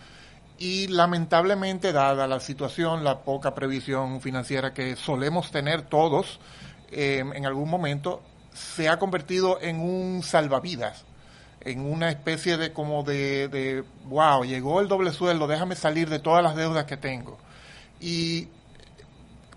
y 0.57 0.88
lamentablemente, 0.88 1.91
dada 1.91 2.25
la 2.25 2.39
situación, 2.39 3.03
la 3.03 3.19
poca 3.19 3.53
previsión 3.53 4.21
financiera 4.21 4.73
que 4.73 4.95
solemos 4.95 5.51
tener 5.51 5.81
todos 5.81 6.39
eh, 6.89 7.19
en 7.19 7.45
algún 7.45 7.69
momento, 7.69 8.21
se 8.53 8.88
ha 8.88 8.97
convertido 8.97 9.59
en 9.59 9.81
un 9.81 10.23
salvavidas 10.23 11.03
en 11.66 11.82
una 11.82 12.09
especie 12.09 12.57
de 12.57 12.72
como 12.74 13.03
de, 13.03 13.47
de, 13.47 13.84
wow, 14.05 14.43
llegó 14.43 14.82
el 14.82 14.88
doble 14.88 15.11
sueldo, 15.11 15.47
déjame 15.47 15.76
salir 15.76 16.09
de 16.09 16.20
todas 16.20 16.43
las 16.43 16.55
deudas 16.55 16.86
que 16.86 16.97
tengo. 16.97 17.38
Y 17.99 18.47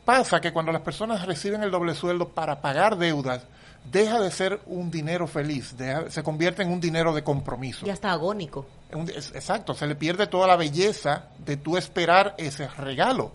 pasa 0.04 0.40
que 0.40 0.52
cuando 0.52 0.72
las 0.72 0.82
personas 0.82 1.26
reciben 1.26 1.62
el 1.62 1.70
doble 1.70 1.94
sueldo 1.94 2.28
para 2.28 2.60
pagar 2.60 2.96
deudas, 2.96 3.42
deja 3.90 4.20
de 4.20 4.30
ser 4.30 4.60
un 4.66 4.90
dinero 4.90 5.26
feliz, 5.26 5.76
deja- 5.76 6.10
se 6.10 6.22
convierte 6.22 6.62
en 6.62 6.70
un 6.70 6.80
dinero 6.80 7.12
de 7.14 7.22
compromiso. 7.24 7.86
Ya 7.86 7.92
está 7.92 8.12
agónico. 8.12 8.66
Un- 8.92 9.10
es- 9.10 9.32
exacto, 9.34 9.74
se 9.74 9.86
le 9.86 9.94
pierde 9.96 10.26
toda 10.26 10.46
la 10.46 10.56
belleza 10.56 11.24
de 11.44 11.56
tú 11.56 11.76
esperar 11.76 12.34
ese 12.38 12.68
regalo. 12.68 13.32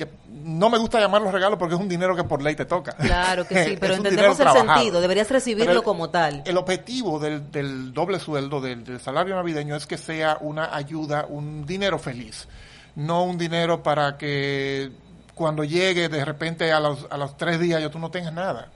Que 0.00 0.08
no 0.30 0.70
me 0.70 0.78
gusta 0.78 0.98
llamarlo 0.98 1.30
regalo 1.30 1.58
porque 1.58 1.74
es 1.74 1.80
un 1.80 1.86
dinero 1.88 2.16
que 2.16 2.24
por 2.24 2.40
ley 2.40 2.54
te 2.56 2.64
toca. 2.64 2.92
Claro 2.92 3.46
que 3.46 3.64
sí, 3.64 3.76
pero 3.80 3.96
entendemos 3.96 4.40
el 4.40 4.46
trabajado. 4.46 4.74
sentido. 4.76 5.00
Deberías 5.02 5.28
recibirlo 5.30 5.72
el- 5.72 5.82
como 5.82 6.08
tal. 6.08 6.42
El 6.46 6.56
objetivo 6.56 7.18
del, 7.18 7.50
del 7.52 7.92
doble 7.92 8.18
sueldo, 8.18 8.62
del, 8.62 8.82
del 8.82 8.98
salario 8.98 9.34
navideño, 9.36 9.76
es 9.76 9.86
que 9.86 9.98
sea 9.98 10.38
una 10.40 10.74
ayuda, 10.74 11.26
un 11.28 11.66
dinero 11.66 11.98
feliz. 11.98 12.48
No 12.96 13.24
un 13.24 13.36
dinero 13.36 13.82
para 13.82 14.16
que 14.16 14.90
cuando 15.34 15.64
llegue 15.64 16.08
de 16.08 16.24
repente 16.24 16.72
a 16.72 16.80
los, 16.80 17.06
a 17.10 17.18
los 17.18 17.36
tres 17.36 17.60
días 17.60 17.82
ya 17.82 17.90
tú 17.90 17.98
no 17.98 18.10
tengas 18.10 18.32
nada. 18.32 18.70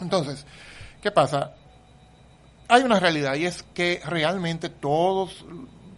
Entonces, 0.00 0.44
¿qué 1.00 1.12
pasa? 1.12 1.52
Hay 2.66 2.82
una 2.82 2.98
realidad 2.98 3.34
y 3.36 3.46
es 3.46 3.62
que 3.72 4.00
realmente 4.04 4.68
todos, 4.68 5.44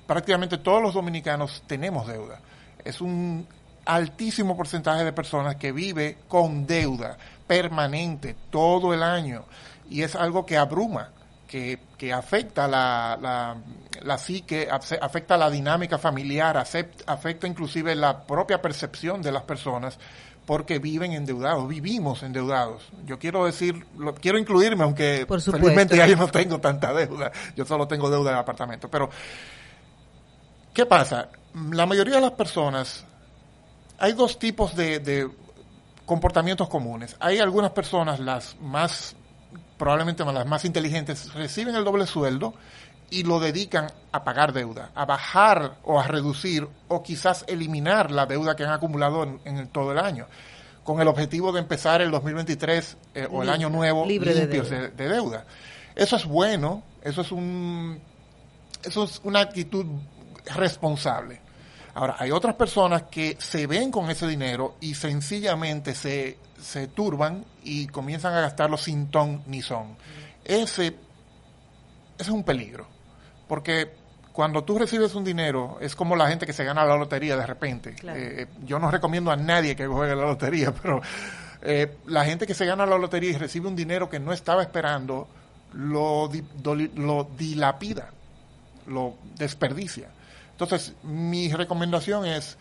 prácticamente 0.07 0.59
todos 0.59 0.83
los 0.83 0.93
dominicanos 0.93 1.63
tenemos 1.67 2.07
deuda. 2.07 2.41
Es 2.85 3.01
un 3.01 3.47
altísimo 3.87 4.57
porcentaje 4.57 5.05
de 5.05 5.13
personas 5.13 5.57
que 5.57 5.73
vive 5.73 6.19
con 6.29 6.67
deuda 6.67 7.17
permanente 7.47 8.37
todo 8.51 8.93
el 8.93 9.03
año 9.03 9.45
y 9.89 10.03
es 10.03 10.15
algo 10.17 10.45
que 10.45 10.57
abruma, 10.57 11.11
que, 11.47 11.79
que 11.97 12.13
afecta 12.13 12.67
la, 12.67 13.17
la, 13.21 13.57
la 14.03 14.19
psique, 14.19 14.69
afe- 14.69 14.99
afecta 15.01 15.37
la 15.37 15.49
dinámica 15.49 15.97
familiar, 15.97 16.57
afecta 16.59 17.47
inclusive 17.47 17.95
la 17.95 18.27
propia 18.27 18.61
percepción 18.61 19.23
de 19.23 19.31
las 19.33 19.43
personas 19.45 19.99
porque 20.45 20.79
viven 20.79 21.13
endeudados, 21.13 21.69
vivimos 21.69 22.23
endeudados. 22.23 22.89
Yo 23.05 23.19
quiero 23.19 23.45
decir, 23.47 23.85
lo, 23.99 24.15
quiero 24.15 24.39
incluirme, 24.39 24.85
aunque 24.85 25.25
Por 25.27 25.41
felizmente 25.41 25.97
ya 25.97 26.07
yo 26.07 26.17
no 26.17 26.29
tengo 26.29 26.61
tanta 26.61 26.93
deuda, 26.93 27.33
yo 27.57 27.65
solo 27.65 27.87
tengo 27.89 28.11
deuda 28.11 28.33
de 28.33 28.39
apartamento, 28.39 28.89
pero 28.89 29.09
¿qué 30.75 30.87
pasa? 30.87 31.29
La 31.71 31.87
mayoría 31.87 32.17
de 32.17 32.21
las 32.21 32.33
personas, 32.33 33.05
hay 33.99 34.13
dos 34.13 34.39
tipos 34.39 34.75
de, 34.77 34.99
de 35.01 35.29
comportamientos 36.05 36.69
comunes. 36.69 37.17
Hay 37.21 37.39
algunas 37.39 37.71
personas, 37.73 38.21
las 38.21 38.57
más, 38.61 39.17
probablemente 39.79 40.25
las 40.25 40.47
más 40.47 40.65
inteligentes, 40.65 41.33
reciben 41.35 41.75
el 41.75 41.85
doble 41.85 42.07
sueldo 42.07 42.55
y 43.11 43.23
lo 43.23 43.39
dedican 43.41 43.87
a 44.13 44.25
pagar 44.25 44.53
deuda, 44.53 44.91
a 44.95 45.05
bajar 45.05 45.77
o 45.85 46.01
a 46.01 46.07
reducir 46.07 46.67
o 46.89 47.03
quizás 47.03 47.45
eliminar 47.49 48.11
la 48.11 48.27
deuda 48.27 48.57
que 48.57 48.65
han 48.65 48.73
acumulado 48.73 49.23
en, 49.23 49.41
en 49.45 49.57
el- 49.59 49.69
todo 49.69 49.93
el 49.93 49.99
año, 49.99 50.27
con 50.83 51.01
el 51.01 51.09
objetivo 51.09 51.53
de 51.53 51.61
empezar 51.61 52.01
el 52.03 52.11
2023 52.11 52.97
eh, 53.15 53.29
o 53.31 53.43
el 53.43 53.51
año 53.51 53.71
nuevo 53.71 54.05
libre 54.07 54.35
de 54.35 54.41
limpios 54.43 54.71
deuda. 54.71 54.89
de, 54.89 54.91
de 55.05 55.09
deuda. 55.09 55.45
Eso 55.95 56.17
es 56.17 56.25
bueno, 56.27 56.83
eso 57.03 57.21
es 57.23 57.33
un 57.33 58.01
eso 58.85 59.05
es 59.05 59.21
una 59.25 59.41
actitud 59.41 59.87
responsable. 60.55 61.41
Ahora, 61.97 62.17
hay 62.19 62.31
otras 62.31 62.55
personas 62.57 63.05
que 63.05 63.39
se 63.41 63.67
ven 63.67 63.91
con 63.91 64.11
ese 64.11 64.27
dinero 64.27 64.77
y 64.83 64.95
sencillamente 64.95 65.95
se, 65.95 66.37
se 66.61 66.89
turban 66.89 67.43
y 67.65 67.87
comienzan 67.87 68.35
a 68.35 68.43
gastarlo 68.43 68.77
sin 68.77 69.11
ton 69.11 69.43
ni 69.47 69.63
son. 69.63 69.97
Ese, 70.45 70.89
ese 70.89 70.97
es 72.19 72.29
un 72.29 72.45
peligro, 72.45 72.87
porque 73.49 73.95
cuando 74.35 74.63
tú 74.63 74.79
recibes 74.79 75.15
un 75.15 75.25
dinero, 75.25 75.79
es 75.81 75.97
como 75.97 76.17
la 76.17 76.29
gente 76.29 76.45
que 76.45 76.53
se 76.53 76.65
gana 76.65 76.85
la 76.85 76.99
lotería 76.99 77.35
de 77.35 77.47
repente. 77.47 77.95
Claro. 77.95 78.21
Eh, 78.21 78.47
yo 78.67 78.79
no 78.79 78.91
recomiendo 78.91 79.31
a 79.31 79.37
nadie 79.37 79.75
que 79.75 79.87
juegue 79.87 80.15
la 80.15 80.27
lotería, 80.27 80.75
pero 80.83 81.01
eh, 81.63 81.97
la 82.05 82.27
gente 82.27 82.47
que 82.47 82.53
se 82.53 82.67
gana 82.67 82.85
la 82.85 82.99
lotería 82.99 83.31
y 83.31 83.39
recibe 83.39 83.69
un 83.69 83.77
dinero 83.77 84.11
que 84.11 84.21
no 84.21 84.35
estaba 84.35 84.61
esperando, 84.61 85.29
lo 85.73 86.29
dilapida, 87.39 88.11
lo 88.87 89.15
desperdicia. 89.39 90.11
Entonces, 90.57 90.95
mi 91.03 91.53
recomendación 91.53 92.25
es 92.25 92.57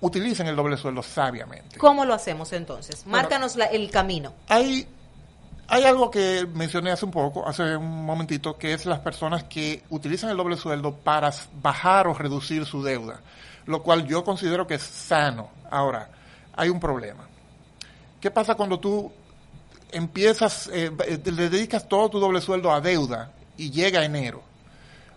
utilicen 0.00 0.46
el 0.46 0.56
doble 0.56 0.76
sueldo 0.76 1.02
sabiamente. 1.02 1.78
¿Cómo 1.78 2.04
lo 2.04 2.14
hacemos 2.14 2.52
entonces? 2.52 3.02
Bueno, 3.04 3.18
Márcanos 3.18 3.56
la- 3.56 3.64
el 3.66 3.90
camino. 3.90 4.32
Hay, 4.48 4.86
hay 5.68 5.84
algo 5.84 6.10
que 6.10 6.46
mencioné 6.54 6.90
hace 6.92 7.04
un 7.04 7.10
poco, 7.10 7.48
hace 7.48 7.76
un 7.76 8.04
momentito, 8.04 8.56
que 8.58 8.72
es 8.74 8.86
las 8.86 9.00
personas 9.00 9.44
que 9.44 9.82
utilizan 9.90 10.30
el 10.30 10.36
doble 10.36 10.56
sueldo 10.56 10.94
para 10.94 11.32
bajar 11.60 12.06
o 12.06 12.14
reducir 12.14 12.64
su 12.66 12.82
deuda, 12.82 13.20
lo 13.64 13.82
cual 13.82 14.06
yo 14.06 14.22
considero 14.22 14.66
que 14.66 14.74
es 14.74 14.82
sano. 14.82 15.48
Ahora, 15.70 16.10
hay 16.54 16.68
un 16.68 16.78
problema. 16.78 17.26
¿Qué 18.20 18.30
pasa 18.30 18.54
cuando 18.54 18.78
tú 18.78 19.10
empiezas, 19.90 20.68
eh, 20.72 20.90
eh, 21.06 21.20
le 21.24 21.48
dedicas 21.48 21.88
todo 21.88 22.08
tu 22.10 22.20
doble 22.20 22.40
sueldo 22.40 22.70
a 22.72 22.80
deuda 22.80 23.32
y 23.56 23.70
llega 23.70 24.04
enero? 24.04 24.42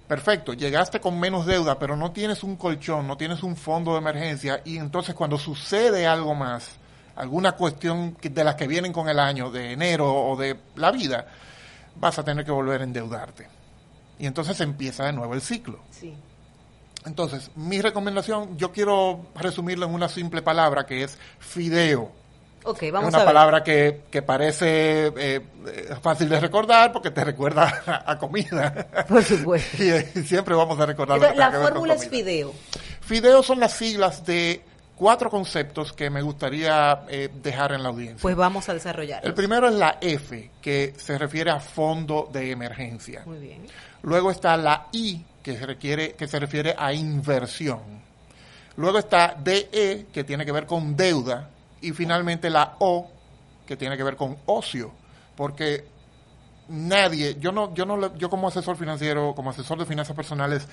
Perfecto, 0.09 0.53
llegaste 0.53 0.99
con 0.99 1.19
menos 1.19 1.45
deuda, 1.45 1.77
pero 1.77 1.95
no 1.95 2.11
tienes 2.11 2.41
un 2.43 2.55
colchón, 2.55 3.05
no 3.05 3.15
tienes 3.15 3.43
un 3.43 3.55
fondo 3.55 3.91
de 3.91 3.99
emergencia 3.99 4.59
y 4.65 4.77
entonces 4.77 5.13
cuando 5.13 5.37
sucede 5.37 6.07
algo 6.07 6.33
más, 6.33 6.71
alguna 7.15 7.51
cuestión 7.51 8.17
de 8.19 8.43
las 8.43 8.55
que 8.55 8.65
vienen 8.65 8.91
con 8.91 9.07
el 9.07 9.19
año, 9.19 9.51
de 9.51 9.73
enero 9.73 10.11
o 10.11 10.35
de 10.35 10.59
la 10.77 10.89
vida, 10.89 11.27
vas 11.95 12.17
a 12.17 12.23
tener 12.23 12.43
que 12.43 12.49
volver 12.49 12.81
a 12.81 12.85
endeudarte. 12.85 13.47
Y 14.17 14.25
entonces 14.25 14.59
empieza 14.61 15.05
de 15.05 15.13
nuevo 15.13 15.35
el 15.35 15.41
ciclo. 15.41 15.79
Sí. 15.91 16.17
Entonces, 17.05 17.51
mi 17.55 17.79
recomendación, 17.79 18.57
yo 18.57 18.71
quiero 18.71 19.27
resumirlo 19.35 19.85
en 19.85 19.93
una 19.93 20.09
simple 20.09 20.41
palabra 20.41 20.87
que 20.87 21.03
es 21.03 21.19
fideo. 21.37 22.11
Ok, 22.63 22.83
Es 22.83 22.91
vamos 22.91 23.09
una 23.09 23.17
a 23.17 23.21
ver. 23.21 23.27
palabra 23.27 23.63
que, 23.63 24.01
que 24.11 24.21
parece 24.21 25.07
eh, 25.07 25.11
eh, 25.17 25.95
fácil 26.01 26.29
de 26.29 26.39
recordar 26.39 26.91
porque 26.91 27.11
te 27.11 27.23
recuerda 27.25 27.81
a, 27.85 28.11
a 28.11 28.17
comida. 28.17 28.87
Por 29.07 29.23
supuesto. 29.23 29.77
y 29.83 29.89
eh, 29.89 30.11
siempre 30.25 30.55
vamos 30.55 30.79
a 30.79 30.85
recordar 30.85 31.17
lo 31.17 31.23
que 31.23 31.31
Entonces, 31.31 31.59
la 31.61 31.67
fórmula 31.69 31.93
es 31.95 32.07
fideo. 32.09 32.53
Fideo 33.01 33.41
son 33.43 33.59
las 33.59 33.73
siglas 33.73 34.25
de 34.25 34.61
cuatro 34.95 35.29
conceptos 35.29 35.93
que 35.93 36.09
me 36.09 36.21
gustaría 36.21 37.03
eh, 37.07 37.29
dejar 37.41 37.71
en 37.71 37.83
la 37.83 37.89
audiencia. 37.89 38.21
Pues 38.21 38.35
vamos 38.35 38.67
a 38.67 38.73
desarrollar. 38.73 39.25
El 39.25 39.33
primero 39.33 39.69
es 39.69 39.75
la 39.75 39.97
F, 40.01 40.51
que 40.61 40.93
se 40.97 41.17
refiere 41.17 41.51
a 41.51 41.59
fondo 41.61 42.29
de 42.31 42.51
emergencia. 42.51 43.23
Muy 43.25 43.39
bien. 43.39 43.65
Luego 44.03 44.29
está 44.29 44.57
la 44.57 44.87
I, 44.91 45.23
que 45.41 45.57
se, 45.57 45.65
requiere, 45.65 46.13
que 46.13 46.27
se 46.27 46.37
refiere 46.37 46.75
a 46.77 46.91
inversión. 46.93 47.79
Luego 48.75 48.99
está 48.99 49.35
DE, 49.37 50.07
que 50.13 50.23
tiene 50.25 50.45
que 50.45 50.51
ver 50.51 50.65
con 50.65 50.95
deuda. 50.95 51.49
Y 51.81 51.91
finalmente 51.91 52.49
la 52.49 52.75
O, 52.79 53.09
que 53.65 53.77
tiene 53.77 53.97
que 53.97 54.03
ver 54.03 54.15
con 54.15 54.37
ocio. 54.45 54.91
Porque 55.35 55.85
nadie, 56.69 57.37
yo 57.39 57.51
no, 57.51 57.73
yo 57.73 57.85
no, 57.85 58.15
yo 58.17 58.29
como 58.29 58.47
asesor 58.47 58.77
financiero, 58.77 59.33
como 59.35 59.49
asesor 59.49 59.79
de 59.79 59.85
finanzas 59.85 60.15
personales, 60.15 60.67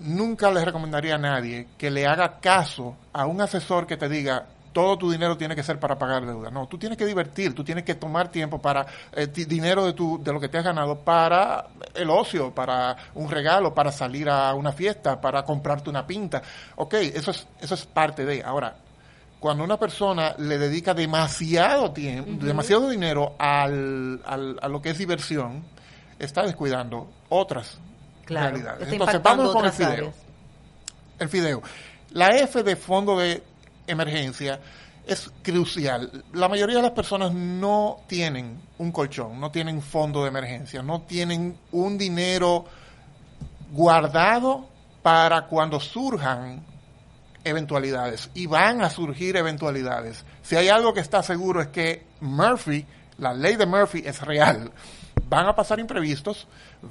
nunca 0.00 0.50
le 0.50 0.64
recomendaría 0.64 1.14
a 1.14 1.18
nadie 1.18 1.68
que 1.78 1.90
le 1.90 2.06
haga 2.06 2.40
caso 2.40 2.96
a 3.12 3.26
un 3.26 3.40
asesor 3.40 3.86
que 3.86 3.96
te 3.96 4.08
diga 4.08 4.46
todo 4.74 4.98
tu 4.98 5.10
dinero 5.10 5.38
tiene 5.38 5.54
que 5.54 5.62
ser 5.62 5.78
para 5.78 5.96
pagar 5.96 6.26
deuda. 6.26 6.50
No, 6.50 6.66
tú 6.66 6.76
tienes 6.76 6.98
que 6.98 7.06
divertir, 7.06 7.54
tú 7.54 7.64
tienes 7.64 7.84
que 7.84 7.94
tomar 7.94 8.28
tiempo 8.28 8.60
para 8.60 8.84
eh, 9.12 9.28
dinero 9.28 9.86
de 9.86 9.92
tu 9.94 10.22
de 10.22 10.32
lo 10.32 10.40
que 10.40 10.48
te 10.48 10.58
has 10.58 10.64
ganado 10.64 10.98
para 10.98 11.68
el 11.94 12.10
ocio, 12.10 12.52
para 12.52 12.96
un 13.14 13.30
regalo, 13.30 13.72
para 13.72 13.92
salir 13.92 14.28
a 14.28 14.52
una 14.52 14.72
fiesta, 14.72 15.20
para 15.20 15.44
comprarte 15.44 15.88
una 15.88 16.06
pinta. 16.06 16.42
Ok, 16.76 16.94
eso 16.94 17.30
es 17.30 17.46
eso 17.60 17.74
es 17.74 17.86
parte 17.86 18.26
de. 18.26 18.42
Ahora, 18.42 18.74
cuando 19.44 19.62
una 19.62 19.78
persona 19.78 20.34
le 20.38 20.56
dedica 20.56 20.94
demasiado 20.94 21.90
tiempo, 21.92 22.42
demasiado 22.46 22.88
dinero 22.88 23.34
al, 23.38 24.22
al- 24.24 24.58
a 24.62 24.68
lo 24.68 24.80
que 24.80 24.88
es 24.88 24.96
diversión, 24.96 25.62
está 26.18 26.44
descuidando 26.44 27.10
otras 27.28 27.76
Claro. 28.24 28.52
realidades. 28.52 28.90
Entonces, 28.90 29.22
vamos 29.22 29.52
con 29.52 29.66
el 29.66 29.72
fideo. 29.72 29.90
áreas. 29.92 30.14
El 31.18 31.28
fideo. 31.28 31.62
La 32.12 32.28
F 32.38 32.62
de 32.62 32.74
fondo 32.74 33.18
de 33.18 33.42
emergencia 33.86 34.60
es 35.06 35.30
crucial. 35.42 36.24
La 36.32 36.48
mayoría 36.48 36.76
de 36.76 36.82
las 36.84 36.92
personas 36.92 37.34
no 37.34 37.98
tienen 38.06 38.62
un 38.78 38.92
colchón, 38.92 39.38
no 39.38 39.50
tienen 39.50 39.82
fondo 39.82 40.22
de 40.22 40.28
emergencia, 40.28 40.82
no 40.82 41.02
tienen 41.02 41.58
un 41.70 41.98
dinero 41.98 42.64
guardado 43.72 44.70
para 45.02 45.42
cuando 45.48 45.78
surjan 45.80 46.64
eventualidades 47.44 48.30
y 48.34 48.46
van 48.46 48.82
a 48.82 48.90
surgir 48.90 49.36
eventualidades. 49.36 50.24
Si 50.42 50.56
hay 50.56 50.68
algo 50.68 50.92
que 50.92 51.00
está 51.00 51.22
seguro 51.22 51.60
es 51.60 51.68
que 51.68 52.06
Murphy, 52.20 52.84
la 53.18 53.32
ley 53.32 53.56
de 53.56 53.66
Murphy 53.66 54.02
es 54.04 54.20
real. 54.22 54.72
Van 55.28 55.46
a 55.46 55.54
pasar 55.54 55.78
imprevistos, 55.78 56.46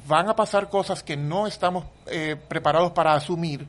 van 0.07 0.29
a 0.29 0.35
pasar 0.35 0.69
cosas 0.69 1.03
que 1.03 1.17
no 1.17 1.45
estamos 1.47 1.85
eh, 2.07 2.35
preparados 2.47 2.91
para 2.91 3.13
asumir. 3.13 3.67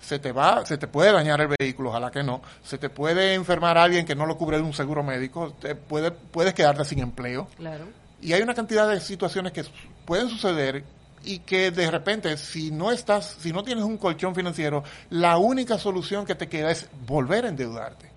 Se 0.00 0.18
te 0.18 0.32
va, 0.32 0.64
se 0.64 0.78
te 0.78 0.88
puede 0.88 1.12
dañar 1.12 1.40
el 1.42 1.54
vehículo, 1.58 1.90
ojalá 1.90 2.10
que 2.10 2.22
no. 2.22 2.40
Se 2.62 2.78
te 2.78 2.88
puede 2.88 3.34
enfermar 3.34 3.76
alguien 3.76 4.06
que 4.06 4.14
no 4.14 4.24
lo 4.24 4.38
cubre 4.38 4.56
de 4.56 4.62
un 4.62 4.72
seguro 4.72 5.02
médico. 5.02 5.52
Te 5.60 5.74
puede, 5.74 6.10
puedes 6.10 6.54
quedarte 6.54 6.84
sin 6.86 7.00
empleo. 7.00 7.48
Claro. 7.56 7.84
Y 8.22 8.32
hay 8.32 8.42
una 8.42 8.54
cantidad 8.54 8.88
de 8.88 9.00
situaciones 9.00 9.52
que 9.52 9.64
pueden 10.06 10.28
suceder 10.28 10.84
y 11.24 11.40
que 11.40 11.70
de 11.70 11.90
repente, 11.90 12.36
si 12.36 12.70
no 12.70 12.90
estás, 12.90 13.36
si 13.40 13.52
no 13.52 13.62
tienes 13.62 13.84
un 13.84 13.98
colchón 13.98 14.34
financiero, 14.34 14.82
la 15.10 15.38
única 15.38 15.78
solución 15.78 16.24
que 16.24 16.34
te 16.34 16.48
queda 16.48 16.70
es 16.70 16.88
volver 17.06 17.44
a 17.44 17.48
endeudarte. 17.48 18.10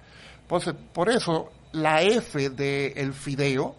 Por 0.93 1.09
eso, 1.09 1.51
la 1.71 2.01
F 2.01 2.49
del 2.49 2.93
el 2.95 3.13
fideo, 3.13 3.75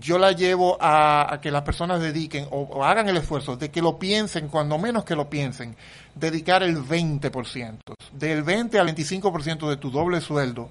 yo 0.00 0.18
la 0.18 0.32
llevo 0.32 0.76
a, 0.80 1.32
a 1.32 1.40
que 1.40 1.50
las 1.50 1.62
personas 1.62 2.00
dediquen 2.00 2.48
o, 2.50 2.62
o 2.62 2.84
hagan 2.84 3.08
el 3.08 3.16
esfuerzo 3.16 3.56
de 3.56 3.70
que 3.70 3.80
lo 3.80 3.98
piensen, 3.98 4.48
cuando 4.48 4.76
menos 4.78 5.04
que 5.04 5.14
lo 5.14 5.30
piensen, 5.30 5.76
dedicar 6.14 6.62
el 6.62 6.78
20%, 6.78 7.78
del 8.12 8.42
20 8.42 8.78
al 8.78 8.88
25% 8.88 9.68
de 9.68 9.76
tu 9.76 9.90
doble 9.90 10.20
sueldo 10.20 10.70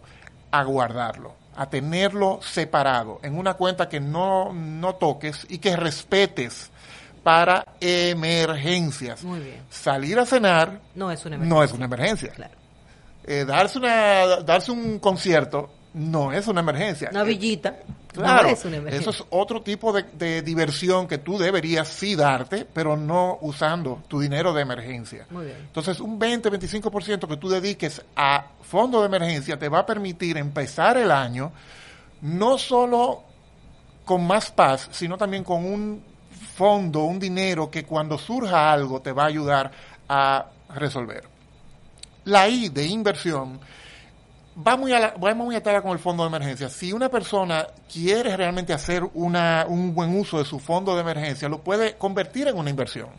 a 0.52 0.64
guardarlo, 0.64 1.36
a 1.56 1.70
tenerlo 1.70 2.40
separado 2.42 3.20
en 3.24 3.38
una 3.38 3.54
cuenta 3.54 3.88
que 3.88 4.00
no, 4.00 4.52
no 4.52 4.96
toques 4.96 5.46
y 5.50 5.60
que 5.60 5.76
respetes 5.78 6.72
para 7.24 7.66
emergencias. 7.80 9.24
Muy 9.24 9.40
bien. 9.40 9.62
Salir 9.70 10.20
a 10.20 10.26
cenar 10.26 10.80
No 10.96 11.12
es 11.12 11.26
una 11.26 11.38
no 11.38 11.44
emergencia. 11.44 11.66
es 11.66 11.74
una 11.74 11.86
emergencia. 11.86 12.30
Claro. 12.34 12.54
Eh, 13.26 13.46
darse, 13.46 13.80
una, 13.80 14.42
darse 14.42 14.72
un 14.72 15.00
concierto 15.00 15.70
no 15.94 16.32
es 16.34 16.48
una 16.48 16.60
emergencia. 16.62 17.10
Una 17.12 17.22
Eh, 17.22 17.26
villita. 17.26 17.76
Claro, 18.12 18.44
No 18.44 18.50
es 18.50 18.66
una 18.66 18.78
emergencia. 18.78 19.12
eso 19.12 19.24
es 19.24 19.28
otro 19.32 19.62
tipo 19.64 19.92
de, 19.94 20.04
de 20.14 20.42
diversión 20.42 21.08
que 21.08 21.18
tú 21.20 21.38
deberías 21.38 21.88
sí 21.88 22.16
darte, 22.16 22.66
pero 22.72 22.96
no 22.98 23.38
usando 23.42 24.04
tu 24.08 24.20
dinero 24.20 24.54
de 24.54 24.62
emergencia. 24.62 25.26
Muy 25.32 25.46
bien. 25.46 25.58
Entonces, 25.58 26.00
un 26.00 26.20
20-25% 26.20 27.28
que 27.28 27.38
tú 27.38 27.50
dediques 27.50 28.02
a 28.16 28.48
fondo 28.62 29.00
de 29.00 29.06
emergencia 29.08 29.58
te 29.58 29.70
va 29.70 29.80
a 29.80 29.86
permitir 29.86 30.38
empezar 30.38 30.98
el 30.98 31.10
año 31.12 31.52
no 32.22 32.58
solo 32.58 33.24
con 34.06 34.26
más 34.28 34.52
paz, 34.52 34.90
sino 34.92 35.18
también 35.18 35.44
con 35.44 35.66
un 35.66 36.04
fondo, 36.56 37.04
un 37.04 37.20
dinero 37.20 37.70
que 37.70 37.84
cuando 37.84 38.18
surja 38.18 38.72
algo 38.72 39.02
te 39.02 39.12
va 39.12 39.24
a 39.24 39.28
ayudar 39.28 39.72
a 40.08 40.46
resolver. 40.76 41.24
La 42.26 42.48
I 42.48 42.70
de 42.70 42.86
inversión 42.88 43.60
va 44.66 44.78
muy, 44.78 44.94
a 44.94 45.00
la- 45.00 45.14
va 45.16 45.34
muy 45.34 45.56
atada 45.56 45.82
con 45.82 45.92
el 45.92 46.00
fondo 46.00 46.24
de 46.24 46.30
emergencia. 46.30 46.70
Si 46.70 46.94
una 46.94 47.10
persona 47.10 47.68
quiere 47.92 48.38
realmente 48.38 48.72
hacer 48.74 49.04
una, 49.14 49.66
un 49.68 49.94
buen 49.94 50.18
uso 50.18 50.38
de 50.38 50.46
su 50.46 50.60
fondo 50.60 50.96
de 50.96 51.02
emergencia, 51.02 51.50
lo 51.50 51.60
puede 51.62 51.96
convertir 51.98 52.48
en 52.48 52.58
una 52.58 52.70
inversión. 52.70 53.10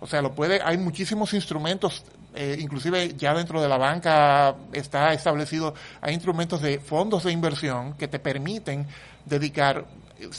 O 0.00 0.06
sea, 0.06 0.22
lo 0.22 0.32
puede, 0.32 0.60
hay 0.62 0.76
muchísimos 0.78 1.32
instrumentos, 1.34 2.04
eh, 2.34 2.56
inclusive 2.60 3.14
ya 3.16 3.34
dentro 3.34 3.60
de 3.60 3.68
la 3.68 3.78
banca 3.78 4.54
está 4.72 5.12
establecido, 5.12 5.74
hay 6.00 6.14
instrumentos 6.14 6.62
de 6.62 6.78
fondos 6.78 7.24
de 7.24 7.32
inversión 7.32 7.94
que 7.94 8.06
te 8.06 8.20
permiten 8.20 8.86
dedicar 9.24 9.86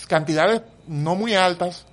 cantidades 0.07 0.61
no 0.87 1.15
muy 1.15 1.35
altas 1.35 1.85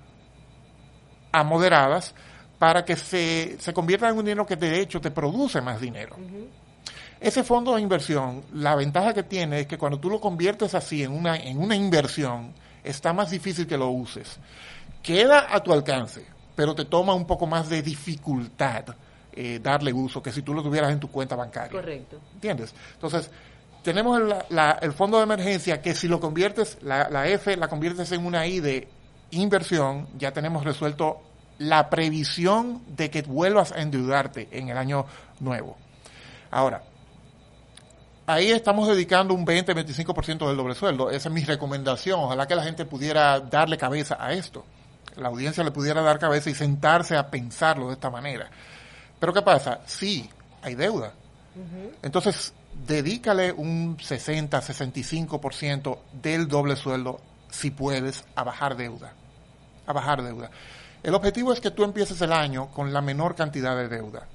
a 1.33 1.43
moderadas 1.45 2.15
para 2.59 2.85
que 2.85 2.97
se, 2.97 3.57
se 3.61 3.73
convierta 3.73 4.09
en 4.09 4.17
un 4.17 4.25
dinero 4.25 4.47
que 4.47 4.57
de 4.57 4.81
hecho 4.81 5.01
te 5.01 5.11
produce 5.11 5.61
más 5.61 5.81
dinero. 5.81 6.17
Ese 7.21 7.43
fondo 7.45 7.75
de 7.75 7.81
inversión, 7.81 8.43
la 8.55 8.75
ventaja 8.75 9.15
que 9.15 9.23
tiene 9.23 9.61
es 9.61 9.67
que 9.67 9.79
cuando 9.79 9.99
tú 9.99 10.11
lo 10.11 10.21
conviertes 10.21 10.75
así 10.75 11.03
en 11.03 11.13
una, 11.13 11.37
en 11.37 11.59
una 11.59 11.75
inversión, 11.75 12.53
está 12.85 13.13
más 13.13 13.31
difícil 13.31 13.67
que 13.67 13.77
lo 13.77 13.89
uses. 13.89 14.39
Queda 15.03 15.47
a 15.55 15.61
tu 15.63 15.73
alcance, 15.73 16.25
pero 16.55 16.75
te 16.75 16.85
toma 16.85 17.15
un 17.15 17.27
poco 17.27 17.47
más 17.47 17.69
de 17.69 17.83
dificultad 17.83 18.85
eh, 19.33 19.61
darle 19.63 19.93
uso 19.93 20.23
que 20.23 20.33
si 20.33 20.43
tú 20.43 20.55
lo 20.55 20.63
tuvieras 20.63 20.91
en 20.93 21.01
tu 21.01 21.11
cuenta 21.11 21.37
bancaria. 21.37 21.71
Correcto. 21.73 22.19
¿Entiendes? 22.35 22.75
Entonces, 22.95 23.31
tenemos 23.83 24.19
el, 24.21 24.35
la- 24.51 24.79
el 24.83 24.93
fondo 24.93 25.19
de 25.19 25.25
emergencia 25.25 25.81
que 25.83 25.95
si 25.95 26.09
lo 26.09 26.21
conviertes, 26.21 26.79
la, 26.83 27.09
la 27.11 27.29
F 27.29 27.57
la 27.57 27.69
conviertes 27.69 28.11
en 28.13 28.25
una 28.27 28.47
I 28.47 28.61
de 28.61 28.89
inversión, 29.31 30.09
ya 30.19 30.33
tenemos 30.33 30.65
resuelto 30.65 31.21
la 31.59 31.91
previsión 31.91 32.83
de 32.89 33.11
que 33.11 33.23
vuelvas 33.23 33.73
a 33.73 33.81
endeudarte 33.81 34.49
en 34.53 34.69
el 34.69 34.77
año 34.77 35.07
nuevo. 35.41 35.77
Ahora, 36.51 36.83
ahí 38.27 38.51
estamos 38.51 38.89
dedicando 38.89 39.35
un 39.35 39.47
20-25% 39.47 40.47
del 40.47 40.57
doble 40.57 40.75
sueldo. 40.75 41.11
Esa 41.11 41.29
es 41.29 41.35
mi 41.35 41.45
recomendación. 41.45 42.21
Ojalá 42.21 42.47
que 42.47 42.55
la 42.55 42.63
gente 42.63 42.85
pudiera 42.85 43.41
darle 43.41 43.79
cabeza 43.79 44.17
a 44.21 44.33
esto. 44.33 44.65
La 45.17 45.29
audiencia 45.29 45.65
le 45.65 45.71
pudiera 45.71 46.03
dar 46.03 46.19
cabeza 46.19 46.51
y 46.51 46.55
sentarse 46.55 47.17
a 47.17 47.31
pensarlo 47.31 47.89
de 47.89 47.95
esta 47.95 48.11
manera. 48.11 48.51
Pero 49.19 49.33
¿qué 49.33 49.43
pasa? 49.43 49.81
Sí, 49.87 50.29
hay 50.63 50.75
deuda. 50.75 51.13
Entonces, 52.03 52.53
dedícale 52.87 53.51
un 53.51 53.97
60-65% 53.97 55.99
del 56.13 56.49
doble 56.49 56.77
sueldo, 56.77 57.19
si 57.51 57.71
puedes, 57.71 58.25
a 58.35 58.45
bajar 58.45 58.77
deuda. 58.77 59.13
A 59.87 59.93
bajar 59.93 60.23
deuda. 60.23 60.51
El 61.03 61.15
objetivo 61.15 61.53
es 61.53 61.61
que 61.61 61.71
tú 61.71 61.85
empieces 61.85 62.21
el 62.21 62.33
año 62.33 62.69
con 62.69 62.93
la 62.93 63.01
menor 63.01 63.35
cantidad 63.35 63.77
de 63.77 63.89
deuda. 63.89 64.27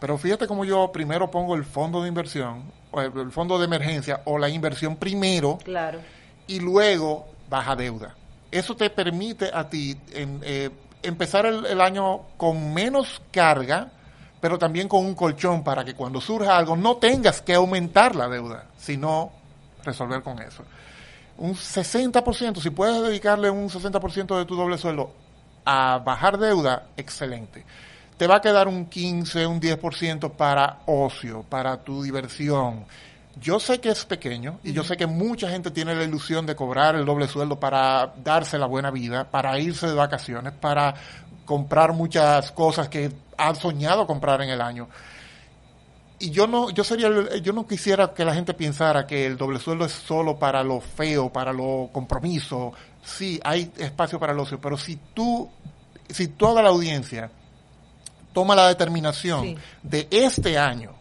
Pero 0.00 0.16
fíjate 0.16 0.46
cómo 0.46 0.64
yo 0.64 0.90
primero 0.92 1.30
pongo 1.30 1.54
el 1.54 1.64
fondo 1.64 2.02
de 2.02 2.08
inversión, 2.08 2.70
o 2.90 3.00
el, 3.00 3.32
fondo 3.32 3.58
de 3.58 3.64
emergencia, 3.64 4.22
o 4.24 4.38
la 4.38 4.48
inversión 4.48 4.96
primero, 4.96 5.58
Claro. 5.64 5.98
y 6.46 6.60
luego 6.60 7.26
baja 7.50 7.74
deuda. 7.74 8.14
Eso 8.50 8.76
te 8.76 8.88
permite 8.90 9.50
a 9.52 9.68
ti 9.68 9.98
en, 10.12 10.40
eh, 10.44 10.70
empezar 11.02 11.46
el, 11.46 11.66
el 11.66 11.80
año 11.80 12.20
con 12.36 12.72
menos 12.72 13.20
carga, 13.30 13.90
pero 14.40 14.56
también 14.56 14.88
con 14.88 15.04
un 15.04 15.14
colchón 15.14 15.64
para 15.64 15.84
que 15.84 15.94
cuando 15.94 16.20
surja 16.20 16.56
algo 16.56 16.76
no 16.76 16.96
tengas 16.96 17.42
que 17.42 17.54
aumentar 17.54 18.14
la 18.14 18.28
deuda, 18.28 18.66
sino 18.78 19.32
resolver 19.84 20.22
con 20.22 20.38
eso. 20.40 20.62
Un 21.38 21.54
60%, 21.54 22.60
si 22.60 22.70
puedes 22.70 23.00
dedicarle 23.02 23.48
un 23.48 23.68
60% 23.68 24.36
de 24.36 24.44
tu 24.44 24.56
doble 24.56 24.76
sueldo 24.76 25.12
a 25.64 25.98
bajar 25.98 26.38
deuda, 26.38 26.88
excelente. 26.96 27.64
Te 28.16 28.26
va 28.26 28.36
a 28.36 28.40
quedar 28.40 28.66
un 28.66 28.86
15, 28.86 29.46
un 29.46 29.60
10% 29.60 30.32
para 30.32 30.80
ocio, 30.86 31.44
para 31.48 31.76
tu 31.76 32.02
diversión. 32.02 32.84
Yo 33.40 33.60
sé 33.60 33.78
que 33.80 33.90
es 33.90 34.04
pequeño 34.04 34.58
y 34.64 34.72
yo 34.72 34.82
sé 34.82 34.96
que 34.96 35.06
mucha 35.06 35.48
gente 35.48 35.70
tiene 35.70 35.94
la 35.94 36.02
ilusión 36.02 36.44
de 36.44 36.56
cobrar 36.56 36.96
el 36.96 37.04
doble 37.04 37.28
sueldo 37.28 37.60
para 37.60 38.12
darse 38.24 38.58
la 38.58 38.66
buena 38.66 38.90
vida, 38.90 39.30
para 39.30 39.58
irse 39.60 39.86
de 39.86 39.94
vacaciones, 39.94 40.52
para 40.54 40.94
comprar 41.44 41.92
muchas 41.92 42.50
cosas 42.50 42.88
que 42.88 43.12
han 43.36 43.54
soñado 43.54 44.06
comprar 44.06 44.42
en 44.42 44.50
el 44.50 44.60
año. 44.60 44.88
Y 46.20 46.30
yo 46.30 46.46
no, 46.46 46.70
yo 46.70 46.82
sería, 46.84 47.06
el- 47.08 47.42
yo 47.42 47.52
no 47.52 47.66
quisiera 47.66 48.12
que 48.12 48.24
la 48.24 48.34
gente 48.34 48.52
pensara 48.54 49.06
que 49.06 49.24
el 49.26 49.36
doble 49.36 49.58
sueldo 49.60 49.84
es 49.84 49.92
solo 49.92 50.38
para 50.38 50.62
lo 50.64 50.80
feo, 50.80 51.32
para 51.32 51.52
lo 51.52 51.90
compromiso. 51.92 52.72
Sí, 53.04 53.40
hay 53.44 53.70
espacio 53.78 54.18
para 54.18 54.32
el 54.32 54.38
ocio, 54.40 54.60
pero 54.60 54.76
si 54.76 54.96
tú, 55.14 55.48
si 56.08 56.28
toda 56.28 56.62
la 56.62 56.70
audiencia 56.70 57.30
toma 58.32 58.54
la 58.56 58.66
determinación 58.68 59.42
Sí. 59.42 59.56
de 59.82 60.08
este 60.10 60.58
año 60.58 60.92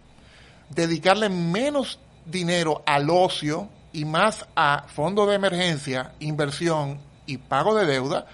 dedicarle 0.69 1.29
menos 1.29 1.99
dinero 2.25 2.83
al 2.85 3.09
ocio 3.09 3.69
y 3.93 4.05
más 4.05 4.45
a 4.55 4.83
fondo 4.87 5.25
de 5.25 5.35
emergencia, 5.35 6.11
inversión 6.19 6.99
y 7.25 7.37
pago 7.37 7.73
de 7.75 7.85
deuda, 7.85 8.25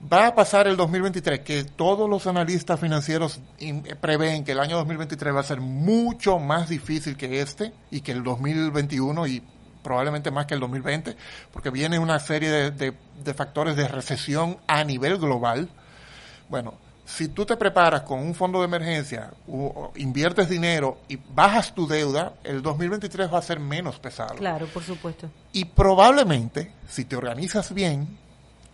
va 0.00 0.28
a 0.28 0.34
pasar 0.34 0.66
el 0.66 0.76
2023, 0.76 1.40
que 1.40 1.64
todos 1.64 2.08
los 2.08 2.26
analistas 2.26 2.80
financieros 2.80 3.40
in- 3.58 3.82
prevén 4.00 4.44
que 4.44 4.52
el 4.52 4.60
año 4.60 4.76
2023 4.78 5.34
va 5.34 5.40
a 5.40 5.44
ser 5.44 5.60
mucho 5.60 6.38
más 6.38 6.68
difícil 6.68 7.16
que 7.16 7.40
este 7.40 7.72
y 7.90 8.00
que 8.00 8.12
el 8.12 8.22
2021 8.22 9.26
y 9.26 9.42
probablemente 9.82 10.30
más 10.30 10.46
que 10.46 10.54
el 10.54 10.60
2020, 10.60 11.16
porque 11.52 11.70
viene 11.70 11.98
una 11.98 12.18
serie 12.18 12.50
de, 12.50 12.70
de- 12.70 12.94
de 13.24 13.34
factores 13.34 13.76
de 13.76 13.88
recesión 13.88 14.58
a 14.66 14.84
nivel 14.84 15.18
global. 15.18 15.68
Bueno, 16.48 16.74
si 17.04 17.28
tú 17.28 17.44
te 17.44 17.56
preparas 17.56 18.02
con 18.02 18.20
un 18.20 18.34
fondo 18.34 18.60
de 18.60 18.66
emergencia, 18.66 19.30
o 19.48 19.90
inviertes 19.96 20.48
dinero 20.48 20.98
y 21.08 21.16
bajas 21.16 21.74
tu 21.74 21.86
deuda, 21.88 22.34
el 22.44 22.62
2023 22.62 23.32
va 23.32 23.38
a 23.38 23.42
ser 23.42 23.58
menos 23.58 23.98
pesado. 23.98 24.34
Claro, 24.36 24.66
por 24.66 24.82
supuesto. 24.84 25.28
Y 25.52 25.64
probablemente, 25.64 26.72
si 26.88 27.04
te 27.04 27.16
organizas 27.16 27.74
bien, 27.74 28.16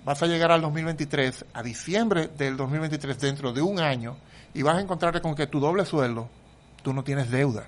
vas 0.06 0.22
a 0.22 0.26
llegar 0.26 0.52
al 0.52 0.60
2023, 0.60 1.46
a 1.52 1.64
diciembre 1.64 2.28
del 2.28 2.56
2023, 2.56 3.18
dentro 3.18 3.52
de 3.52 3.60
un 3.60 3.80
año, 3.80 4.16
y 4.54 4.62
vas 4.62 4.76
a 4.76 4.80
encontrarte 4.80 5.20
con 5.20 5.34
que 5.34 5.48
tu 5.48 5.58
doble 5.58 5.84
sueldo, 5.84 6.28
tú 6.84 6.92
no 6.92 7.02
tienes 7.02 7.28
deuda. 7.28 7.66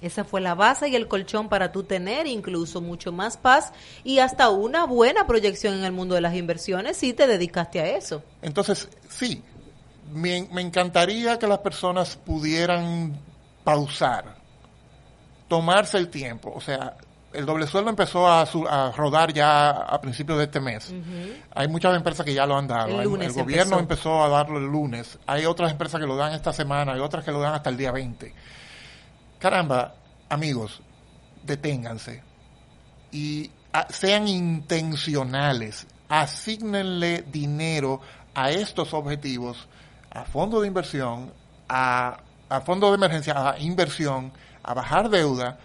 Esa 0.00 0.22
fue 0.22 0.40
la 0.40 0.54
base 0.54 0.88
y 0.88 0.94
el 0.94 1.08
colchón 1.08 1.48
para 1.48 1.72
tú 1.72 1.82
tener 1.82 2.28
incluso 2.28 2.80
mucho 2.80 3.10
más 3.10 3.36
paz 3.36 3.72
y 4.04 4.20
hasta 4.20 4.48
una 4.48 4.86
buena 4.86 5.26
proyección 5.26 5.74
en 5.74 5.82
el 5.82 5.90
mundo 5.90 6.14
de 6.14 6.20
las 6.20 6.36
inversiones 6.36 6.98
si 6.98 7.12
te 7.12 7.26
dedicaste 7.26 7.80
a 7.80 7.96
eso. 7.96 8.22
Entonces, 8.40 8.88
sí, 9.08 9.42
me, 10.12 10.48
me 10.52 10.60
encantaría 10.60 11.36
que 11.36 11.48
las 11.48 11.58
personas 11.58 12.14
pudieran 12.14 13.18
pausar, 13.64 14.36
tomarse 15.48 15.98
el 15.98 16.10
tiempo. 16.10 16.52
O 16.54 16.60
sea, 16.60 16.96
el 17.32 17.44
doble 17.44 17.66
sueldo 17.66 17.90
empezó 17.90 18.30
a, 18.30 18.46
su- 18.46 18.66
a 18.66 18.92
rodar 18.92 19.32
ya 19.32 19.70
a 19.70 20.00
principios 20.00 20.38
de 20.38 20.44
este 20.44 20.60
mes. 20.60 20.92
Hay 21.54 21.68
muchas 21.68 21.94
empresas 21.96 22.24
que 22.24 22.32
ya 22.32 22.46
lo 22.46 22.56
han 22.56 22.66
dado. 22.66 22.88
El 23.26 23.32
gobierno 23.42 23.78
empezó. 23.78 24.18
empezó 24.18 24.24
a 24.24 24.28
darlo 24.28 24.58
el 24.58 24.66
lunes. 24.66 25.18
Hay 25.26 25.44
otras 25.44 25.70
empresas 25.72 26.00
que 26.00 26.06
lo 26.06 26.16
dan 26.16 26.32
esta 26.32 26.52
semana, 26.52 26.92
hay 26.92 27.00
otras 27.00 27.24
que 27.24 27.32
lo 27.32 27.40
dan 27.40 27.54
hasta 27.54 27.68
el 27.70 27.76
día 27.76 27.92
20. 27.92 28.32
Caramba, 29.38 29.94
amigos, 30.30 30.80
deténganse 31.42 32.22
y 33.12 33.50
sean 33.90 34.26
intencionales, 34.28 35.86
asignenle 36.08 37.22
dinero 37.30 38.00
a 38.34 38.50
estos 38.50 38.94
objetivos, 38.94 39.68
a 40.10 40.24
fondo 40.24 40.60
de 40.60 40.68
inversión, 40.68 41.32
a, 41.68 42.18
a 42.48 42.60
fondo 42.62 42.88
de 42.90 42.96
emergencia, 42.96 43.50
a 43.50 43.58
inversión, 43.58 44.32
a 44.62 44.74
bajar 44.74 45.08
deuda, 45.10 45.58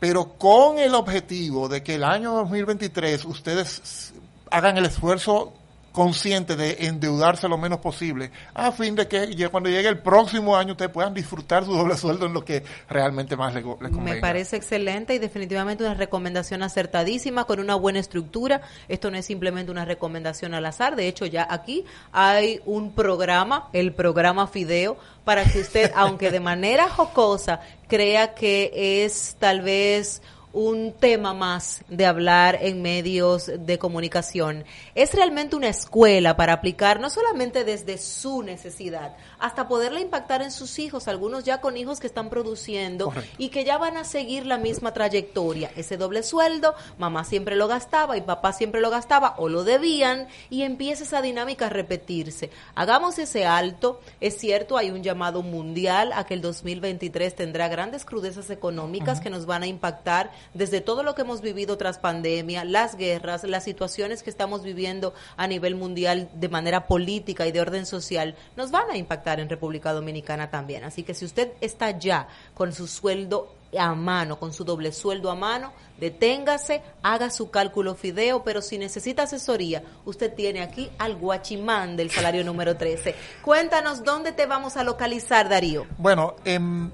pero 0.00 0.34
con 0.38 0.78
el 0.78 0.94
objetivo 0.94 1.68
de 1.68 1.82
que 1.82 1.94
el 1.94 2.04
año 2.04 2.32
2023 2.32 3.24
ustedes 3.24 4.12
hagan 4.50 4.76
el 4.76 4.86
esfuerzo 4.86 5.52
consciente 5.94 6.56
de 6.56 6.88
endeudarse 6.88 7.48
lo 7.48 7.56
menos 7.56 7.78
posible, 7.78 8.32
a 8.52 8.72
fin 8.72 8.96
de 8.96 9.06
que 9.06 9.48
cuando 9.48 9.70
llegue 9.70 9.88
el 9.88 10.00
próximo 10.00 10.56
año 10.56 10.72
ustedes 10.72 10.90
puedan 10.90 11.14
disfrutar 11.14 11.64
su 11.64 11.72
doble 11.72 11.96
sueldo 11.96 12.26
en 12.26 12.32
lo 12.32 12.44
que 12.44 12.64
realmente 12.88 13.36
más 13.36 13.54
les, 13.54 13.64
les 13.64 13.92
convenga. 13.92 14.00
Me 14.02 14.16
parece 14.16 14.56
excelente 14.56 15.14
y 15.14 15.20
definitivamente 15.20 15.84
una 15.84 15.94
recomendación 15.94 16.64
acertadísima 16.64 17.44
con 17.44 17.60
una 17.60 17.76
buena 17.76 18.00
estructura. 18.00 18.62
Esto 18.88 19.08
no 19.12 19.18
es 19.18 19.26
simplemente 19.26 19.70
una 19.70 19.84
recomendación 19.84 20.52
al 20.54 20.66
azar. 20.66 20.96
De 20.96 21.06
hecho, 21.06 21.26
ya 21.26 21.46
aquí 21.48 21.84
hay 22.10 22.60
un 22.66 22.90
programa, 22.90 23.68
el 23.72 23.92
programa 23.92 24.48
Fideo, 24.48 24.96
para 25.24 25.44
que 25.44 25.60
usted, 25.60 25.92
aunque 25.94 26.32
de 26.32 26.40
manera 26.40 26.88
jocosa, 26.88 27.60
crea 27.86 28.34
que 28.34 29.04
es 29.04 29.36
tal 29.38 29.62
vez 29.62 30.22
un 30.54 30.92
tema 30.92 31.34
más 31.34 31.82
de 31.88 32.06
hablar 32.06 32.58
en 32.62 32.80
medios 32.80 33.50
de 33.58 33.78
comunicación. 33.78 34.64
Es 34.94 35.12
realmente 35.12 35.56
una 35.56 35.68
escuela 35.68 36.36
para 36.36 36.52
aplicar 36.52 37.00
no 37.00 37.10
solamente 37.10 37.64
desde 37.64 37.98
su 37.98 38.42
necesidad, 38.42 39.16
hasta 39.40 39.66
poderla 39.66 40.00
impactar 40.00 40.42
en 40.42 40.52
sus 40.52 40.78
hijos, 40.78 41.08
algunos 41.08 41.42
ya 41.42 41.60
con 41.60 41.76
hijos 41.76 41.98
que 41.98 42.06
están 42.06 42.30
produciendo 42.30 43.06
Correcto. 43.06 43.34
y 43.36 43.48
que 43.48 43.64
ya 43.64 43.78
van 43.78 43.96
a 43.96 44.04
seguir 44.04 44.46
la 44.46 44.56
misma 44.56 44.94
trayectoria. 44.94 45.72
Ese 45.76 45.96
doble 45.96 46.22
sueldo, 46.22 46.74
mamá 46.98 47.24
siempre 47.24 47.56
lo 47.56 47.66
gastaba 47.66 48.16
y 48.16 48.20
papá 48.20 48.52
siempre 48.52 48.80
lo 48.80 48.90
gastaba 48.90 49.34
o 49.38 49.48
lo 49.48 49.64
debían 49.64 50.28
y 50.50 50.62
empieza 50.62 51.02
esa 51.02 51.20
dinámica 51.20 51.66
a 51.66 51.70
repetirse. 51.70 52.50
Hagamos 52.76 53.18
ese 53.18 53.44
alto. 53.44 54.00
Es 54.20 54.38
cierto, 54.38 54.76
hay 54.76 54.92
un 54.92 55.02
llamado 55.02 55.42
mundial 55.42 56.12
a 56.12 56.24
que 56.24 56.34
el 56.34 56.40
2023 56.40 57.34
tendrá 57.34 57.66
grandes 57.66 58.04
crudezas 58.04 58.50
económicas 58.50 59.20
que 59.20 59.30
nos 59.30 59.46
van 59.46 59.64
a 59.64 59.66
impactar 59.66 60.30
desde 60.52 60.80
todo 60.80 61.02
lo 61.02 61.14
que 61.14 61.22
hemos 61.22 61.40
vivido 61.40 61.78
tras 61.78 61.98
pandemia, 61.98 62.64
las 62.64 62.96
guerras, 62.96 63.44
las 63.44 63.64
situaciones 63.64 64.22
que 64.22 64.30
estamos 64.30 64.62
viviendo 64.62 65.14
a 65.36 65.46
nivel 65.46 65.74
mundial 65.74 66.28
de 66.34 66.48
manera 66.48 66.86
política 66.86 67.46
y 67.46 67.52
de 67.52 67.60
orden 67.60 67.86
social, 67.86 68.34
nos 68.56 68.70
van 68.70 68.90
a 68.90 68.96
impactar 68.96 69.40
en 69.40 69.48
República 69.48 69.92
Dominicana 69.92 70.50
también. 70.50 70.84
Así 70.84 71.02
que 71.02 71.14
si 71.14 71.24
usted 71.24 71.52
está 71.60 71.90
ya 71.98 72.28
con 72.54 72.72
su 72.72 72.86
sueldo 72.86 73.54
a 73.78 73.94
mano, 73.94 74.38
con 74.38 74.52
su 74.52 74.64
doble 74.64 74.92
sueldo 74.92 75.30
a 75.30 75.34
mano, 75.34 75.72
deténgase, 75.98 76.82
haga 77.02 77.30
su 77.30 77.50
cálculo 77.50 77.94
fideo, 77.94 78.42
pero 78.44 78.62
si 78.62 78.78
necesita 78.78 79.24
asesoría, 79.24 79.82
usted 80.04 80.32
tiene 80.34 80.62
aquí 80.62 80.90
al 80.98 81.16
guachimán 81.16 81.96
del 81.96 82.10
salario 82.10 82.44
número 82.44 82.76
13. 82.76 83.14
Cuéntanos 83.42 84.04
dónde 84.04 84.32
te 84.32 84.46
vamos 84.46 84.76
a 84.76 84.84
localizar, 84.84 85.48
Darío. 85.48 85.86
Bueno, 85.98 86.36
em, 86.44 86.90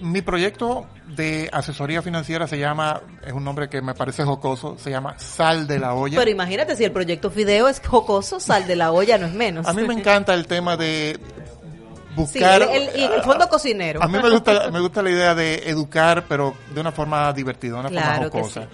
mi 0.00 0.22
proyecto 0.22 0.86
de 1.16 1.48
asesoría 1.52 2.02
financiera 2.02 2.46
se 2.46 2.58
llama, 2.58 3.00
es 3.26 3.32
un 3.32 3.44
nombre 3.44 3.68
que 3.68 3.80
me 3.82 3.94
parece 3.94 4.24
jocoso, 4.24 4.76
se 4.78 4.90
llama 4.90 5.18
Sal 5.18 5.66
de 5.66 5.78
la 5.78 5.94
Olla. 5.94 6.18
Pero 6.18 6.30
imagínate, 6.30 6.76
si 6.76 6.84
el 6.84 6.92
proyecto 6.92 7.30
fideo 7.30 7.68
es 7.68 7.80
jocoso, 7.86 8.40
sal 8.40 8.66
de 8.66 8.76
la 8.76 8.92
olla 8.92 9.18
no 9.18 9.26
es 9.26 9.32
menos. 9.34 9.66
A 9.66 9.72
mí 9.72 9.82
me 9.86 9.94
encanta 9.98 10.34
el 10.34 10.46
tema 10.46 10.76
de 10.76 11.18
Sí, 11.18 12.14
buscar... 12.16 12.62
el, 12.62 12.88
el- 12.88 12.96
y 13.00 13.04
el 13.04 13.22
fondo 13.22 13.48
cocinero. 13.48 14.02
A 14.02 14.08
mí 14.08 14.18
me 14.22 14.30
gusta, 14.30 14.70
me 14.70 14.80
gusta 14.80 15.02
la 15.02 15.10
idea 15.10 15.34
de 15.34 15.54
educar, 15.70 16.24
pero 16.28 16.54
de 16.74 16.80
una 16.80 16.92
forma 16.92 17.32
divertida, 17.32 17.74
de 17.74 17.80
una 17.80 17.88
Claro 17.90 18.06
forma 18.24 18.30
que 18.30 18.38
jocosa. 18.38 18.62
sí. 18.62 18.68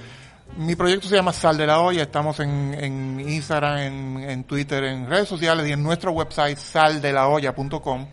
Mi 0.58 0.76
proyecto 0.76 1.08
se 1.08 1.16
llama 1.16 1.32
Sal 1.32 1.56
de 1.56 1.66
la 1.66 1.80
Olla, 1.80 2.02
estamos 2.02 2.38
en, 2.40 2.74
en 2.78 3.18
Instagram, 3.20 3.78
en, 3.78 4.18
en 4.30 4.44
Twitter, 4.44 4.84
en 4.84 5.08
redes 5.08 5.26
sociales 5.26 5.66
y 5.66 5.72
en 5.72 5.82
nuestro 5.82 6.12
website 6.12 6.58
saldelaolla.com. 6.58 8.06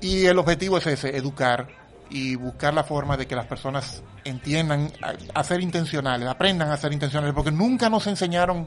Y 0.00 0.26
el 0.26 0.38
objetivo 0.38 0.78
es 0.78 0.86
ese, 0.86 1.16
educar 1.16 1.68
y 2.10 2.34
buscar 2.36 2.74
la 2.74 2.84
forma 2.84 3.16
de 3.16 3.26
que 3.26 3.36
las 3.36 3.46
personas 3.46 4.02
entiendan 4.24 4.90
a, 5.02 5.40
a 5.40 5.44
ser 5.44 5.60
intencionales, 5.60 6.28
aprendan 6.28 6.70
a 6.70 6.76
ser 6.76 6.92
intencionales, 6.92 7.34
porque 7.34 7.50
nunca 7.50 7.88
nos 7.90 8.06
enseñaron 8.06 8.66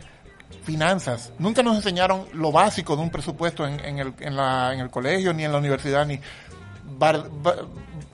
finanzas, 0.64 1.32
nunca 1.40 1.64
nos 1.64 1.76
enseñaron 1.78 2.26
lo 2.34 2.52
básico 2.52 2.96
de 2.96 3.02
un 3.04 3.10
presupuesto 3.10 3.66
en, 3.66 3.80
en 3.80 4.00
el, 4.00 4.14
en, 4.20 4.36
la, 4.36 4.74
en 4.74 4.80
el 4.80 4.90
colegio, 4.90 5.34
ni 5.34 5.44
en 5.46 5.52
la 5.52 5.58
universidad, 5.58 6.06
ni... 6.06 6.20
bar- 6.98 7.26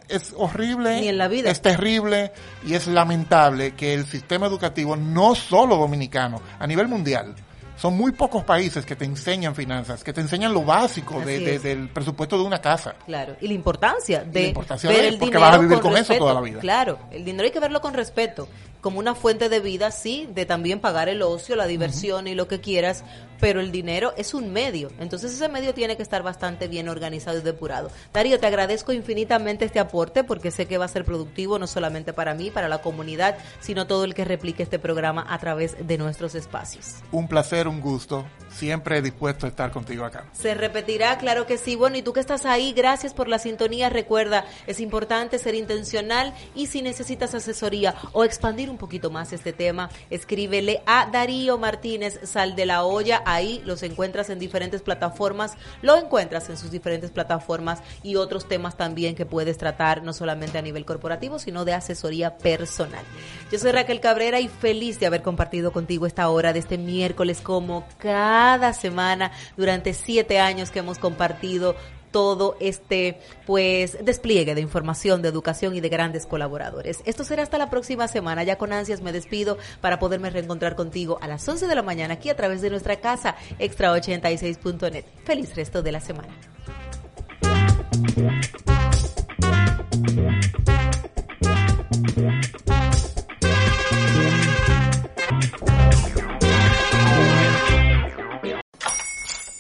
es 0.08 0.34
horrible, 0.38 1.02
Ni 1.02 1.10
en 1.10 1.18
la 1.18 1.28
vida. 1.28 1.52
es 1.52 1.62
terrible 1.62 2.32
y 2.66 2.76
es 2.76 2.88
lamentable 2.88 3.72
que 3.76 3.94
el 3.94 4.06
sistema 4.06 4.46
educativo, 4.48 4.96
no 4.96 5.36
solo 5.36 5.76
dominicano, 5.76 6.42
a 6.60 6.66
nivel 6.66 6.88
mundial, 6.88 7.36
son 7.78 7.96
muy 7.96 8.12
pocos 8.12 8.44
países 8.44 8.86
que 8.86 8.96
te 8.96 9.06
enseñan 9.06 9.56
finanzas, 9.56 10.04
que 10.04 10.12
te 10.12 10.22
enseñan 10.22 10.54
lo 10.54 10.64
básico 10.64 11.20
de- 11.22 11.40
de- 11.40 11.60
del 11.60 11.90
presupuesto 11.90 12.38
de 12.38 12.44
una 12.44 12.60
casa. 12.60 12.96
Claro, 13.06 13.36
y 13.40 13.48
la 13.48 13.54
importancia 13.54 14.24
de 14.24 14.42
la 14.42 14.48
importancia 14.50 14.90
ver 14.90 15.02
de- 15.02 15.08
el 15.10 15.18
porque 15.18 15.38
vas 15.38 15.56
a 15.56 15.60
vivir 15.60 15.80
con 15.80 15.96
eso 15.96 16.14
toda 16.16 16.34
la 16.34 16.42
vida. 16.42 16.60
Claro, 16.60 17.00
el 17.12 17.24
dinero 17.24 17.46
hay 17.46 17.52
que 17.52 17.60
verlo 17.60 17.80
con 17.82 17.94
respeto. 17.94 18.48
como 18.80 19.00
una 19.00 19.16
fuente 19.16 19.50
de 19.50 19.60
vida, 19.60 19.92
sí, 19.92 20.30
de 20.34 20.46
también 20.46 20.80
pagar 20.80 21.10
el 21.10 21.22
ocio, 21.24 21.56
la 21.58 21.66
diversión 21.68 22.28
y 22.28 22.36
lo 22.36 22.48
que 22.48 22.62
quieras, 22.62 23.04
pero 23.40 23.60
el 23.60 23.72
dinero 23.72 24.14
es 24.18 24.34
un 24.34 24.52
medio. 24.52 24.92
Entonces 25.00 25.34
ese 25.34 25.50
medio 25.50 25.74
tiene 25.74 25.98
que 25.98 26.04
estar 26.04 26.24
bastante 26.24 26.68
bien 26.68 26.90
organizado 26.90 27.38
y 27.38 27.42
depurado. 27.42 27.92
Darío, 28.14 28.40
te 28.40 28.48
agradezco 28.48 28.94
infinitamente 28.94 29.66
este 29.66 29.80
aporte 29.80 30.24
porque 30.24 30.52
sé 30.52 30.66
que 30.66 30.78
va 30.78 30.86
a 30.86 30.90
ser 30.90 31.06
productivo 31.06 31.60
no 31.60 31.68
solamente 31.68 32.14
para 32.14 32.34
mí, 32.34 32.52
para 32.52 32.70
la 32.70 32.80
comunidad, 32.80 33.38
sino 33.60 33.88
todo 33.88 34.04
el 34.04 34.14
que 34.14 34.26
replique 34.26 34.64
este 34.64 34.80
programa 34.80 35.26
a 35.30 35.38
través 35.40 35.76
de 35.86 35.98
nuestros 35.98 36.36
espacios. 36.36 36.96
Un 37.12 37.28
placer, 37.28 37.68
un 37.68 37.82
gusto. 37.82 38.26
Siempre 38.50 39.02
dispuesto 39.02 39.46
a 39.46 39.50
estar 39.50 39.72
contigo 39.72 40.06
acá. 40.06 40.26
Se 40.32 40.54
repetirá, 40.54 41.18
claro 41.18 41.46
que 41.46 41.58
sí. 41.58 41.76
Bueno, 41.76 41.98
y 41.98 42.02
tú 42.02 42.14
que 42.14 42.20
estás 42.20 42.46
ahí, 42.46 42.74
gracias 42.74 43.14
por 43.14 43.28
la 43.28 43.40
sintonía. 43.40 43.90
Recuerda, 43.90 44.46
es 44.66 44.80
importante 44.80 45.38
ser 45.38 45.54
intencional 45.54 46.34
y 46.56 46.68
si 46.68 46.82
necesitas 46.82 47.36
asesoría 47.36 47.96
o 48.14 48.24
expandir 48.24 48.70
un 48.70 48.78
poquito 48.78 49.12
más 49.12 49.34
este 49.34 49.54
tema, 49.54 49.90
escríbele 50.10 50.82
a 50.86 51.08
Darío 51.12 51.58
Martínez 51.58 52.20
Sal 52.24 52.56
de 52.56 52.66
la 52.66 52.84
Olla. 52.84 53.22
Ahí 53.30 53.62
los 53.66 53.84
encuentras 53.84 54.30
en 54.30 54.40
diferentes 54.40 54.82
plataformas, 54.82 55.58
lo 55.82 55.98
encuentras 55.98 56.48
en 56.48 56.56
sus 56.56 56.72
diferentes 56.72 57.12
plataformas 57.12 57.84
y 58.02 58.16
otros 58.16 58.48
temas 58.48 58.78
también 58.78 59.16
que 59.16 59.26
puedes 59.26 59.58
tratar, 59.58 60.02
no 60.02 60.14
solamente 60.14 60.58
a 60.58 60.62
nivel 60.62 60.86
corporativo, 60.86 61.38
sino 61.38 61.66
de 61.66 61.74
asesoría 61.74 62.38
personal. 62.38 63.04
Yo 63.52 63.60
soy 63.60 63.74
Raquel 63.74 64.00
Cabrera 64.00 64.40
y 64.40 64.48
feliz 64.48 64.98
de 65.02 65.08
haber 65.08 65.24
compartido 65.24 65.74
contigo 65.74 66.06
esta 66.06 66.30
hora 66.30 66.54
de 66.54 66.60
este 66.60 66.78
miércoles 66.78 67.42
como 67.42 67.86
cada 67.98 68.72
semana 68.72 69.34
durante 69.58 69.94
siete 69.94 70.40
años 70.40 70.72
que 70.72 70.80
hemos 70.80 70.98
compartido 70.98 71.76
todo 72.18 72.58
este 72.60 73.20
pues 73.46 74.04
despliegue 74.04 74.56
de 74.56 74.62
información, 74.62 75.22
de 75.22 75.30
educación 75.30 75.76
y 75.76 75.82
de 75.82 75.90
grandes 75.90 76.26
colaboradores. 76.26 77.04
Esto 77.06 77.24
será 77.24 77.44
hasta 77.44 77.60
la 77.60 77.70
próxima 77.70 78.08
semana. 78.08 78.42
Ya 78.42 78.58
con 78.58 78.74
ansias 78.74 79.02
me 79.02 79.12
despido 79.12 79.60
para 79.82 80.00
poderme 80.00 80.32
reencontrar 80.32 80.76
contigo 80.76 81.20
a 81.22 81.28
las 81.28 81.48
11 81.48 81.68
de 81.68 81.76
la 81.76 81.84
mañana 81.84 82.16
aquí 82.16 82.32
a 82.32 82.36
través 82.36 82.62
de 82.62 82.72
nuestra 82.72 82.96
casa 82.96 83.36
extra86.net. 83.60 85.06
Feliz 85.26 85.56
resto 85.56 85.84
de 85.84 85.92
la 85.92 86.00
semana. 86.02 86.34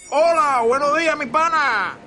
Hola, 0.10 0.64
buenos 0.66 0.97
días, 0.97 1.16
mi 1.20 1.28
pana. 1.28 2.07